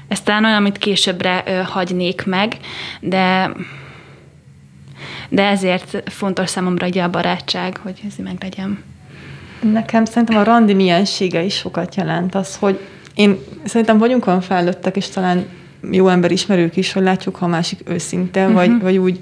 ez 0.09 0.21
talán 0.21 0.45
olyan, 0.45 0.57
amit 0.57 0.79
későbbre 0.79 1.65
hagynék 1.65 2.25
meg, 2.25 2.57
de 3.01 3.53
de 5.29 5.49
ezért 5.49 6.03
fontos 6.11 6.49
számomra 6.49 6.87
ugye 6.87 7.03
a 7.03 7.11
barátság, 7.11 7.77
hogy 7.77 8.01
ez 8.07 8.15
meg 8.25 8.37
legyen. 8.41 8.83
Nekem 9.73 10.05
szerintem 10.05 10.37
a 10.37 10.43
randi 10.43 10.75
miensége 10.75 11.43
is 11.43 11.55
sokat 11.55 11.95
jelent. 11.95 12.35
Az, 12.35 12.57
hogy 12.57 12.81
én 13.15 13.39
szerintem 13.65 13.99
vagyunk 13.99 14.27
olyan 14.27 14.41
felnőttek, 14.41 14.97
és 14.97 15.09
talán 15.09 15.47
jó 15.91 16.09
ember 16.09 16.31
ismerők 16.31 16.77
is, 16.77 16.93
hogy 16.93 17.03
látjuk, 17.03 17.37
ha 17.37 17.45
a 17.45 17.49
másik 17.49 17.81
őszinte, 17.85 18.41
uh-huh. 18.41 18.55
vagy, 18.55 18.81
vagy 18.81 18.97
úgy 18.97 19.21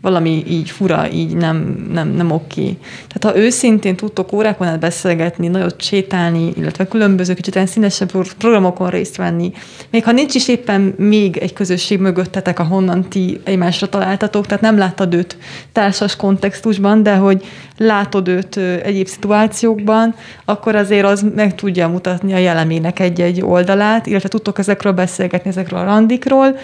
valami 0.00 0.44
így 0.48 0.70
fura, 0.70 1.10
így 1.10 1.36
nem, 1.36 1.88
nem, 1.92 2.08
nem 2.08 2.30
oké. 2.30 2.76
Tehát 3.08 3.36
ha 3.36 3.42
őszintén 3.42 3.96
tudtok 3.96 4.32
órákon 4.32 4.66
át 4.66 4.78
beszélgetni, 4.78 5.48
nagyot 5.48 5.82
sétálni, 5.82 6.52
illetve 6.56 6.88
különböző 6.88 7.34
kicsit 7.34 7.66
színesebb 7.66 8.10
programokon 8.38 8.90
részt 8.90 9.16
venni, 9.16 9.52
még 9.90 10.04
ha 10.04 10.12
nincs 10.12 10.34
is 10.34 10.48
éppen 10.48 10.94
még 10.96 11.36
egy 11.36 11.52
közösség 11.52 12.00
mögöttetek, 12.00 12.58
ahonnan 12.58 13.08
ti 13.08 13.40
egymásra 13.44 13.88
találtatok, 13.88 14.46
tehát 14.46 14.62
nem 14.62 14.78
láttad 14.78 15.14
őt 15.14 15.36
társas 15.72 16.16
kontextusban, 16.16 17.02
de 17.02 17.14
hogy 17.14 17.44
látod 17.76 18.28
őt 18.28 18.56
egyéb 18.56 19.06
szituációkban, 19.06 20.14
akkor 20.44 20.74
azért 20.74 21.06
az 21.06 21.26
meg 21.34 21.54
tudja 21.54 21.88
mutatni 21.88 22.32
a 22.32 22.38
jellemének 22.38 23.00
egy-egy 23.00 23.40
oldalát, 23.40 24.06
illetve 24.06 24.28
tudtok 24.28 24.58
ezekről 24.58 24.92
beszélgetni, 24.92 25.50
ezekről 25.50 25.78
a 25.78 25.84
randikról, 25.84 26.56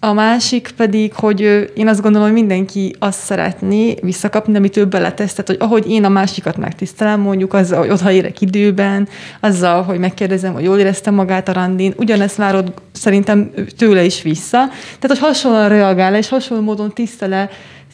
a 0.00 0.12
másik 0.12 0.72
pedig, 0.76 1.14
hogy 1.14 1.40
én 1.74 1.88
azt 1.88 2.00
gondolom, 2.00 2.26
hogy 2.26 2.36
mindenki 2.36 2.94
azt 2.98 3.20
szeretné 3.20 3.94
visszakapni, 4.02 4.56
amit 4.56 4.76
ő 4.76 4.86
beletesz, 4.86 5.30
tehát 5.30 5.46
hogy 5.46 5.56
ahogy 5.60 5.90
én 5.90 6.04
a 6.04 6.08
másikat 6.08 6.56
megtisztelem, 6.56 7.20
mondjuk 7.20 7.54
azzal, 7.54 7.78
hogy 7.78 7.90
odaérek 7.90 8.40
időben, 8.40 9.08
azzal, 9.40 9.82
hogy 9.82 9.98
megkérdezem, 9.98 10.52
hogy 10.52 10.64
jól 10.64 10.78
éreztem 10.78 11.14
magát 11.14 11.48
a 11.48 11.52
randin, 11.52 11.94
ugyanezt 11.96 12.36
várod 12.36 12.72
szerintem 12.92 13.50
tőle 13.76 14.04
is 14.04 14.22
vissza. 14.22 14.66
Tehát, 14.68 15.18
hogy 15.18 15.18
hasonlóan 15.18 15.68
reagál, 15.68 16.14
és 16.14 16.28
hasonló 16.28 16.62
módon 16.62 16.92
tisztele 16.92 17.50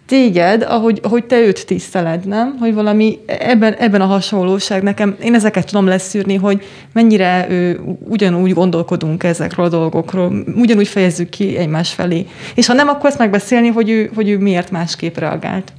téged, 0.07 0.63
ahogy, 0.63 1.01
ahogy 1.03 1.25
te 1.25 1.41
őt 1.41 1.67
tiszteled, 1.67 2.27
nem? 2.27 2.57
Hogy 2.59 2.75
valami 2.75 3.19
ebben, 3.27 3.73
ebben 3.75 4.01
a 4.01 4.07
hasonlóság 4.07 4.83
nekem, 4.83 5.17
én 5.23 5.35
ezeket 5.35 5.67
tudom 5.67 5.87
leszűrni, 5.87 6.35
hogy 6.35 6.65
mennyire 6.93 7.47
ő, 7.51 7.81
ugyanúgy 8.09 8.53
gondolkodunk 8.53 9.23
ezekről 9.23 9.67
a 9.67 9.69
dolgokról, 9.69 10.45
ugyanúgy 10.57 10.89
fejezzük 10.89 11.29
ki 11.29 11.57
egymás 11.57 11.93
felé. 11.93 12.27
És 12.55 12.67
ha 12.67 12.75
nem, 12.75 12.89
akkor 12.89 13.11
ezt 13.11 13.19
megbeszélni, 13.19 13.69
hogy 13.69 13.91
ő, 13.91 14.11
hogy 14.15 14.29
ő 14.29 14.39
miért 14.39 14.71
másképp 14.71 15.17
reagált. 15.17 15.73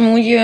Amúgy 0.00 0.38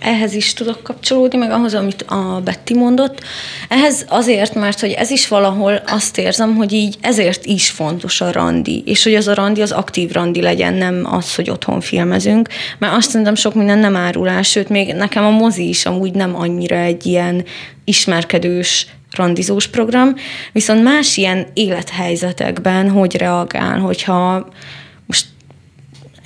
ehhez 0.00 0.34
is 0.34 0.52
tudok 0.52 0.82
kapcsolódni, 0.82 1.38
meg 1.38 1.50
ahhoz, 1.50 1.74
amit 1.74 2.02
a 2.02 2.40
Betty 2.44 2.74
mondott. 2.74 3.20
Ehhez 3.68 4.06
azért, 4.08 4.54
mert 4.54 4.80
hogy 4.80 4.90
ez 4.90 5.10
is 5.10 5.28
valahol 5.28 5.82
azt 5.86 6.18
érzem, 6.18 6.56
hogy 6.56 6.72
így 6.72 6.96
ezért 7.00 7.46
is 7.46 7.70
fontos 7.70 8.20
a 8.20 8.32
randi, 8.32 8.82
és 8.86 9.04
hogy 9.04 9.14
az 9.14 9.28
a 9.28 9.34
randi 9.34 9.62
az 9.62 9.72
aktív 9.72 10.12
randi 10.12 10.40
legyen, 10.40 10.74
nem 10.74 11.08
az, 11.10 11.34
hogy 11.34 11.50
otthon 11.50 11.80
filmezünk, 11.80 12.48
mert 12.78 12.96
azt 12.96 13.10
szerintem 13.10 13.34
sok 13.34 13.54
minden 13.54 13.78
nem 13.78 13.96
árul 13.96 14.42
sőt, 14.42 14.68
még 14.68 14.94
nekem 14.94 15.24
a 15.24 15.30
mozi 15.30 15.68
is 15.68 15.86
amúgy 15.86 16.12
nem 16.12 16.36
annyira 16.36 16.76
egy 16.76 17.06
ilyen 17.06 17.44
ismerkedős 17.84 18.86
randizós 19.10 19.66
program, 19.66 20.14
viszont 20.52 20.82
más 20.82 21.16
ilyen 21.16 21.46
élethelyzetekben 21.54 22.90
hogy 22.90 23.16
reagál, 23.16 23.78
hogyha 23.78 24.48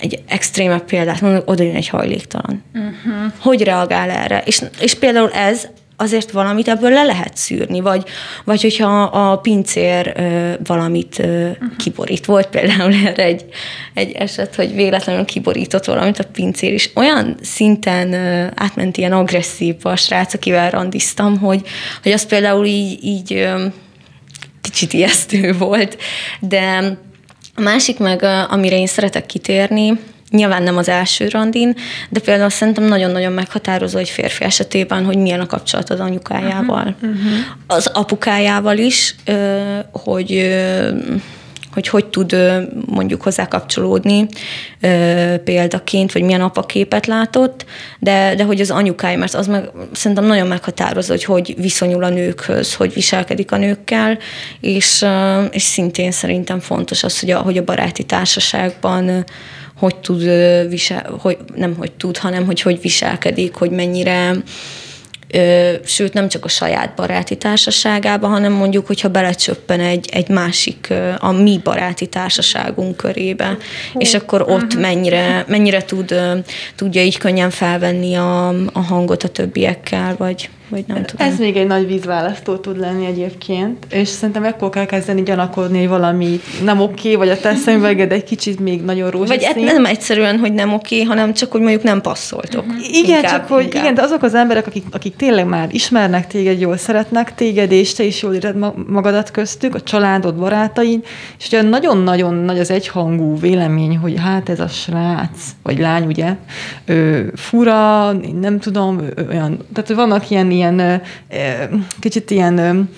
egy 0.02 0.22
extrémebb 0.28 0.84
példát 0.84 1.20
mondok, 1.20 1.50
oda 1.50 1.62
jön 1.62 1.74
egy 1.74 1.88
hajléktalan. 1.88 2.64
Uh-huh. 2.74 3.32
Hogy 3.38 3.62
reagál 3.62 4.10
erre? 4.10 4.42
És, 4.44 4.62
és 4.80 4.94
például 4.94 5.30
ez 5.30 5.68
azért 5.96 6.30
valamit 6.30 6.68
ebből 6.68 6.90
le 6.90 7.02
lehet 7.02 7.36
szűrni, 7.36 7.80
vagy, 7.80 8.04
vagy 8.44 8.62
hogyha 8.62 9.02
a 9.02 9.36
pincér 9.36 10.12
ö, 10.16 10.52
valamit 10.64 11.18
ö, 11.18 11.48
uh-huh. 11.48 11.76
kiborít. 11.76 12.26
Volt 12.26 12.46
például 12.46 12.94
erre 13.06 13.24
egy, 13.24 13.44
egy 13.94 14.12
eset, 14.12 14.54
hogy 14.54 14.74
véletlenül 14.74 15.24
kiborított 15.24 15.84
valamit 15.84 16.18
a 16.18 16.24
pincér, 16.32 16.72
és 16.72 16.90
olyan 16.94 17.36
szinten 17.42 18.12
ö, 18.12 18.46
átment 18.54 18.96
ilyen 18.96 19.12
agresszív 19.12 19.74
a 19.82 19.96
srác, 19.96 20.34
akivel 20.34 20.70
randiztam, 20.70 21.38
hogy, 21.38 21.66
hogy 22.02 22.12
az 22.12 22.26
például 22.26 22.66
így, 22.66 23.04
így 23.04 23.32
ö, 23.32 23.66
kicsit 24.60 24.92
ijesztő 24.92 25.52
volt, 25.58 25.98
de 26.40 26.96
a 27.54 27.60
másik 27.60 27.98
meg, 27.98 28.22
amire 28.48 28.76
én 28.76 28.86
szeretek 28.86 29.26
kitérni, 29.26 30.00
nyilván 30.30 30.62
nem 30.62 30.76
az 30.76 30.88
első 30.88 31.28
randin, 31.28 31.76
de 32.08 32.20
például 32.20 32.50
szerintem 32.50 32.84
nagyon-nagyon 32.84 33.32
meghatározó 33.32 33.98
egy 33.98 34.08
férfi 34.08 34.44
esetében, 34.44 35.04
hogy 35.04 35.16
milyen 35.16 35.40
a 35.40 35.46
kapcsolat 35.46 35.90
az 35.90 36.00
anyukájával. 36.00 36.94
Uh-huh. 37.02 37.16
Az 37.66 37.86
apukájával 37.86 38.78
is, 38.78 39.14
hogy 39.92 40.56
hogy 41.72 41.88
hogy 41.88 42.06
tud 42.06 42.36
mondjuk 42.86 43.22
hozzá 43.22 43.48
kapcsolódni 43.48 44.26
példaként, 45.44 46.12
vagy 46.12 46.22
milyen 46.22 46.40
apaképet 46.40 47.06
látott, 47.06 47.64
de, 47.98 48.34
de 48.34 48.44
hogy 48.44 48.60
az 48.60 48.70
anyukája, 48.70 49.18
mert 49.18 49.34
az 49.34 49.46
meg 49.46 49.70
szerintem 49.92 50.26
nagyon 50.26 50.46
meghatározó, 50.46 51.12
hogy 51.12 51.24
hogy 51.24 51.54
viszonyul 51.58 52.04
a 52.04 52.08
nőkhöz, 52.08 52.74
hogy 52.74 52.92
viselkedik 52.92 53.52
a 53.52 53.56
nőkkel, 53.56 54.18
és, 54.60 55.04
és 55.50 55.62
szintén 55.62 56.10
szerintem 56.10 56.60
fontos 56.60 57.02
az, 57.02 57.20
hogy 57.20 57.30
a, 57.30 57.38
hogy 57.38 57.58
a 57.58 57.64
baráti 57.64 58.02
társaságban 58.02 59.24
hogy 59.78 59.96
tud 59.96 60.22
visel, 60.68 61.16
hogy 61.20 61.38
nem 61.54 61.74
hogy 61.76 61.92
tud, 61.92 62.16
hanem 62.16 62.46
hogy 62.46 62.60
hogy 62.60 62.80
viselkedik, 62.80 63.54
hogy 63.54 63.70
mennyire 63.70 64.32
sőt 65.84 66.12
nem 66.12 66.28
csak 66.28 66.44
a 66.44 66.48
saját 66.48 66.94
baráti 66.94 67.36
társaságába, 67.36 68.26
hanem 68.26 68.52
mondjuk, 68.52 68.86
hogyha 68.86 69.08
belecsöppen 69.08 69.80
egy, 69.80 70.08
egy 70.12 70.28
másik, 70.28 70.92
a 71.18 71.32
mi 71.32 71.60
baráti 71.64 72.06
társaságunk 72.06 72.96
körébe, 72.96 73.56
Hú. 73.92 74.00
és 74.00 74.14
akkor 74.14 74.42
ott 74.42 74.62
uh-huh. 74.62 74.80
mennyire, 74.80 75.44
mennyire 75.48 75.82
tud, 75.82 76.14
tudja 76.76 77.02
így 77.02 77.18
könnyen 77.18 77.50
felvenni 77.50 78.14
a, 78.14 78.48
a 78.72 78.80
hangot 78.80 79.22
a 79.22 79.28
többiekkel, 79.28 80.14
vagy, 80.18 80.50
vagy 80.72 80.84
nem 80.86 81.04
tudom. 81.04 81.26
Ez 81.26 81.38
még 81.38 81.56
egy 81.56 81.66
nagy 81.66 81.86
vízválasztó 81.86 82.56
tud 82.56 82.78
lenni 82.78 83.06
egyébként, 83.06 83.86
és 83.90 84.08
szerintem 84.08 84.44
ekkor 84.44 84.70
kell 84.70 84.84
kezdeni 84.84 85.22
gyanakodni, 85.22 85.78
hogy 85.78 85.88
valami 85.88 86.40
nem 86.64 86.80
oké, 86.80 87.14
vagy 87.14 87.28
a 87.28 87.38
te 87.38 87.54
szemüveged 87.64 88.12
egy 88.12 88.24
kicsit 88.24 88.60
még 88.60 88.82
nagyon 88.82 89.10
rózsaszín. 89.10 89.48
Vagy 89.54 89.64
nem 89.64 89.84
egyszerűen, 89.84 90.38
hogy 90.38 90.52
nem 90.52 90.72
oké, 90.72 91.02
hanem 91.02 91.32
csak, 91.32 91.52
hogy 91.52 91.60
mondjuk 91.60 91.82
nem 91.82 92.00
passzoltok. 92.00 92.64
Uh-huh. 92.66 92.88
Igen, 92.88 93.16
inkább, 93.16 93.32
csak 93.32 93.48
hogy 93.48 93.64
inkább. 93.64 93.82
igen, 93.82 93.94
de 93.94 94.02
azok 94.02 94.22
az 94.22 94.34
emberek, 94.34 94.66
akik, 94.66 94.84
akik 94.90 95.16
tényleg 95.16 95.46
már 95.46 95.68
ismernek 95.70 96.26
téged, 96.26 96.60
jól 96.60 96.76
szeretnek 96.76 97.34
téged, 97.34 97.72
és 97.72 97.92
te 97.92 98.04
is 98.04 98.22
jól 98.22 98.34
éred 98.34 98.56
magadat 98.86 99.30
köztük, 99.30 99.74
a 99.74 99.80
családod, 99.80 100.34
barátaid, 100.34 101.04
és 101.38 101.46
ugye 101.46 101.62
nagyon-nagyon 101.62 102.34
nagy 102.34 102.58
az 102.58 102.70
egyhangú 102.70 103.38
vélemény, 103.38 103.96
hogy 103.96 104.14
hát 104.18 104.48
ez 104.48 104.60
a 104.60 104.68
srác, 104.68 105.40
vagy 105.62 105.78
lány, 105.78 106.06
ugye, 106.06 106.36
ő, 106.84 107.32
fura, 107.36 108.12
nem 108.40 108.58
tudom, 108.58 109.00
olyan, 109.30 109.58
tehát 109.72 109.92
vannak 109.92 110.30
ilyen, 110.30 110.50
ilyen 110.50 110.61
kicsit 112.00 112.30
ilyen 112.30 112.88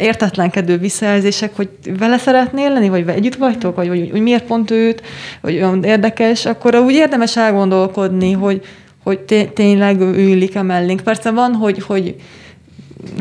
értetlenkedő 0.00 0.78
visszajelzések, 0.78 1.56
hogy 1.56 1.68
vele 1.98 2.18
szeretnél 2.18 2.70
lenni, 2.70 2.88
vagy 2.88 3.08
együtt 3.08 3.34
vagytok, 3.34 3.76
vagy 3.76 3.88
hogy, 3.88 4.08
hogy 4.10 4.22
miért 4.22 4.44
pont 4.44 4.70
őt, 4.70 5.02
vagy 5.40 5.54
olyan 5.54 5.84
érdekes, 5.84 6.46
akkor 6.46 6.74
úgy 6.74 6.94
érdemes 6.94 7.36
elgondolkodni, 7.36 8.32
hogy, 8.32 8.62
hogy 9.02 9.50
tényleg 9.54 10.00
üllik-e 10.00 10.62
mellénk. 10.62 11.00
Persze 11.00 11.30
van, 11.30 11.52
hogy, 11.52 11.82
hogy 11.82 12.14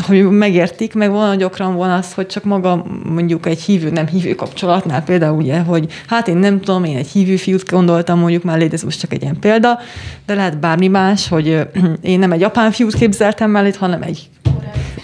hogy 0.02 0.30
megértik, 0.30 0.94
meg 0.94 1.12
van 1.12 1.38
gyakran 1.38 1.76
van 1.76 1.90
az, 1.90 2.14
hogy 2.14 2.26
csak 2.26 2.44
maga 2.44 2.86
mondjuk 3.10 3.46
egy 3.46 3.62
hívő, 3.62 3.90
nem 3.90 4.08
hívő 4.08 4.36
kapcsolatnál 4.36 5.04
például 5.04 5.38
ugye, 5.38 5.60
hogy 5.60 5.92
hát 6.08 6.28
én 6.28 6.38
nem 6.38 6.60
tudom, 6.60 6.84
én 6.84 6.98
egy 6.98 7.08
hívő 7.08 7.36
fiút 7.36 7.70
gondoltam 7.70 8.20
mondjuk 8.20 8.44
mellé, 8.44 8.68
ez 8.72 8.82
most 8.82 9.00
csak 9.00 9.14
egy 9.14 9.22
ilyen 9.22 9.40
példa, 9.40 9.80
de 10.26 10.34
lehet 10.34 10.60
bármi 10.60 10.88
más, 10.88 11.28
hogy 11.28 11.68
én 12.02 12.20
nem 12.20 12.32
egy 12.32 12.40
japán 12.40 12.72
fiút 12.72 12.96
képzeltem 12.96 13.52
mellé, 13.52 13.72
hanem 13.80 14.02
egy 14.02 14.30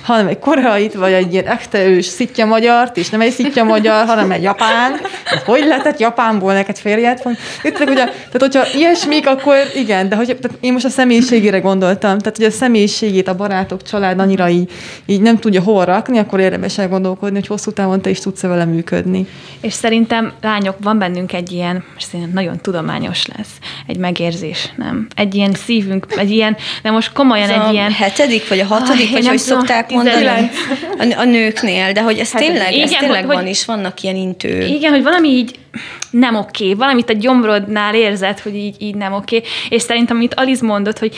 hanem 0.10 0.28
egy 0.28 0.40
koreait, 0.40 0.94
vagy 0.94 1.12
egy 1.12 1.34
ilyen 1.34 1.46
echte 1.46 1.86
ős 1.86 2.06
szitja 2.06 2.46
magyart, 2.46 2.98
és 2.98 3.10
nem 3.10 3.22
egy 3.22 3.32
szitja 3.32 3.64
magyar, 3.64 4.06
hanem 4.06 4.32
egy 4.32 4.42
japán. 4.42 4.92
Hát 5.26 5.44
hogy 5.46 5.66
lehetett 5.66 6.00
Japánból 6.00 6.54
neked 6.54 6.78
férjet 6.78 7.24
von? 7.24 7.38
Itt 7.64 7.80
ugye, 7.80 8.06
tehát 8.06 8.40
hogyha 8.40 8.64
ilyesmik, 8.78 9.28
akkor 9.28 9.56
igen, 9.76 10.10
de 10.10 10.16
hogy 10.16 10.26
tehát 10.26 10.58
én 10.60 10.74
most 10.74 10.86
a 10.86 10.90
személyiségére 10.90 11.60
gondoltam, 11.60 12.18
tehát 12.18 12.38
hogy 12.38 12.46
a 12.46 12.52
személyiségét 12.52 13.28
a 13.28 13.36
barátok, 13.36 13.84
család 13.84 14.20
annyira 14.20 14.50
így, 14.50 14.72
így 15.06 15.22
nem 15.22 15.38
tudja 15.38 15.62
hova 15.62 15.84
rakni, 15.84 16.18
akkor 16.18 16.40
érdemes 16.40 16.78
elgondolkodni, 16.78 17.36
hogy 17.36 17.48
hosszú 17.48 17.72
távon 17.72 18.02
te 18.02 18.10
is 18.10 18.20
tudsz 18.20 18.42
vele 18.42 18.66
működni. 18.66 19.28
És 19.62 19.74
szerintem, 19.74 20.32
lányok, 20.42 20.76
van 20.84 20.98
bennünk 20.98 21.34
egy 21.34 21.52
ilyen, 21.52 21.84
most 21.94 22.08
nagyon 22.34 22.58
tudományos 22.62 23.26
lesz, 23.38 23.54
egy 23.88 23.98
megérzés, 23.98 24.74
nem? 24.78 25.08
Egy 25.16 25.36
ilyen 25.36 25.54
szívünk, 25.54 26.06
egy 26.18 26.32
ilyen, 26.32 26.58
de 26.82 26.92
most 26.92 27.12
komolyan 27.14 27.50
Ez 27.50 27.62
egy 27.66 27.74
ilyen... 27.74 27.92
hetedik, 27.92 28.48
vagy 28.48 28.60
a 28.60 28.66
hatodik, 28.66 29.06
ah, 29.06 29.12
vagy 29.12 29.28
hogy 29.28 29.38
szokták 29.38 29.92
mondani 30.04 30.50
a, 31.16 31.20
a 31.20 31.24
nőknél, 31.24 31.92
de 31.92 32.02
hogy 32.02 32.18
ez 32.18 32.32
hát, 32.32 32.42
tényleg, 32.42 32.74
igen, 32.74 32.84
ez 32.84 32.92
tényleg 32.92 33.26
hogy, 33.26 33.36
van 33.36 33.48
is, 33.48 33.66
vannak 33.66 34.02
ilyen 34.02 34.16
intő. 34.16 34.62
Igen, 34.62 34.92
hogy 34.92 35.04
valami 35.04 35.30
így 35.30 35.60
nem 36.12 36.36
oké, 36.36 36.74
valamit 36.74 37.10
a 37.10 37.14
gyomrodnál 37.14 37.96
érzed, 37.96 38.40
hogy 38.40 38.56
így, 38.56 38.76
így 38.80 38.96
nem 38.96 39.14
oké, 39.14 39.42
és 39.70 39.82
szerintem, 39.82 40.16
amit 40.16 40.34
Aliz 40.34 40.62
mondott, 40.62 41.00
hogy 41.00 41.16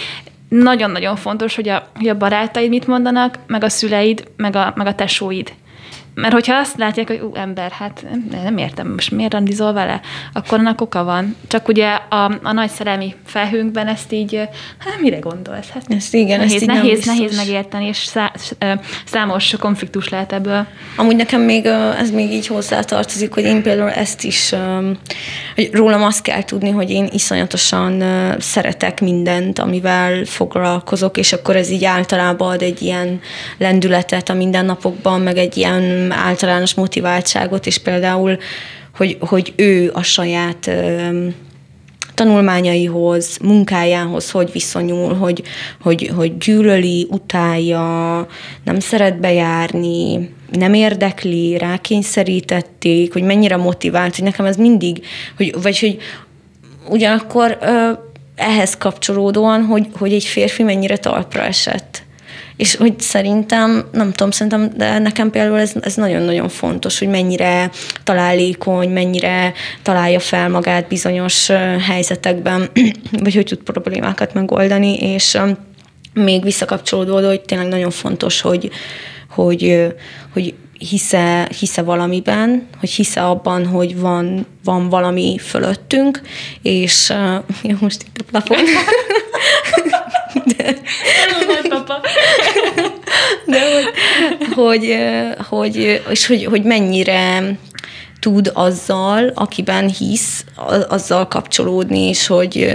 nagyon-nagyon 0.50 1.16
fontos, 1.16 1.56
hogy 1.56 1.70
a, 1.70 1.88
hogy 1.96 2.08
a 2.08 2.18
barátaid 2.18 2.70
mit 2.70 2.88
mondanak, 2.88 3.40
meg 3.48 3.64
a 3.64 3.70
szüleid, 3.70 4.24
meg 4.38 4.56
a, 4.56 4.74
meg 4.76 4.88
a 4.88 4.96
tesóid. 4.96 5.52
Mert 6.14 6.34
hogyha 6.34 6.56
azt 6.56 6.78
látják, 6.78 7.08
hogy 7.08 7.20
ú, 7.20 7.36
ember, 7.36 7.72
hát 7.72 8.06
nem, 8.10 8.44
nem 8.44 8.58
értem, 8.58 8.88
most 8.88 9.12
miért 9.12 9.34
randizol 9.34 9.74
vele, 9.74 10.02
akkor 10.34 10.60
annak 10.60 10.82
oka 10.82 11.04
van. 11.04 11.36
Csak 11.48 11.68
ugye 11.68 11.88
a, 12.10 12.40
a 12.44 12.52
nagy 12.52 12.70
szerelmi 12.70 13.16
felhőnkben 13.26 13.88
ezt 13.88 14.12
így, 14.12 14.36
hát 14.78 15.02
mire 15.02 15.20
gondolsz? 15.20 15.70
Hát 15.70 15.84
ezt 15.90 16.14
igen, 16.14 16.40
nehéz, 16.40 16.54
ezt 16.54 16.66
nehéz, 16.66 17.06
nehéz 17.06 17.36
megérteni, 17.36 17.86
és 17.86 17.98
szá, 17.98 18.32
számos 19.06 19.56
konfliktus 19.60 20.10
lehet 20.10 20.34
ebből. 20.34 20.66
Amúgy 20.96 21.16
nekem 21.16 21.42
még 21.42 21.66
ez 22.00 22.12
még 22.12 22.32
így 22.32 22.48
hozzátartozik, 22.48 23.34
hogy 23.34 23.44
én 23.44 23.62
például 23.62 23.90
ezt 23.90 24.24
is, 24.24 24.54
hogy 25.56 25.70
rólam 25.72 26.04
azt 26.04 26.22
kell 26.22 26.44
tudni, 26.44 26.70
hogy 26.70 26.90
én 26.90 27.10
iszonyatosan 27.12 28.04
szeretek 28.40 29.02
mindent, 29.02 29.60
amivel 29.60 30.26
foglalkozok, 30.26 31.18
és 31.18 31.34
akkor 31.34 31.56
ez 31.56 31.70
így 31.70 31.86
általában 31.86 32.52
ad 32.52 32.62
egy 32.62 32.82
ilyen 32.82 33.20
lendületet 33.58 34.30
a 34.30 34.34
mindennapokban, 34.34 35.22
meg 35.22 35.38
egy 35.38 35.58
ilyen 35.58 36.01
általános 36.10 36.74
motiváltságot, 36.74 37.66
és 37.66 37.78
például, 37.78 38.38
hogy, 38.96 39.18
hogy 39.20 39.54
ő 39.56 39.92
a 39.94 40.02
saját 40.02 40.70
tanulmányaihoz, 42.14 43.38
munkájához 43.38 44.32
hogy 44.32 44.52
viszonyul, 44.52 45.14
hogy, 45.14 45.44
hogy, 45.82 46.12
hogy 46.16 46.38
gyűlöli, 46.38 47.08
utálja, 47.10 48.28
nem 48.64 48.80
szeret 48.80 49.20
bejárni, 49.20 50.30
nem 50.52 50.74
érdekli, 50.74 51.58
rákényszerítették, 51.58 53.14
hogy 53.14 53.24
mennyire 53.24 53.58
motivált, 53.58 54.16
hogy 54.16 54.24
nekem 54.24 54.46
ez 54.46 54.56
mindig, 54.58 55.06
hogy, 55.38 55.56
vagy 55.62 55.80
hogy 55.80 55.98
ugyanakkor 56.90 57.58
ehhez 58.36 58.78
kapcsolódóan, 58.78 59.64
hogy, 59.66 59.88
hogy 59.98 60.14
egy 60.14 60.24
férfi 60.24 60.64
mennyire 60.64 60.98
talpra 60.98 61.42
esett 61.42 62.04
és 62.62 62.76
hogy 62.76 63.00
szerintem, 63.00 63.86
nem 63.92 64.12
tudom, 64.12 64.32
szerintem, 64.32 64.72
de 64.78 65.00
nekem 65.00 65.30
például 65.30 65.60
ez, 65.60 65.74
ez 65.82 65.96
nagyon-nagyon 65.96 66.50
fontos, 66.50 67.00
hogy 67.00 67.08
mennyire 67.08 67.70
találékony, 68.04 68.90
mennyire 68.90 69.54
találja 69.82 70.20
fel 70.20 70.50
magát 70.50 70.88
bizonyos 70.88 71.48
helyzetekben, 71.88 72.70
vagy 73.24 73.36
hogy 73.36 73.46
tud 73.46 73.58
problémákat 73.58 74.34
megoldani, 74.34 74.98
és 74.98 75.38
még 76.14 76.44
visszakapcsolódva, 76.44 77.28
hogy 77.28 77.42
tényleg 77.42 77.68
nagyon 77.68 77.92
fontos, 77.92 78.42
hogy, 78.42 78.70
hogy, 79.30 79.88
hogy 80.34 80.54
hisze, 80.90 81.50
hisze 81.60 81.82
valamiben, 81.82 82.68
hogy 82.80 82.90
hisze 82.90 83.22
abban, 83.22 83.66
hogy 83.66 84.00
van, 84.00 84.46
van 84.64 84.90
valami 84.90 85.38
fölöttünk, 85.38 86.22
és 86.62 87.10
uh, 87.64 87.80
most 87.82 88.02
itt 88.02 88.18
a 88.18 88.24
plafon. 88.30 88.58
De, 90.58 90.64
hogy, 90.64 91.72
hogy, 94.64 94.96
hogy, 95.50 96.02
és 96.10 96.28
hogy, 96.28 96.46
hogy 96.46 96.64
mennyire 96.64 97.56
tud 98.20 98.52
azzal, 98.54 99.32
akiben 99.36 99.90
hisz, 99.90 100.46
azzal 100.90 101.28
kapcsolódni, 101.28 102.00
és 102.00 102.28
hogy, 102.28 102.72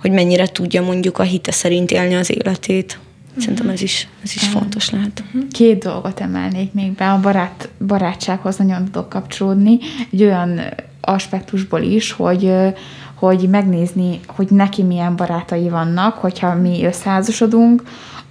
hogy 0.00 0.10
mennyire 0.10 0.46
tudja 0.46 0.82
mondjuk 0.82 1.18
a 1.18 1.22
hite 1.22 1.52
szerint 1.52 1.90
élni 1.90 2.14
az 2.14 2.30
életét. 2.30 2.98
Szerintem 3.38 3.68
ez 3.68 3.82
is, 3.82 4.08
ez 4.22 4.34
is 4.34 4.42
fontos 4.42 4.90
lehet. 4.90 5.22
Két 5.50 5.82
dolgot 5.82 6.20
emelnék 6.20 6.72
még 6.72 6.92
be. 6.92 7.10
A 7.10 7.20
barát, 7.20 7.68
barátsághoz 7.86 8.56
nagyon 8.56 8.84
tudok 8.84 9.08
kapcsolódni. 9.08 9.78
Egy 10.12 10.22
olyan 10.22 10.60
aspektusból 11.00 11.80
is, 11.80 12.12
hogy 12.12 12.52
hogy 13.14 13.48
megnézni, 13.48 14.20
hogy 14.26 14.46
neki 14.50 14.82
milyen 14.82 15.16
barátai 15.16 15.68
vannak, 15.68 16.14
hogyha 16.14 16.54
mi 16.54 16.84
összeházasodunk, 16.84 17.82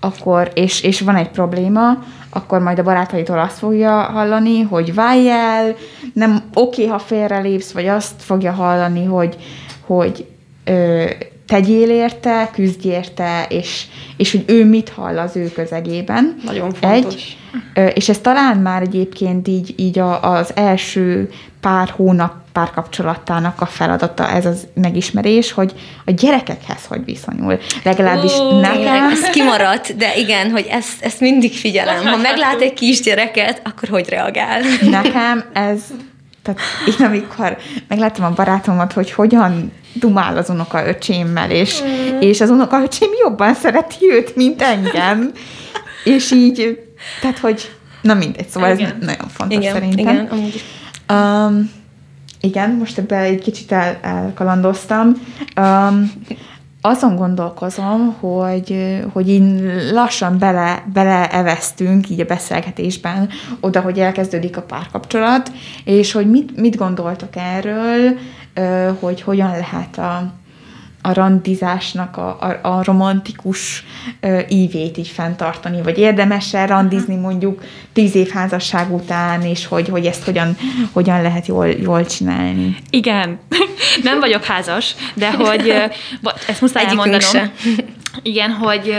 akkor, 0.01 0.51
és, 0.53 0.83
és 0.83 1.01
van 1.01 1.15
egy 1.15 1.29
probléma, 1.29 2.03
akkor 2.29 2.59
majd 2.59 2.79
a 2.79 2.83
barátaitól 2.83 3.39
azt 3.39 3.57
fogja 3.57 3.91
hallani, 3.91 4.61
hogy 4.61 4.93
válj 4.93 5.29
el, 5.29 5.75
nem 6.13 6.43
oké, 6.53 6.83
okay, 6.83 6.85
ha 6.85 6.99
félrelépsz, 6.99 7.71
vagy 7.71 7.87
azt 7.87 8.23
fogja 8.23 8.51
hallani, 8.51 9.05
hogy, 9.05 9.37
hogy 9.85 10.25
ö, 10.63 11.05
tegyél 11.47 11.89
érte, 11.89 12.49
küzdj 12.53 12.87
érte, 12.87 13.45
és, 13.49 13.85
és 14.17 14.31
hogy 14.31 14.43
ő 14.47 14.65
mit 14.65 14.89
hall 14.89 15.17
az 15.17 15.35
ő 15.35 15.51
közegében. 15.51 16.35
Nagyon 16.43 16.73
fontos. 16.73 17.37
Egy, 17.73 17.93
és 17.93 18.09
ez 18.09 18.17
talán 18.17 18.57
már 18.57 18.81
egyébként 18.81 19.47
így, 19.47 19.73
így 19.77 19.99
a, 19.99 20.33
az 20.33 20.51
első 20.55 21.29
pár 21.61 21.89
hónap 21.95 22.33
párkapcsolatának 22.51 23.61
a 23.61 23.65
feladata 23.65 24.29
ez 24.29 24.45
az 24.45 24.67
megismerés, 24.73 25.51
hogy 25.51 25.73
a 26.05 26.11
gyerekekhez 26.11 26.85
hogy 26.87 27.05
viszonyul. 27.05 27.59
Legalábbis 27.83 28.33
Ó, 28.33 28.59
nekem... 28.59 29.09
Ez 29.09 29.29
kimaradt, 29.29 29.97
de 29.97 30.15
igen, 30.17 30.51
hogy 30.51 30.67
ezt, 30.69 31.03
ezt 31.03 31.19
mindig 31.19 31.53
figyelem. 31.53 32.05
Ha 32.05 32.17
meglát 32.17 32.61
egy 32.61 32.73
kisgyereket, 32.73 33.61
akkor 33.63 33.89
hogy 33.89 34.09
reagál? 34.09 34.61
Nekem 34.81 35.43
ez 35.53 35.81
tehát 36.43 36.59
én 36.87 37.05
amikor 37.05 37.57
megláttam 37.87 38.25
a 38.25 38.33
barátomat, 38.33 38.93
hogy 38.93 39.11
hogyan 39.11 39.71
dumál 39.93 40.37
az 40.37 40.49
unoka 40.49 40.87
öcsémmel, 40.87 41.51
és, 41.51 41.81
mm. 41.81 42.19
és 42.19 42.41
az 42.41 42.49
unoka 42.49 42.81
öcsém 42.81 43.09
jobban 43.23 43.53
szereti 43.53 44.11
őt, 44.11 44.35
mint 44.35 44.61
engem. 44.61 45.31
és 46.03 46.31
így, 46.31 46.79
tehát 47.21 47.39
hogy, 47.39 47.71
na 48.01 48.13
mindegy, 48.13 48.47
szóval 48.49 48.73
igen. 48.73 48.85
ez 48.99 49.05
nagyon 49.05 49.27
fontos 49.27 49.57
igen, 49.57 49.73
szerintem. 49.73 50.13
Igen, 50.13 50.27
amúgy. 50.31 50.63
Um, 51.11 51.71
igen, 52.41 52.71
most 52.71 52.97
ebbe 52.97 53.17
egy 53.17 53.41
kicsit 53.41 53.71
el, 53.71 53.97
elkalandoztam. 54.01 55.13
Um, 55.57 56.11
azon 56.81 57.15
gondolkozom, 57.15 58.15
hogy, 58.19 58.99
hogy 59.13 59.29
így 59.29 59.61
lassan 59.91 60.37
bele, 60.37 60.85
beleeveztünk 60.93 62.09
így 62.09 62.19
a 62.19 62.25
beszélgetésben 62.25 63.29
oda, 63.59 63.81
hogy 63.81 63.99
elkezdődik 63.99 64.57
a 64.57 64.61
párkapcsolat, 64.61 65.51
és 65.83 66.11
hogy 66.11 66.29
mit, 66.29 66.57
mit 66.57 66.75
gondoltok 66.75 67.35
erről, 67.35 68.17
hogy 68.99 69.21
hogyan 69.21 69.51
lehet 69.51 69.97
a, 69.97 70.33
a 71.01 71.13
randizásnak 71.13 72.17
a, 72.17 72.37
a, 72.39 72.59
a 72.61 72.83
romantikus 72.83 73.85
ö, 74.19 74.39
ívét 74.49 74.97
így 74.97 75.07
fenntartani, 75.07 75.81
vagy 75.81 75.97
érdemes-e 75.97 76.65
randizni 76.65 77.15
mondjuk 77.15 77.63
tíz 77.93 78.15
év 78.15 78.29
házasság 78.29 78.93
után, 78.93 79.41
és 79.41 79.65
hogy, 79.65 79.89
hogy 79.89 80.05
ezt 80.05 80.23
hogyan, 80.23 80.57
hogyan 80.91 81.21
lehet 81.21 81.47
jól, 81.47 81.67
jól 81.67 82.05
csinálni. 82.05 82.75
Igen, 82.89 83.39
nem 84.03 84.19
vagyok 84.19 84.43
házas, 84.43 84.95
de 85.13 85.31
hogy 85.31 85.69
ezt 86.47 86.61
muszáj 86.61 86.83
Egyikünk 86.83 87.05
elmondanom. 87.05 87.29
Se. 87.29 87.51
Igen, 88.21 88.51
hogy 88.51 88.95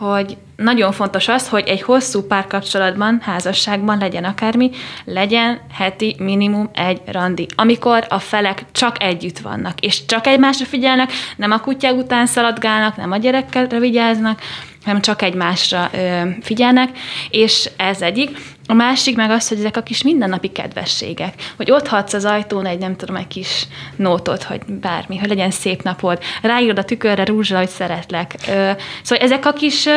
hogy 0.00 0.36
nagyon 0.62 0.92
fontos 0.92 1.28
az, 1.28 1.48
hogy 1.48 1.68
egy 1.68 1.82
hosszú 1.82 2.22
párkapcsolatban, 2.22 3.20
házasságban 3.22 3.98
legyen 3.98 4.24
akármi, 4.24 4.70
legyen 5.04 5.60
heti 5.72 6.16
minimum 6.18 6.70
egy 6.74 7.00
randi, 7.06 7.46
amikor 7.56 8.06
a 8.08 8.18
felek 8.18 8.64
csak 8.72 9.02
együtt 9.02 9.38
vannak, 9.38 9.80
és 9.80 10.06
csak 10.06 10.26
egymásra 10.26 10.64
figyelnek, 10.64 11.12
nem 11.36 11.50
a 11.50 11.60
kutyák 11.60 11.96
után 11.96 12.26
szaladgálnak, 12.26 12.96
nem 12.96 13.12
a 13.12 13.16
gyerekkel 13.16 13.66
vigyáznak, 13.66 14.40
hanem 14.84 15.00
csak 15.00 15.22
egymásra 15.22 15.90
ö, 15.92 16.20
figyelnek, 16.40 16.88
és 17.30 17.70
ez 17.76 18.02
egyik. 18.02 18.38
A 18.66 18.74
másik 18.74 19.16
meg 19.16 19.30
az, 19.30 19.48
hogy 19.48 19.58
ezek 19.58 19.76
a 19.76 19.82
kis 19.82 20.02
mindennapi 20.02 20.48
kedvességek, 20.48 21.34
hogy 21.56 21.70
ott 21.70 21.88
hadsz 21.88 22.12
az 22.12 22.24
ajtón 22.24 22.66
egy, 22.66 22.78
nem 22.78 22.96
tudom, 22.96 23.16
egy 23.16 23.26
kis 23.26 23.66
nótot, 23.96 24.42
hogy 24.42 24.60
bármi, 24.64 25.18
hogy 25.18 25.28
legyen 25.28 25.50
szép 25.50 25.82
napod, 25.82 26.18
ráírod 26.42 26.78
a 26.78 26.84
tükörre 26.84 27.24
rúzsra, 27.24 27.58
hogy 27.58 27.68
szeretlek. 27.68 28.34
Ö, 28.48 28.70
szóval 29.02 29.24
ezek 29.24 29.46
a 29.46 29.52
kis, 29.52 29.88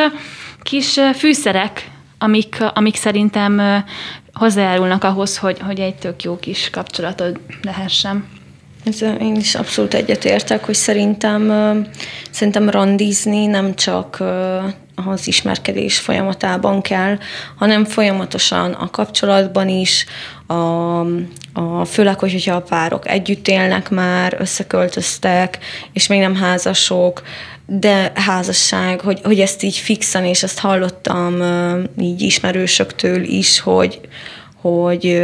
kis 0.64 1.00
fűszerek, 1.14 1.90
amik, 2.18 2.56
amik 2.74 2.96
szerintem 2.96 3.84
hozzájárulnak 4.32 5.04
ahhoz, 5.04 5.38
hogy, 5.38 5.58
hogy 5.60 5.80
egy 5.80 5.94
tök 5.94 6.22
jó 6.22 6.36
kis 6.38 6.70
kapcsolatod 6.70 7.40
lehessen. 7.62 8.26
Ez, 8.84 9.02
én 9.02 9.36
is 9.36 9.54
abszolút 9.54 9.94
egyetértek, 9.94 10.64
hogy 10.64 10.74
szerintem, 10.74 11.52
szerintem 12.30 12.70
randizni 12.70 13.46
nem 13.46 13.74
csak 13.74 14.22
az 14.94 15.26
ismerkedés 15.26 15.98
folyamatában 15.98 16.80
kell, 16.80 17.18
hanem 17.56 17.84
folyamatosan 17.84 18.72
a 18.72 18.90
kapcsolatban 18.90 19.68
is, 19.68 20.06
a, 20.46 20.54
a, 21.52 21.84
főleg, 21.84 22.18
hogyha 22.18 22.54
a 22.54 22.62
párok 22.62 23.08
együtt 23.08 23.48
élnek 23.48 23.90
már, 23.90 24.36
összeköltöztek, 24.38 25.58
és 25.92 26.06
még 26.06 26.20
nem 26.20 26.34
házasok, 26.34 27.22
de 27.66 28.12
házasság, 28.14 29.00
hogy, 29.00 29.20
hogy 29.22 29.40
ezt 29.40 29.62
így 29.62 29.76
fixen, 29.76 30.24
és 30.24 30.42
ezt 30.42 30.58
hallottam 30.58 31.42
így 32.00 32.22
ismerősöktől 32.22 33.22
is, 33.22 33.60
hogy, 33.60 34.00
hogy 34.60 35.22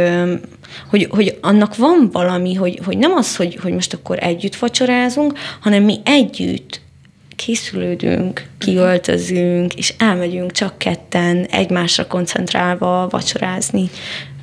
hogy, 0.89 1.07
hogy 1.09 1.37
annak 1.41 1.75
van 1.75 2.09
valami, 2.11 2.53
hogy, 2.53 2.79
hogy 2.85 2.97
nem 2.97 3.11
az, 3.11 3.35
hogy, 3.35 3.59
hogy 3.61 3.73
most 3.73 3.93
akkor 3.93 4.17
együtt 4.23 4.55
vacsorázunk, 4.55 5.37
hanem 5.59 5.83
mi 5.83 5.99
együtt 6.03 6.81
készülődünk, 7.35 8.47
kiöltözünk, 8.57 9.73
és 9.73 9.93
elmegyünk 9.97 10.51
csak 10.51 10.77
ketten 10.77 11.45
egymásra 11.45 12.07
koncentrálva 12.07 13.07
vacsorázni, 13.09 13.89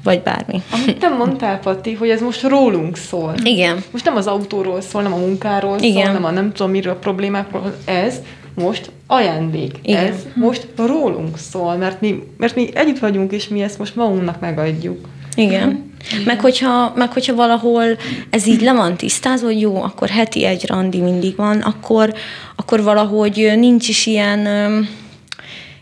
vagy 0.08 0.22
bármi. 0.22 0.62
Amit 0.70 0.98
te 0.98 1.08
mondtál, 1.08 1.58
Pati, 1.58 1.92
hogy 1.92 2.08
ez 2.08 2.20
most 2.20 2.42
rólunk 2.42 2.96
szól. 2.96 3.34
Igen. 3.42 3.82
Most 3.90 4.04
nem 4.04 4.16
az 4.16 4.26
autóról 4.26 4.80
szól, 4.80 5.02
nem 5.02 5.12
a 5.12 5.16
munkáról 5.16 5.78
Igen. 5.80 6.02
szól, 6.02 6.12
nem 6.12 6.24
a 6.24 6.30
nem 6.30 6.52
tudom 6.52 6.70
miről 6.70 6.92
a 6.92 6.96
problémákról, 6.96 7.74
ez 7.84 8.20
most 8.54 8.90
ajándék. 9.06 9.78
Igen. 9.82 10.06
Ez 10.06 10.26
most 10.34 10.66
rólunk 10.76 11.38
szól, 11.38 11.76
mert 11.76 12.00
mi, 12.00 12.22
mert 12.36 12.54
mi 12.54 12.68
együtt 12.74 12.98
vagyunk, 12.98 13.32
és 13.32 13.48
mi 13.48 13.62
ezt 13.62 13.78
most 13.78 13.96
magunknak 13.96 14.40
megadjuk. 14.40 15.08
Igen. 15.34 15.92
Meg 16.24 16.40
hogyha, 16.40 16.92
meg 16.96 17.12
hogyha 17.12 17.34
valahol 17.34 17.84
ez 18.30 18.46
így 18.46 18.60
le 18.60 18.72
van 18.72 18.96
tisztázva, 18.96 19.46
hogy 19.46 19.60
jó, 19.60 19.82
akkor 19.82 20.08
heti 20.08 20.44
egy 20.44 20.66
randi 20.66 21.00
mindig 21.00 21.36
van, 21.36 21.60
akkor, 21.60 22.14
akkor 22.56 22.82
valahogy 22.82 23.52
nincs 23.56 23.88
is 23.88 24.06
ilyen 24.06 24.46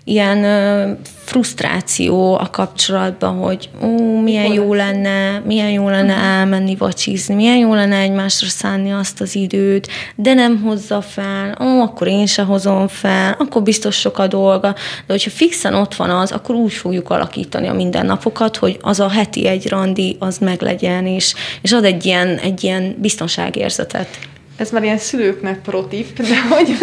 ilyen 0.08 0.98
frusztráció 1.24 2.34
a 2.34 2.48
kapcsolatban, 2.50 3.34
hogy 3.34 3.70
ó, 3.82 4.20
milyen 4.20 4.52
jó 4.52 4.74
lenne, 4.74 5.38
milyen 5.38 5.70
jó 5.70 5.88
lenne 5.88 6.14
elmenni 6.14 6.76
vacsizni, 6.76 7.34
milyen 7.34 7.56
jó 7.56 7.74
lenne 7.74 7.96
egymásra 7.96 8.48
szánni 8.48 8.92
azt 8.92 9.20
az 9.20 9.34
időt, 9.34 9.88
de 10.14 10.34
nem 10.34 10.62
hozza 10.62 11.00
fel, 11.00 11.58
ó, 11.60 11.80
akkor 11.80 12.06
én 12.06 12.26
se 12.26 12.42
hozom 12.42 12.88
fel, 12.88 13.36
akkor 13.38 13.62
biztos 13.62 13.96
sok 13.96 14.18
a 14.18 14.26
dolga, 14.26 14.72
de 15.06 15.12
hogyha 15.12 15.30
fixen 15.30 15.74
ott 15.74 15.94
van 15.94 16.10
az, 16.10 16.32
akkor 16.32 16.54
úgy 16.54 16.72
fogjuk 16.72 17.10
alakítani 17.10 17.66
a 17.66 17.74
mindennapokat, 17.74 18.56
hogy 18.56 18.78
az 18.80 19.00
a 19.00 19.08
heti 19.08 19.46
egy 19.46 19.68
randi, 19.68 20.16
az 20.18 20.38
meglegyen, 20.38 21.06
és, 21.06 21.34
és 21.62 21.72
ad 21.72 21.84
egy 21.84 22.06
ilyen, 22.06 22.38
egy 22.38 22.64
ilyen 22.64 22.96
biztonságérzetet 22.98 24.08
ez 24.56 24.70
már 24.70 24.82
ilyen 24.82 24.98
szülőknek 24.98 25.60
protip, 25.60 26.20
de 26.20 26.40
hogy 26.50 26.76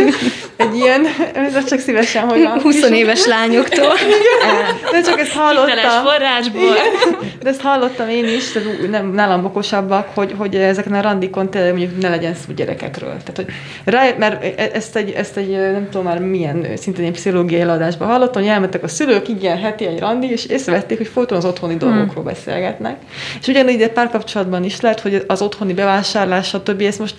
egy 0.55 0.75
ilyen, 0.75 1.05
ez 1.33 1.65
csak 1.65 1.79
szívesen, 1.79 2.23
hogy 2.23 2.43
van. 2.43 2.61
20 2.61 2.89
éves 2.89 3.25
lányoktól. 3.25 3.93
de 4.91 5.01
csak 5.01 5.19
ezt 5.19 5.31
hallottam. 5.31 6.05
forrásból. 6.05 6.75
De 7.41 7.49
ezt 7.49 7.61
hallottam 7.61 8.09
én 8.09 8.25
is, 8.25 8.51
tehát 8.51 8.89
nem, 8.89 9.13
nálam 9.13 9.45
okosabbak, 9.45 10.09
hogy, 10.13 10.33
hogy 10.37 10.55
ezeken 10.55 10.93
a 10.93 11.01
randikon 11.01 11.49
tényleg 11.49 11.69
mondjuk 11.69 12.01
ne 12.01 12.09
legyen 12.09 12.33
szó 12.33 12.53
gyerekekről. 12.53 13.17
Tehát, 13.17 13.35
hogy 13.35 13.47
rá, 13.83 14.09
mert 14.17 14.59
ezt 14.73 14.95
egy, 14.95 15.11
ezt 15.11 15.37
egy, 15.37 15.49
nem 15.49 15.87
tudom 15.89 16.05
már 16.05 16.19
milyen 16.19 16.67
szintén 16.75 17.05
egy 17.05 17.11
pszichológiai 17.11 17.61
eladásban 17.61 18.07
hallottam, 18.07 18.41
hogy 18.41 18.51
elmentek 18.51 18.83
a 18.83 18.87
szülők, 18.87 19.27
igen, 19.27 19.57
heti 19.57 19.85
egy 19.85 19.99
randi, 19.99 20.31
és 20.31 20.45
észrevették, 20.45 20.97
hogy 20.97 21.07
folyton 21.07 21.37
az 21.37 21.45
otthoni 21.45 21.75
hmm. 21.79 21.89
dolgokról 21.89 22.23
beszélgetnek. 22.23 22.97
És 23.39 23.47
ugyanígy 23.47 23.81
egy 23.81 23.91
párkapcsolatban 23.91 24.63
is 24.63 24.81
lehet, 24.81 24.99
hogy 24.99 25.23
az 25.27 25.41
otthoni 25.41 25.73
bevásárlás, 25.73 26.47
stb. 26.47 26.81
ezt 26.81 26.99
most 26.99 27.15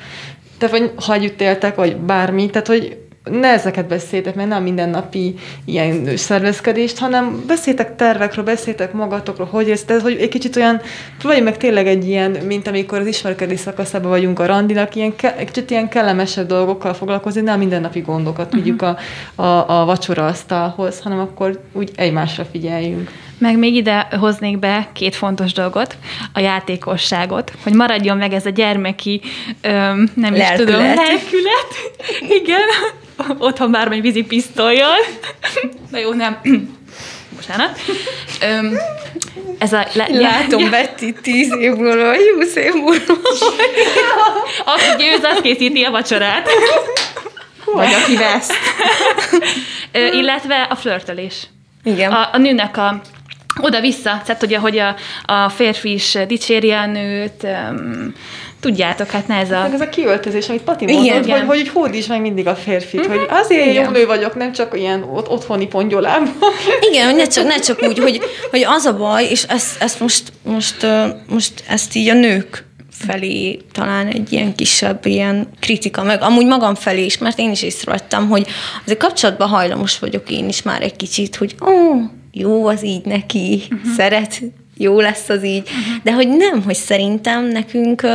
te 0.58 0.66
vagy, 0.66 0.92
ha 1.06 1.12
együtt 1.14 1.40
éltek, 1.40 1.74
vagy 1.74 1.96
bármi, 1.96 2.50
tehát 2.50 2.66
hogy 2.66 2.98
ne 3.30 3.48
ezeket 3.48 3.86
beszéltek, 3.86 4.34
mert 4.34 4.48
nem 4.48 4.62
mindennapi 4.62 5.34
ilyen 5.64 6.16
szervezkedést, 6.16 6.98
hanem 6.98 7.44
beszéltek 7.46 7.96
tervekről, 7.96 8.44
beszéltek 8.44 8.92
magatokról, 8.92 9.46
hogy 9.46 9.70
ez, 9.70 9.82
tehát, 9.82 10.02
hogy 10.02 10.16
egy 10.20 10.28
kicsit 10.28 10.56
olyan, 10.56 10.80
próbáljuk 11.18 11.46
meg 11.46 11.56
tényleg 11.56 11.86
egy 11.86 12.08
ilyen, 12.08 12.30
mint 12.30 12.66
amikor 12.66 12.98
az 12.98 13.06
ismerkedés 13.06 13.60
szakaszában 13.60 14.10
vagyunk 14.10 14.38
a 14.38 14.46
randinak, 14.46 14.94
ilyen, 14.94 15.14
egy 15.36 15.50
kicsit 15.50 15.70
ilyen 15.70 15.88
kellemesebb 15.88 16.46
dolgokkal 16.46 16.94
foglalkozni, 16.94 17.40
nem 17.40 17.58
mindennapi 17.58 18.00
gondokat 18.00 18.46
uh-huh. 18.46 18.62
vigyük 18.62 18.82
a, 18.82 18.96
a, 19.34 19.80
a 19.80 19.84
vacsora 19.84 20.26
asztalhoz, 20.26 21.00
hanem 21.00 21.18
akkor 21.18 21.60
úgy 21.72 21.90
egymásra 21.96 22.44
figyeljünk. 22.44 23.10
Meg 23.44 23.58
még 23.58 23.74
ide 23.74 24.08
hoznék 24.18 24.58
be 24.58 24.88
két 24.92 25.14
fontos 25.16 25.52
dolgot, 25.52 25.96
a 26.32 26.40
játékosságot, 26.40 27.52
hogy 27.62 27.72
maradjon 27.72 28.16
meg 28.16 28.32
ez 28.32 28.46
a 28.46 28.50
gyermeki, 28.50 29.20
öm, 29.62 30.10
nem 30.14 30.36
lelkület. 30.36 30.58
is 30.58 30.64
tudom, 30.64 30.80
lelkület. 30.84 31.68
Igen, 32.40 32.68
otthon 33.38 33.70
bármely 33.70 34.00
vízi 34.00 34.22
pisztolyjal. 34.22 34.96
Na 35.90 35.98
jó, 35.98 36.12
nem. 36.12 36.40
Bocsánat. 37.36 37.78
Öm, 38.42 38.76
ez 39.58 39.72
a 39.72 39.86
le- 39.92 40.08
Látom 40.10 40.70
Betty 40.70 41.12
tíz 41.22 41.54
év 41.60 41.72
múlva, 41.72 42.14
húsz 42.14 42.56
év 42.56 42.72
múlva. 42.74 43.14
Aki 44.64 45.02
győz, 45.02 45.22
az 45.22 45.38
készíti 45.42 45.82
a 45.82 45.90
vacsorát. 45.90 46.48
Vagy 47.64 47.92
aki 48.02 48.16
vesz. 48.16 48.50
Ö, 49.92 50.06
illetve 50.12 50.66
a 50.70 50.74
flörtölés. 50.74 51.46
Igen. 51.84 52.12
A, 52.12 52.28
a 52.32 52.38
nőnek 52.38 52.76
a 52.76 53.00
oda-vissza, 53.60 54.22
tehát 54.26 54.42
ugye, 54.42 54.58
hogy 54.58 54.78
a, 54.78 54.94
a 55.24 55.48
férfi 55.48 55.92
is 55.92 56.18
dicséri 56.26 56.72
a 56.72 56.86
nőt, 56.86 57.42
um, 57.42 58.14
tudjátok, 58.60 59.10
hát 59.10 59.26
ne 59.26 59.34
ez 59.34 59.50
a... 59.50 59.68
Ez 59.72 59.80
a 59.80 59.88
kiöltözés, 59.88 60.48
amit 60.48 60.62
Pati 60.62 60.84
mondott, 60.84 61.04
igen. 61.04 61.22
hogy, 61.22 61.30
hogy, 61.30 61.46
hogy 61.46 61.68
hódíts 61.68 62.08
meg 62.08 62.20
mindig 62.20 62.46
a 62.46 62.54
férfit, 62.54 63.00
uh-huh. 63.00 63.14
hogy 63.16 63.26
azért 63.30 63.66
igen. 63.66 63.84
jó 63.84 63.90
nő 63.90 64.06
vagyok, 64.06 64.34
nem 64.34 64.52
csak 64.52 64.78
ilyen 64.78 65.02
ot- 65.02 65.28
otthoni 65.28 65.66
pongyolám. 65.66 66.38
Igen, 66.90 67.06
hogy 67.06 67.16
ne 67.16 67.26
csak, 67.26 67.46
ne 67.46 67.58
csak 67.58 67.82
úgy, 67.82 67.98
hogy, 67.98 68.20
hogy 68.50 68.64
az 68.68 68.84
a 68.84 68.96
baj, 68.96 69.24
és 69.24 69.42
ezt, 69.42 69.82
ezt 69.82 70.00
most, 70.00 70.32
most, 70.42 70.86
most 71.28 71.52
ezt 71.68 71.94
így 71.94 72.08
a 72.08 72.14
nők 72.14 72.64
felé 72.90 73.60
talán 73.72 74.06
egy 74.06 74.32
ilyen 74.32 74.54
kisebb 74.54 75.06
ilyen 75.06 75.48
kritika, 75.60 76.02
meg 76.02 76.22
amúgy 76.22 76.46
magam 76.46 76.74
felé 76.74 77.04
is, 77.04 77.18
mert 77.18 77.38
én 77.38 77.50
is 77.50 77.62
észrevettem, 77.62 78.28
hogy 78.28 78.46
azért 78.82 78.98
kapcsolatban 78.98 79.48
hajlamos 79.48 79.98
vagyok 79.98 80.30
én 80.30 80.48
is 80.48 80.62
már 80.62 80.82
egy 80.82 80.96
kicsit, 80.96 81.36
hogy 81.36 81.54
ó, 81.62 81.66
oh, 81.66 82.02
jó 82.34 82.66
az 82.66 82.84
így 82.84 83.04
neki, 83.04 83.62
uh-huh. 83.62 83.94
szeret, 83.96 84.42
jó 84.76 85.00
lesz 85.00 85.28
az 85.28 85.44
így, 85.44 85.62
uh-huh. 85.62 86.02
de 86.02 86.12
hogy 86.12 86.28
nem, 86.28 86.62
hogy 86.62 86.74
szerintem 86.74 87.44
nekünk 87.44 88.06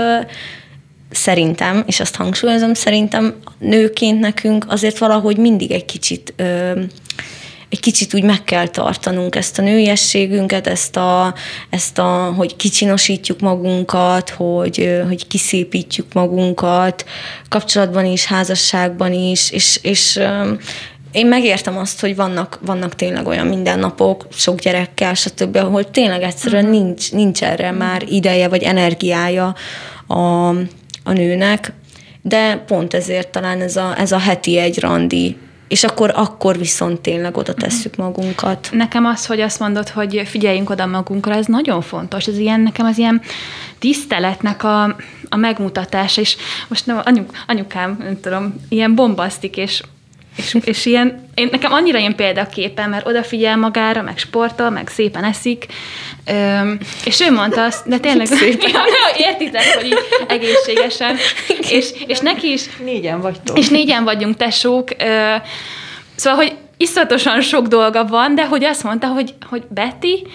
szerintem, 1.11 1.83
és 1.87 1.99
azt 1.99 2.15
hangsúlyozom, 2.15 2.73
szerintem 2.73 3.35
nőként 3.59 4.19
nekünk 4.19 4.65
azért 4.67 4.97
valahogy 4.97 5.37
mindig 5.37 5.71
egy 5.71 5.85
kicsit 5.85 6.33
egy 7.69 7.79
kicsit 7.79 8.13
úgy 8.13 8.23
meg 8.23 8.43
kell 8.43 8.67
tartanunk 8.67 9.35
ezt 9.35 9.59
a 9.59 9.61
nőiességünket, 9.61 10.67
ezt 10.67 10.95
a, 10.95 11.33
ezt 11.69 11.97
a 11.97 12.33
hogy 12.37 12.55
kicsinosítjuk 12.55 13.39
magunkat, 13.39 14.29
hogy, 14.29 15.01
hogy 15.07 15.27
kiszépítjük 15.27 16.13
magunkat, 16.13 17.05
kapcsolatban 17.49 18.05
is, 18.05 18.25
házasságban 18.25 19.13
is, 19.13 19.51
és, 19.51 19.79
és 19.81 20.19
én 21.11 21.27
megértem 21.27 21.77
azt, 21.77 21.99
hogy 21.99 22.15
vannak, 22.15 22.59
vannak 22.61 22.95
tényleg 22.95 23.27
olyan 23.27 23.47
mindennapok, 23.47 24.27
sok 24.31 24.59
gyerekkel, 24.59 25.13
stb., 25.13 25.55
ahol 25.55 25.91
tényleg 25.91 26.21
egyszerűen 26.21 26.65
uh-huh. 26.65 26.79
nincs, 26.79 27.11
nincs 27.11 27.43
erre 27.43 27.71
már 27.71 28.03
ideje 28.07 28.47
vagy 28.47 28.63
energiája 28.63 29.55
a, 30.07 30.47
a 31.03 31.11
nőnek, 31.13 31.73
de 32.21 32.57
pont 32.57 32.93
ezért 32.93 33.27
talán 33.27 33.61
ez 33.61 33.75
a, 33.75 33.99
ez 33.99 34.11
a 34.11 34.19
heti 34.19 34.57
egy 34.57 34.79
randi 34.79 35.37
és 35.69 35.83
akkor, 35.83 36.11
akkor 36.15 36.57
viszont 36.57 37.01
tényleg 37.01 37.37
oda 37.37 37.53
tesszük 37.53 37.95
magunkat. 37.95 38.69
Nekem 38.71 39.05
az, 39.05 39.25
hogy 39.25 39.41
azt 39.41 39.59
mondod, 39.59 39.89
hogy 39.89 40.21
figyeljünk 40.25 40.69
oda 40.69 40.85
magunkra, 40.85 41.33
ez 41.33 41.45
nagyon 41.45 41.81
fontos. 41.81 42.27
Ez 42.27 42.37
ilyen, 42.37 42.59
nekem 42.59 42.85
az 42.85 42.97
ilyen 42.97 43.21
tiszteletnek 43.79 44.63
a, 44.63 44.83
a 45.29 45.35
megmutatása, 45.35 46.21
és 46.21 46.37
most 46.67 46.85
nem, 46.85 47.01
anyuk, 47.03 47.31
anyukám, 47.47 47.97
nem 47.99 48.19
tudom, 48.19 48.55
ilyen 48.69 48.95
bombasztik, 48.95 49.57
és 49.57 49.83
és, 50.39 50.57
és 50.63 50.85
ilyen, 50.85 51.29
én, 51.33 51.47
nekem 51.51 51.73
annyira 51.73 51.97
ilyen 51.97 52.15
példaképen, 52.15 52.89
mert 52.89 53.07
odafigyel 53.07 53.57
magára, 53.57 54.01
meg 54.01 54.17
sportol, 54.17 54.69
meg 54.69 54.87
szépen 54.87 55.23
eszik, 55.23 55.65
Öm, 56.25 56.77
és 57.05 57.19
ő 57.19 57.31
mondta 57.31 57.63
azt, 57.63 57.87
de 57.87 57.97
tényleg 57.97 58.25
szépen. 58.39 58.71
értitek, 59.27 59.75
hogy 59.75 59.85
így 59.85 59.97
egészségesen, 60.27 61.17
és, 61.69 61.89
és 62.07 62.19
neki 62.19 62.51
is... 62.51 62.65
Négyen 62.83 63.21
vagytok. 63.21 63.57
És 63.57 63.69
négyen 63.69 64.03
vagyunk 64.03 64.37
tesók, 64.37 64.89
ö, 64.97 65.35
szóval, 66.15 66.39
hogy 66.39 66.55
iszonyatosan 66.77 67.41
sok 67.41 67.67
dolga 67.67 68.05
van, 68.05 68.35
de 68.35 68.45
hogy 68.45 68.63
azt 68.63 68.83
mondta, 68.83 69.07
hogy, 69.07 69.33
hogy 69.49 69.63
Betty, 69.69 70.27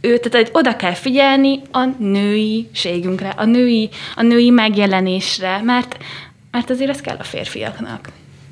ő, 0.00 0.18
tehát 0.18 0.46
hogy 0.46 0.48
oda 0.52 0.76
kell 0.76 0.94
figyelni 0.94 1.60
a 1.72 1.84
nőiségünkre, 1.98 3.28
a 3.36 3.44
női, 3.44 3.88
a 4.16 4.22
női 4.22 4.50
megjelenésre, 4.50 5.60
mert, 5.62 5.96
mert 6.50 6.70
azért 6.70 6.90
ez 6.90 7.00
kell 7.00 7.16
a 7.18 7.24
férfiaknak. 7.24 8.08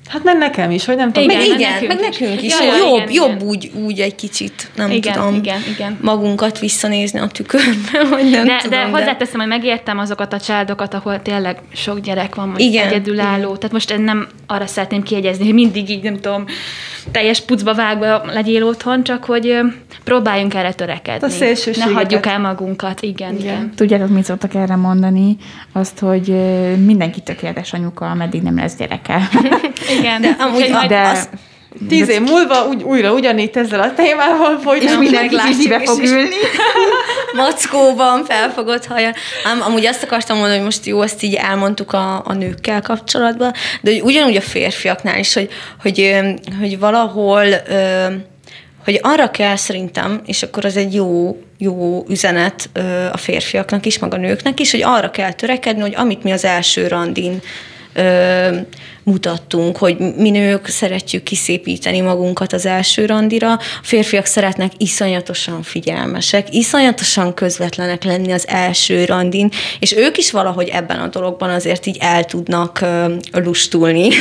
Hát 0.09 0.25
meg 0.25 0.37
nekem 0.39 0.71
is, 0.71 0.85
hogy 0.85 0.97
nem 0.97 1.13
tudom. 1.13 1.31
Igen, 1.31 1.49
meg 1.49 1.59
igen, 1.59 1.73
nekünk 1.73 1.93
meg 1.93 2.01
nekünk 2.01 2.43
is. 2.43 2.53
is. 2.53 2.61
Ja, 2.61 2.77
jobb, 2.77 2.97
igen, 2.97 3.13
jobb 3.13 3.31
igen. 3.37 3.49
Úgy, 3.49 3.71
úgy 3.75 4.01
egy 4.01 4.15
kicsit, 4.15 4.71
nem 4.75 4.91
igen, 4.91 5.13
tudom, 5.13 5.35
igen, 5.35 5.61
igen. 5.75 5.99
magunkat 6.01 6.59
visszanézni 6.59 7.19
a 7.19 7.27
tükörbe, 7.27 8.05
vagy 8.11 8.31
nem 8.31 8.47
de, 8.47 8.57
tudom. 8.63 8.79
De 8.79 8.99
hozzáteszem, 8.99 9.41
hogy 9.41 9.49
megértem 9.49 9.99
azokat 9.99 10.33
a 10.33 10.41
családokat, 10.41 10.95
ahol 10.95 11.23
tényleg 11.23 11.59
sok 11.73 12.01
gyerek 12.01 12.35
van, 12.35 12.49
most 12.49 12.61
igen, 12.61 12.87
egyedülálló. 12.87 13.47
Igen. 13.47 13.55
Tehát 13.55 13.73
most 13.73 13.99
nem 13.99 14.29
arra 14.47 14.67
szeretném 14.67 15.03
kiegyezni, 15.03 15.45
hogy 15.45 15.55
mindig 15.55 15.91
így, 15.91 16.03
nem 16.03 16.21
tudom, 16.21 16.45
teljes 17.11 17.41
pucba 17.41 17.75
vágva 17.75 18.23
legyél 18.33 18.65
otthon, 18.65 19.03
csak 19.03 19.25
hogy 19.25 19.59
próbáljunk 20.05 20.55
erre 20.55 20.73
törekedni. 20.73 21.33
A 21.41 21.77
ne 21.77 21.93
hagyjuk 21.93 22.27
el 22.27 22.39
magunkat, 22.39 23.03
igen, 23.03 23.35
igen. 23.35 23.41
igen. 23.41 23.73
Tudjátok, 23.77 24.09
mit 24.09 24.25
szoktak 24.25 24.55
erre 24.55 24.77
mondani? 24.77 25.37
Azt, 25.73 25.99
hogy 25.99 26.29
mindenki 26.85 27.21
tökéletes 27.21 27.73
anyuka, 27.73 28.11
ameddig 28.11 28.43
nem 28.43 28.57
lesz 28.57 28.77
gyereke. 28.77 29.21
Igen, 29.99 30.21
de 30.21 30.37
amúgy 30.39 30.71
de, 30.89 31.01
az, 31.01 31.29
Tíz 31.89 32.09
év 32.09 32.21
múlva 32.21 32.67
úgy, 32.67 32.83
újra 32.83 33.13
ugyanígy 33.13 33.51
ezzel 33.55 33.81
a 33.81 33.95
témával 33.95 34.59
folytatjuk. 34.59 35.03
És 35.03 35.11
mindenki 35.11 35.37
kicsibe 35.37 35.81
fog 35.85 36.03
ülni. 36.03 36.35
Mackóban, 37.37 38.25
felfogott 38.25 38.87
haja. 38.87 39.13
Ám 39.45 39.63
amúgy 39.63 39.87
azt 39.87 40.03
akartam 40.03 40.37
mondani, 40.37 40.57
hogy 40.57 40.65
most 40.65 40.87
jó, 40.87 41.03
ezt 41.03 41.23
így 41.23 41.35
elmondtuk 41.35 41.93
a, 41.93 42.23
a 42.25 42.33
nőkkel 42.33 42.83
kapcsolatban, 42.83 43.53
de 43.81 43.91
hogy 43.91 44.01
ugyanúgy 44.01 44.37
a 44.37 44.41
férfiaknál 44.41 45.19
is, 45.19 45.35
hogy, 45.35 45.49
hogy, 45.83 46.15
hogy 46.61 46.79
valahol 46.79 47.45
hogy 48.85 48.99
arra 49.03 49.31
kell 49.31 49.57
szerintem, 49.57 50.21
és 50.27 50.43
akkor 50.43 50.65
az 50.65 50.77
egy 50.77 50.95
jó, 50.95 51.41
jó 51.59 52.05
üzenet 52.09 52.71
a 53.13 53.17
férfiaknak 53.17 53.87
is, 53.87 53.99
meg 53.99 54.15
a 54.15 54.17
nőknek 54.17 54.61
is, 54.61 54.71
hogy 54.71 54.83
arra 54.83 55.11
kell 55.11 55.33
törekedni, 55.33 55.81
hogy 55.81 55.95
amit 55.97 56.23
mi 56.23 56.31
az 56.31 56.45
első 56.45 56.87
randin 56.87 57.41
mutattunk, 59.09 59.77
hogy 59.77 59.97
mi 60.17 60.31
nők 60.31 60.67
szeretjük 60.67 61.23
kiszépíteni 61.23 62.01
magunkat 62.01 62.53
az 62.53 62.67
első 62.67 63.07
randira, 63.07 63.53
a 63.53 63.61
férfiak 63.83 64.25
szeretnek 64.25 64.73
iszonyatosan 64.77 65.63
figyelmesek, 65.63 66.55
iszonyatosan 66.55 67.35
közvetlenek 67.35 68.05
lenni 68.05 68.33
az 68.33 68.49
első 68.49 69.05
randin, 69.05 69.51
és 69.79 69.97
ők 69.97 70.17
is 70.19 70.31
valahogy 70.31 70.69
ebben 70.69 70.99
a 70.99 71.07
dologban 71.07 71.51
azért 71.51 71.87
így 71.87 71.97
el 72.01 72.25
tudnak 72.25 72.85
lustulni 73.33 74.09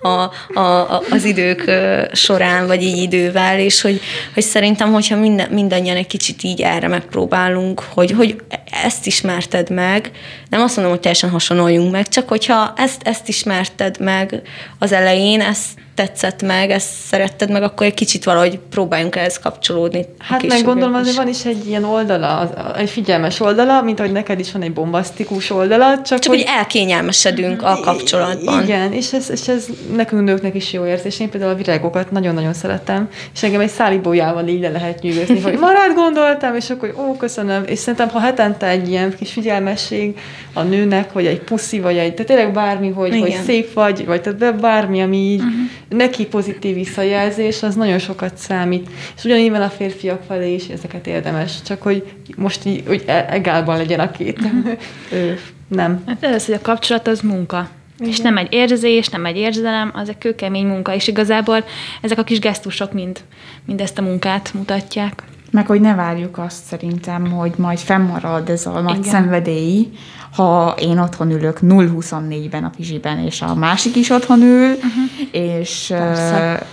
a, 0.00 0.08
a, 0.08 0.32
a, 0.60 1.02
az 1.10 1.24
idők 1.24 1.70
során, 2.12 2.66
vagy 2.66 2.82
így 2.82 2.96
idővel, 2.96 3.58
és 3.58 3.80
hogy, 3.80 4.00
hogy 4.34 4.42
szerintem, 4.42 4.92
hogyha 4.92 5.16
minden, 5.16 5.50
mindannyian 5.50 5.96
egy 5.96 6.06
kicsit 6.06 6.42
így 6.42 6.60
erre 6.60 6.88
megpróbálunk, 6.88 7.80
hogy, 7.94 8.10
hogy 8.12 8.36
ezt 8.84 9.06
ismerted 9.06 9.70
meg, 9.70 10.10
nem 10.50 10.60
azt 10.60 10.74
mondom, 10.76 10.92
hogy 10.92 11.02
teljesen 11.02 11.30
hasonlójunk 11.30 11.90
meg, 11.90 12.08
csak 12.08 12.28
hogyha 12.28 12.72
ezt, 12.76 13.00
ezt 13.04 13.28
ismerted 13.28 14.00
meg 14.06 14.42
az 14.78 14.92
elején, 14.92 15.40
ezt 15.40 15.78
tetszett 15.96 16.42
meg, 16.42 16.70
ezt 16.70 16.88
szeretted 17.06 17.50
meg, 17.50 17.62
akkor 17.62 17.86
egy 17.86 17.94
kicsit 17.94 18.24
valahogy 18.24 18.58
próbáljunk 18.70 19.16
ehhez 19.16 19.38
kapcsolódni. 19.38 20.04
Hát 20.18 20.46
meg 20.46 20.64
gondolom 20.64 20.94
azért 20.94 21.16
van 21.16 21.28
is 21.28 21.44
egy 21.44 21.66
ilyen 21.66 21.84
oldala, 21.84 22.50
egy 22.76 22.90
figyelmes 22.90 23.40
oldala, 23.40 23.82
mint 23.82 24.00
ahogy 24.00 24.12
neked 24.12 24.38
is 24.38 24.52
van 24.52 24.62
egy 24.62 24.72
bombasztikus 24.72 25.50
oldala. 25.50 25.94
Csak, 25.94 26.18
csak 26.18 26.32
hogy, 26.32 26.42
hogy 26.42 26.52
elkényelmesedünk 26.56 27.62
a 27.62 27.80
kapcsolatban. 27.80 28.62
Igen, 28.62 28.92
és 28.92 29.12
ez, 29.12 29.30
és 29.30 29.48
ez 29.48 29.66
nekünk 29.94 30.24
nőknek 30.24 30.54
is 30.54 30.72
jó 30.72 30.86
érzés. 30.86 31.20
Én 31.20 31.30
például 31.30 31.52
a 31.52 31.56
virágokat 31.56 32.10
nagyon-nagyon 32.10 32.52
szeretem, 32.52 33.08
és 33.34 33.42
engem 33.42 33.60
egy 33.60 33.70
szálibójával 33.70 34.48
így 34.48 34.60
le 34.60 34.70
lehet 34.70 35.02
nyűgözni, 35.02 35.40
hogy 35.40 35.58
marad 35.58 35.94
gondoltam, 35.94 36.54
és 36.54 36.70
akkor 36.70 36.94
ó, 36.98 37.16
köszönöm. 37.16 37.64
És 37.66 37.78
szerintem, 37.78 38.08
ha 38.08 38.20
hetente 38.20 38.66
egy 38.66 38.88
ilyen 38.88 39.14
kis 39.16 39.32
figyelmesség 39.32 40.18
a 40.52 40.62
nőnek, 40.62 41.12
vagy 41.12 41.26
egy 41.26 41.40
puszi, 41.40 41.80
vagy 41.80 41.96
egy, 41.96 42.12
tehát 42.12 42.26
tényleg 42.26 42.52
bármi, 42.52 42.90
hogy, 42.90 43.18
hogy 43.20 43.36
szép 43.44 43.72
vagy, 43.72 44.06
vagy 44.06 44.20
tehát 44.20 44.60
bármi, 44.60 45.02
ami 45.02 45.16
így 45.16 45.40
uh-huh 45.40 45.84
neki 45.88 46.26
pozitív 46.26 46.74
visszajelzés, 46.74 47.62
az 47.62 47.74
nagyon 47.74 47.98
sokat 47.98 48.36
számít. 48.36 48.90
És 49.16 49.24
ugyanígy 49.24 49.50
van 49.50 49.62
a 49.62 49.70
férfiak 49.70 50.22
felé 50.22 50.54
is 50.54 50.66
ezeket 50.66 51.06
érdemes, 51.06 51.62
csak 51.62 51.82
hogy 51.82 52.04
most 52.36 52.64
így, 52.64 52.82
hogy 52.86 53.02
e- 53.06 53.26
egálban 53.30 53.76
legyen 53.76 54.00
a 54.00 54.10
két. 54.10 54.38
Ő, 55.12 55.38
nem. 55.68 56.02
Hát 56.06 56.24
ez, 56.24 56.46
hogy 56.46 56.54
a 56.54 56.60
kapcsolat 56.60 57.06
az 57.06 57.20
munka. 57.20 57.68
És 57.98 58.18
nem 58.18 58.36
egy 58.36 58.52
érzés, 58.52 59.08
nem 59.08 59.26
egy 59.26 59.36
érzelem, 59.36 59.92
az 59.94 60.08
egy 60.08 60.18
kőkemény 60.18 60.66
munka, 60.66 60.94
és 60.94 61.08
igazából 61.08 61.64
ezek 62.02 62.18
a 62.18 62.24
kis 62.24 62.38
gesztusok 62.38 62.92
mind, 62.92 63.20
mind 63.64 63.80
ezt 63.80 63.98
a 63.98 64.02
munkát 64.02 64.54
mutatják. 64.54 65.22
Meg 65.50 65.66
hogy 65.66 65.80
ne 65.80 65.94
várjuk 65.94 66.38
azt 66.38 66.64
szerintem, 66.64 67.30
hogy 67.30 67.52
majd 67.56 67.78
fennmarad 67.78 68.48
ez 68.48 68.66
a 68.66 68.80
nagy 68.80 68.98
Igen. 68.98 69.10
szenvedély, 69.10 69.90
ha 70.36 70.74
én 70.78 70.98
otthon 70.98 71.30
ülök 71.30 71.58
0-24-ben 71.62 72.64
a 72.64 72.70
pizsiben, 72.76 73.18
és 73.18 73.42
a 73.42 73.54
másik 73.54 73.96
is 73.96 74.10
otthon 74.10 74.42
ül, 74.42 74.70
uh-huh. 74.70 74.90
és 75.30 75.86
Persze. 75.88 76.66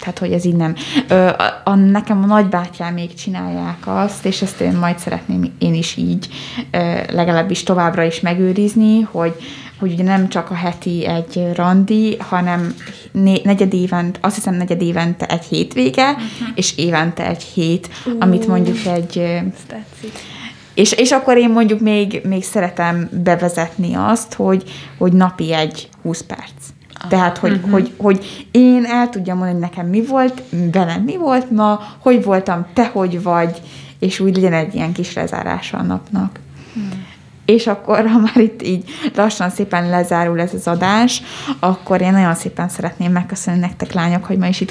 tehát, 0.00 0.18
hogy 0.18 0.32
ez 0.32 0.44
így 0.44 0.56
nem. 0.56 0.74
Ö, 1.08 1.14
a, 1.14 1.60
a, 1.64 1.74
nekem 1.74 2.22
a 2.22 2.26
nagybátyám 2.26 2.94
még 2.94 3.14
csinálják 3.14 3.78
azt, 3.84 4.26
és 4.26 4.42
ezt 4.42 4.60
én 4.60 4.72
majd 4.72 4.98
szeretném 4.98 5.52
én 5.58 5.74
is 5.74 5.96
így 5.96 6.28
ö, 6.70 6.98
legalábbis 7.12 7.62
továbbra 7.62 8.02
is 8.02 8.20
megőrizni, 8.20 9.00
hogy, 9.00 9.34
hogy 9.82 9.92
ugye 9.92 10.02
nem 10.02 10.28
csak 10.28 10.50
a 10.50 10.54
heti 10.54 11.06
egy 11.06 11.50
randi, 11.54 12.16
hanem 12.18 12.74
né- 13.12 13.44
negyed 13.44 13.74
évent, 13.74 14.18
azt 14.20 14.34
hiszem 14.34 14.54
negyed 14.54 14.82
évente 14.82 15.26
egy 15.26 15.44
hétvége, 15.44 16.10
uh-huh. 16.10 16.48
és 16.54 16.76
évente 16.76 17.26
egy 17.26 17.42
hét, 17.42 17.88
uh. 18.06 18.12
amit 18.18 18.46
mondjuk 18.46 18.76
egy 18.86 19.42
és, 20.74 20.92
és 20.92 21.10
akkor 21.10 21.36
én 21.36 21.50
mondjuk 21.50 21.80
még, 21.80 22.20
még 22.24 22.44
szeretem 22.44 23.08
bevezetni 23.24 23.94
azt, 23.94 24.34
hogy, 24.34 24.62
hogy 24.98 25.12
napi 25.12 25.52
egy 25.52 25.88
20 26.02 26.22
perc. 26.22 26.50
Tehát, 27.08 27.38
hogy, 27.38 27.52
uh-huh. 27.52 27.70
hogy, 27.70 27.92
hogy 27.96 28.46
én 28.50 28.84
el 28.84 29.08
tudjam 29.08 29.38
mondani, 29.38 29.60
hogy 29.60 29.70
nekem 29.70 29.86
mi 29.90 30.04
volt, 30.04 30.42
velem 30.72 31.02
mi 31.02 31.16
volt 31.16 31.50
ma, 31.50 31.80
hogy 31.98 32.24
voltam, 32.24 32.66
te 32.74 32.86
hogy 32.92 33.22
vagy, 33.22 33.62
és 33.98 34.20
úgy 34.20 34.34
legyen 34.34 34.52
egy 34.52 34.74
ilyen 34.74 34.92
kis 34.92 35.12
lezárása 35.12 35.78
a 35.78 35.82
napnak. 35.82 36.38
Hmm. 36.74 37.01
És 37.44 37.66
akkor, 37.66 38.06
ha 38.12 38.18
már 38.18 38.36
itt 38.36 38.62
így 38.62 38.84
lassan 39.14 39.50
szépen 39.50 39.88
lezárul 39.88 40.40
ez 40.40 40.54
az 40.54 40.66
adás, 40.66 41.22
akkor 41.60 42.00
én 42.00 42.12
nagyon 42.12 42.34
szépen 42.34 42.68
szeretném 42.68 43.12
megköszönni 43.12 43.58
nektek, 43.58 43.92
lányok, 43.92 44.24
hogy 44.24 44.38
ma 44.38 44.46
is 44.46 44.60
itt 44.60 44.70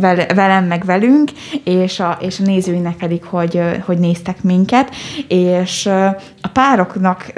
vel- 0.00 0.34
velem, 0.34 0.64
meg 0.64 0.84
velünk, 0.84 1.30
és 1.64 2.00
a, 2.00 2.18
és 2.20 2.40
a 2.40 2.42
nézőinek 2.42 2.96
pedig, 2.96 3.24
hogy, 3.24 3.60
hogy 3.84 3.98
néztek 3.98 4.42
minket, 4.42 4.94
és 5.28 5.86
a 6.40 6.48
pároknak 6.52 7.32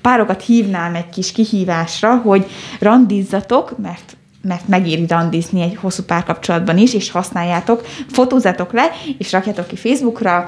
párokat 0.00 0.42
hívnám 0.42 0.94
egy 0.94 1.08
kis 1.08 1.32
kihívásra, 1.32 2.16
hogy 2.16 2.46
randizzatok, 2.80 3.78
mert 3.78 4.16
mert 4.42 4.68
megéri 4.68 5.06
randizni 5.06 5.62
egy 5.62 5.76
hosszú 5.76 6.02
párkapcsolatban 6.02 6.78
is, 6.78 6.94
és 6.94 7.10
használjátok, 7.10 7.86
fotózatok 8.10 8.72
le, 8.72 8.90
és 9.18 9.32
rakjátok 9.32 9.66
ki 9.66 9.76
Facebookra, 9.76 10.46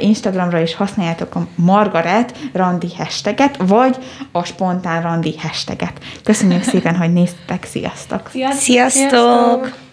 Instagramra, 0.00 0.60
és 0.60 0.74
használjátok 0.74 1.34
a 1.34 1.46
Margaret 1.54 2.38
randi 2.52 2.88
hashtaget, 2.96 3.56
vagy 3.66 3.96
a 4.32 4.44
spontán 4.44 5.02
randi 5.02 5.34
hashtaget. 5.38 6.00
Köszönjük 6.24 6.62
szépen, 6.62 6.96
hogy 6.96 7.12
néztetek, 7.12 7.64
sziasztok! 7.64 8.30
Sziasztok! 8.52 9.90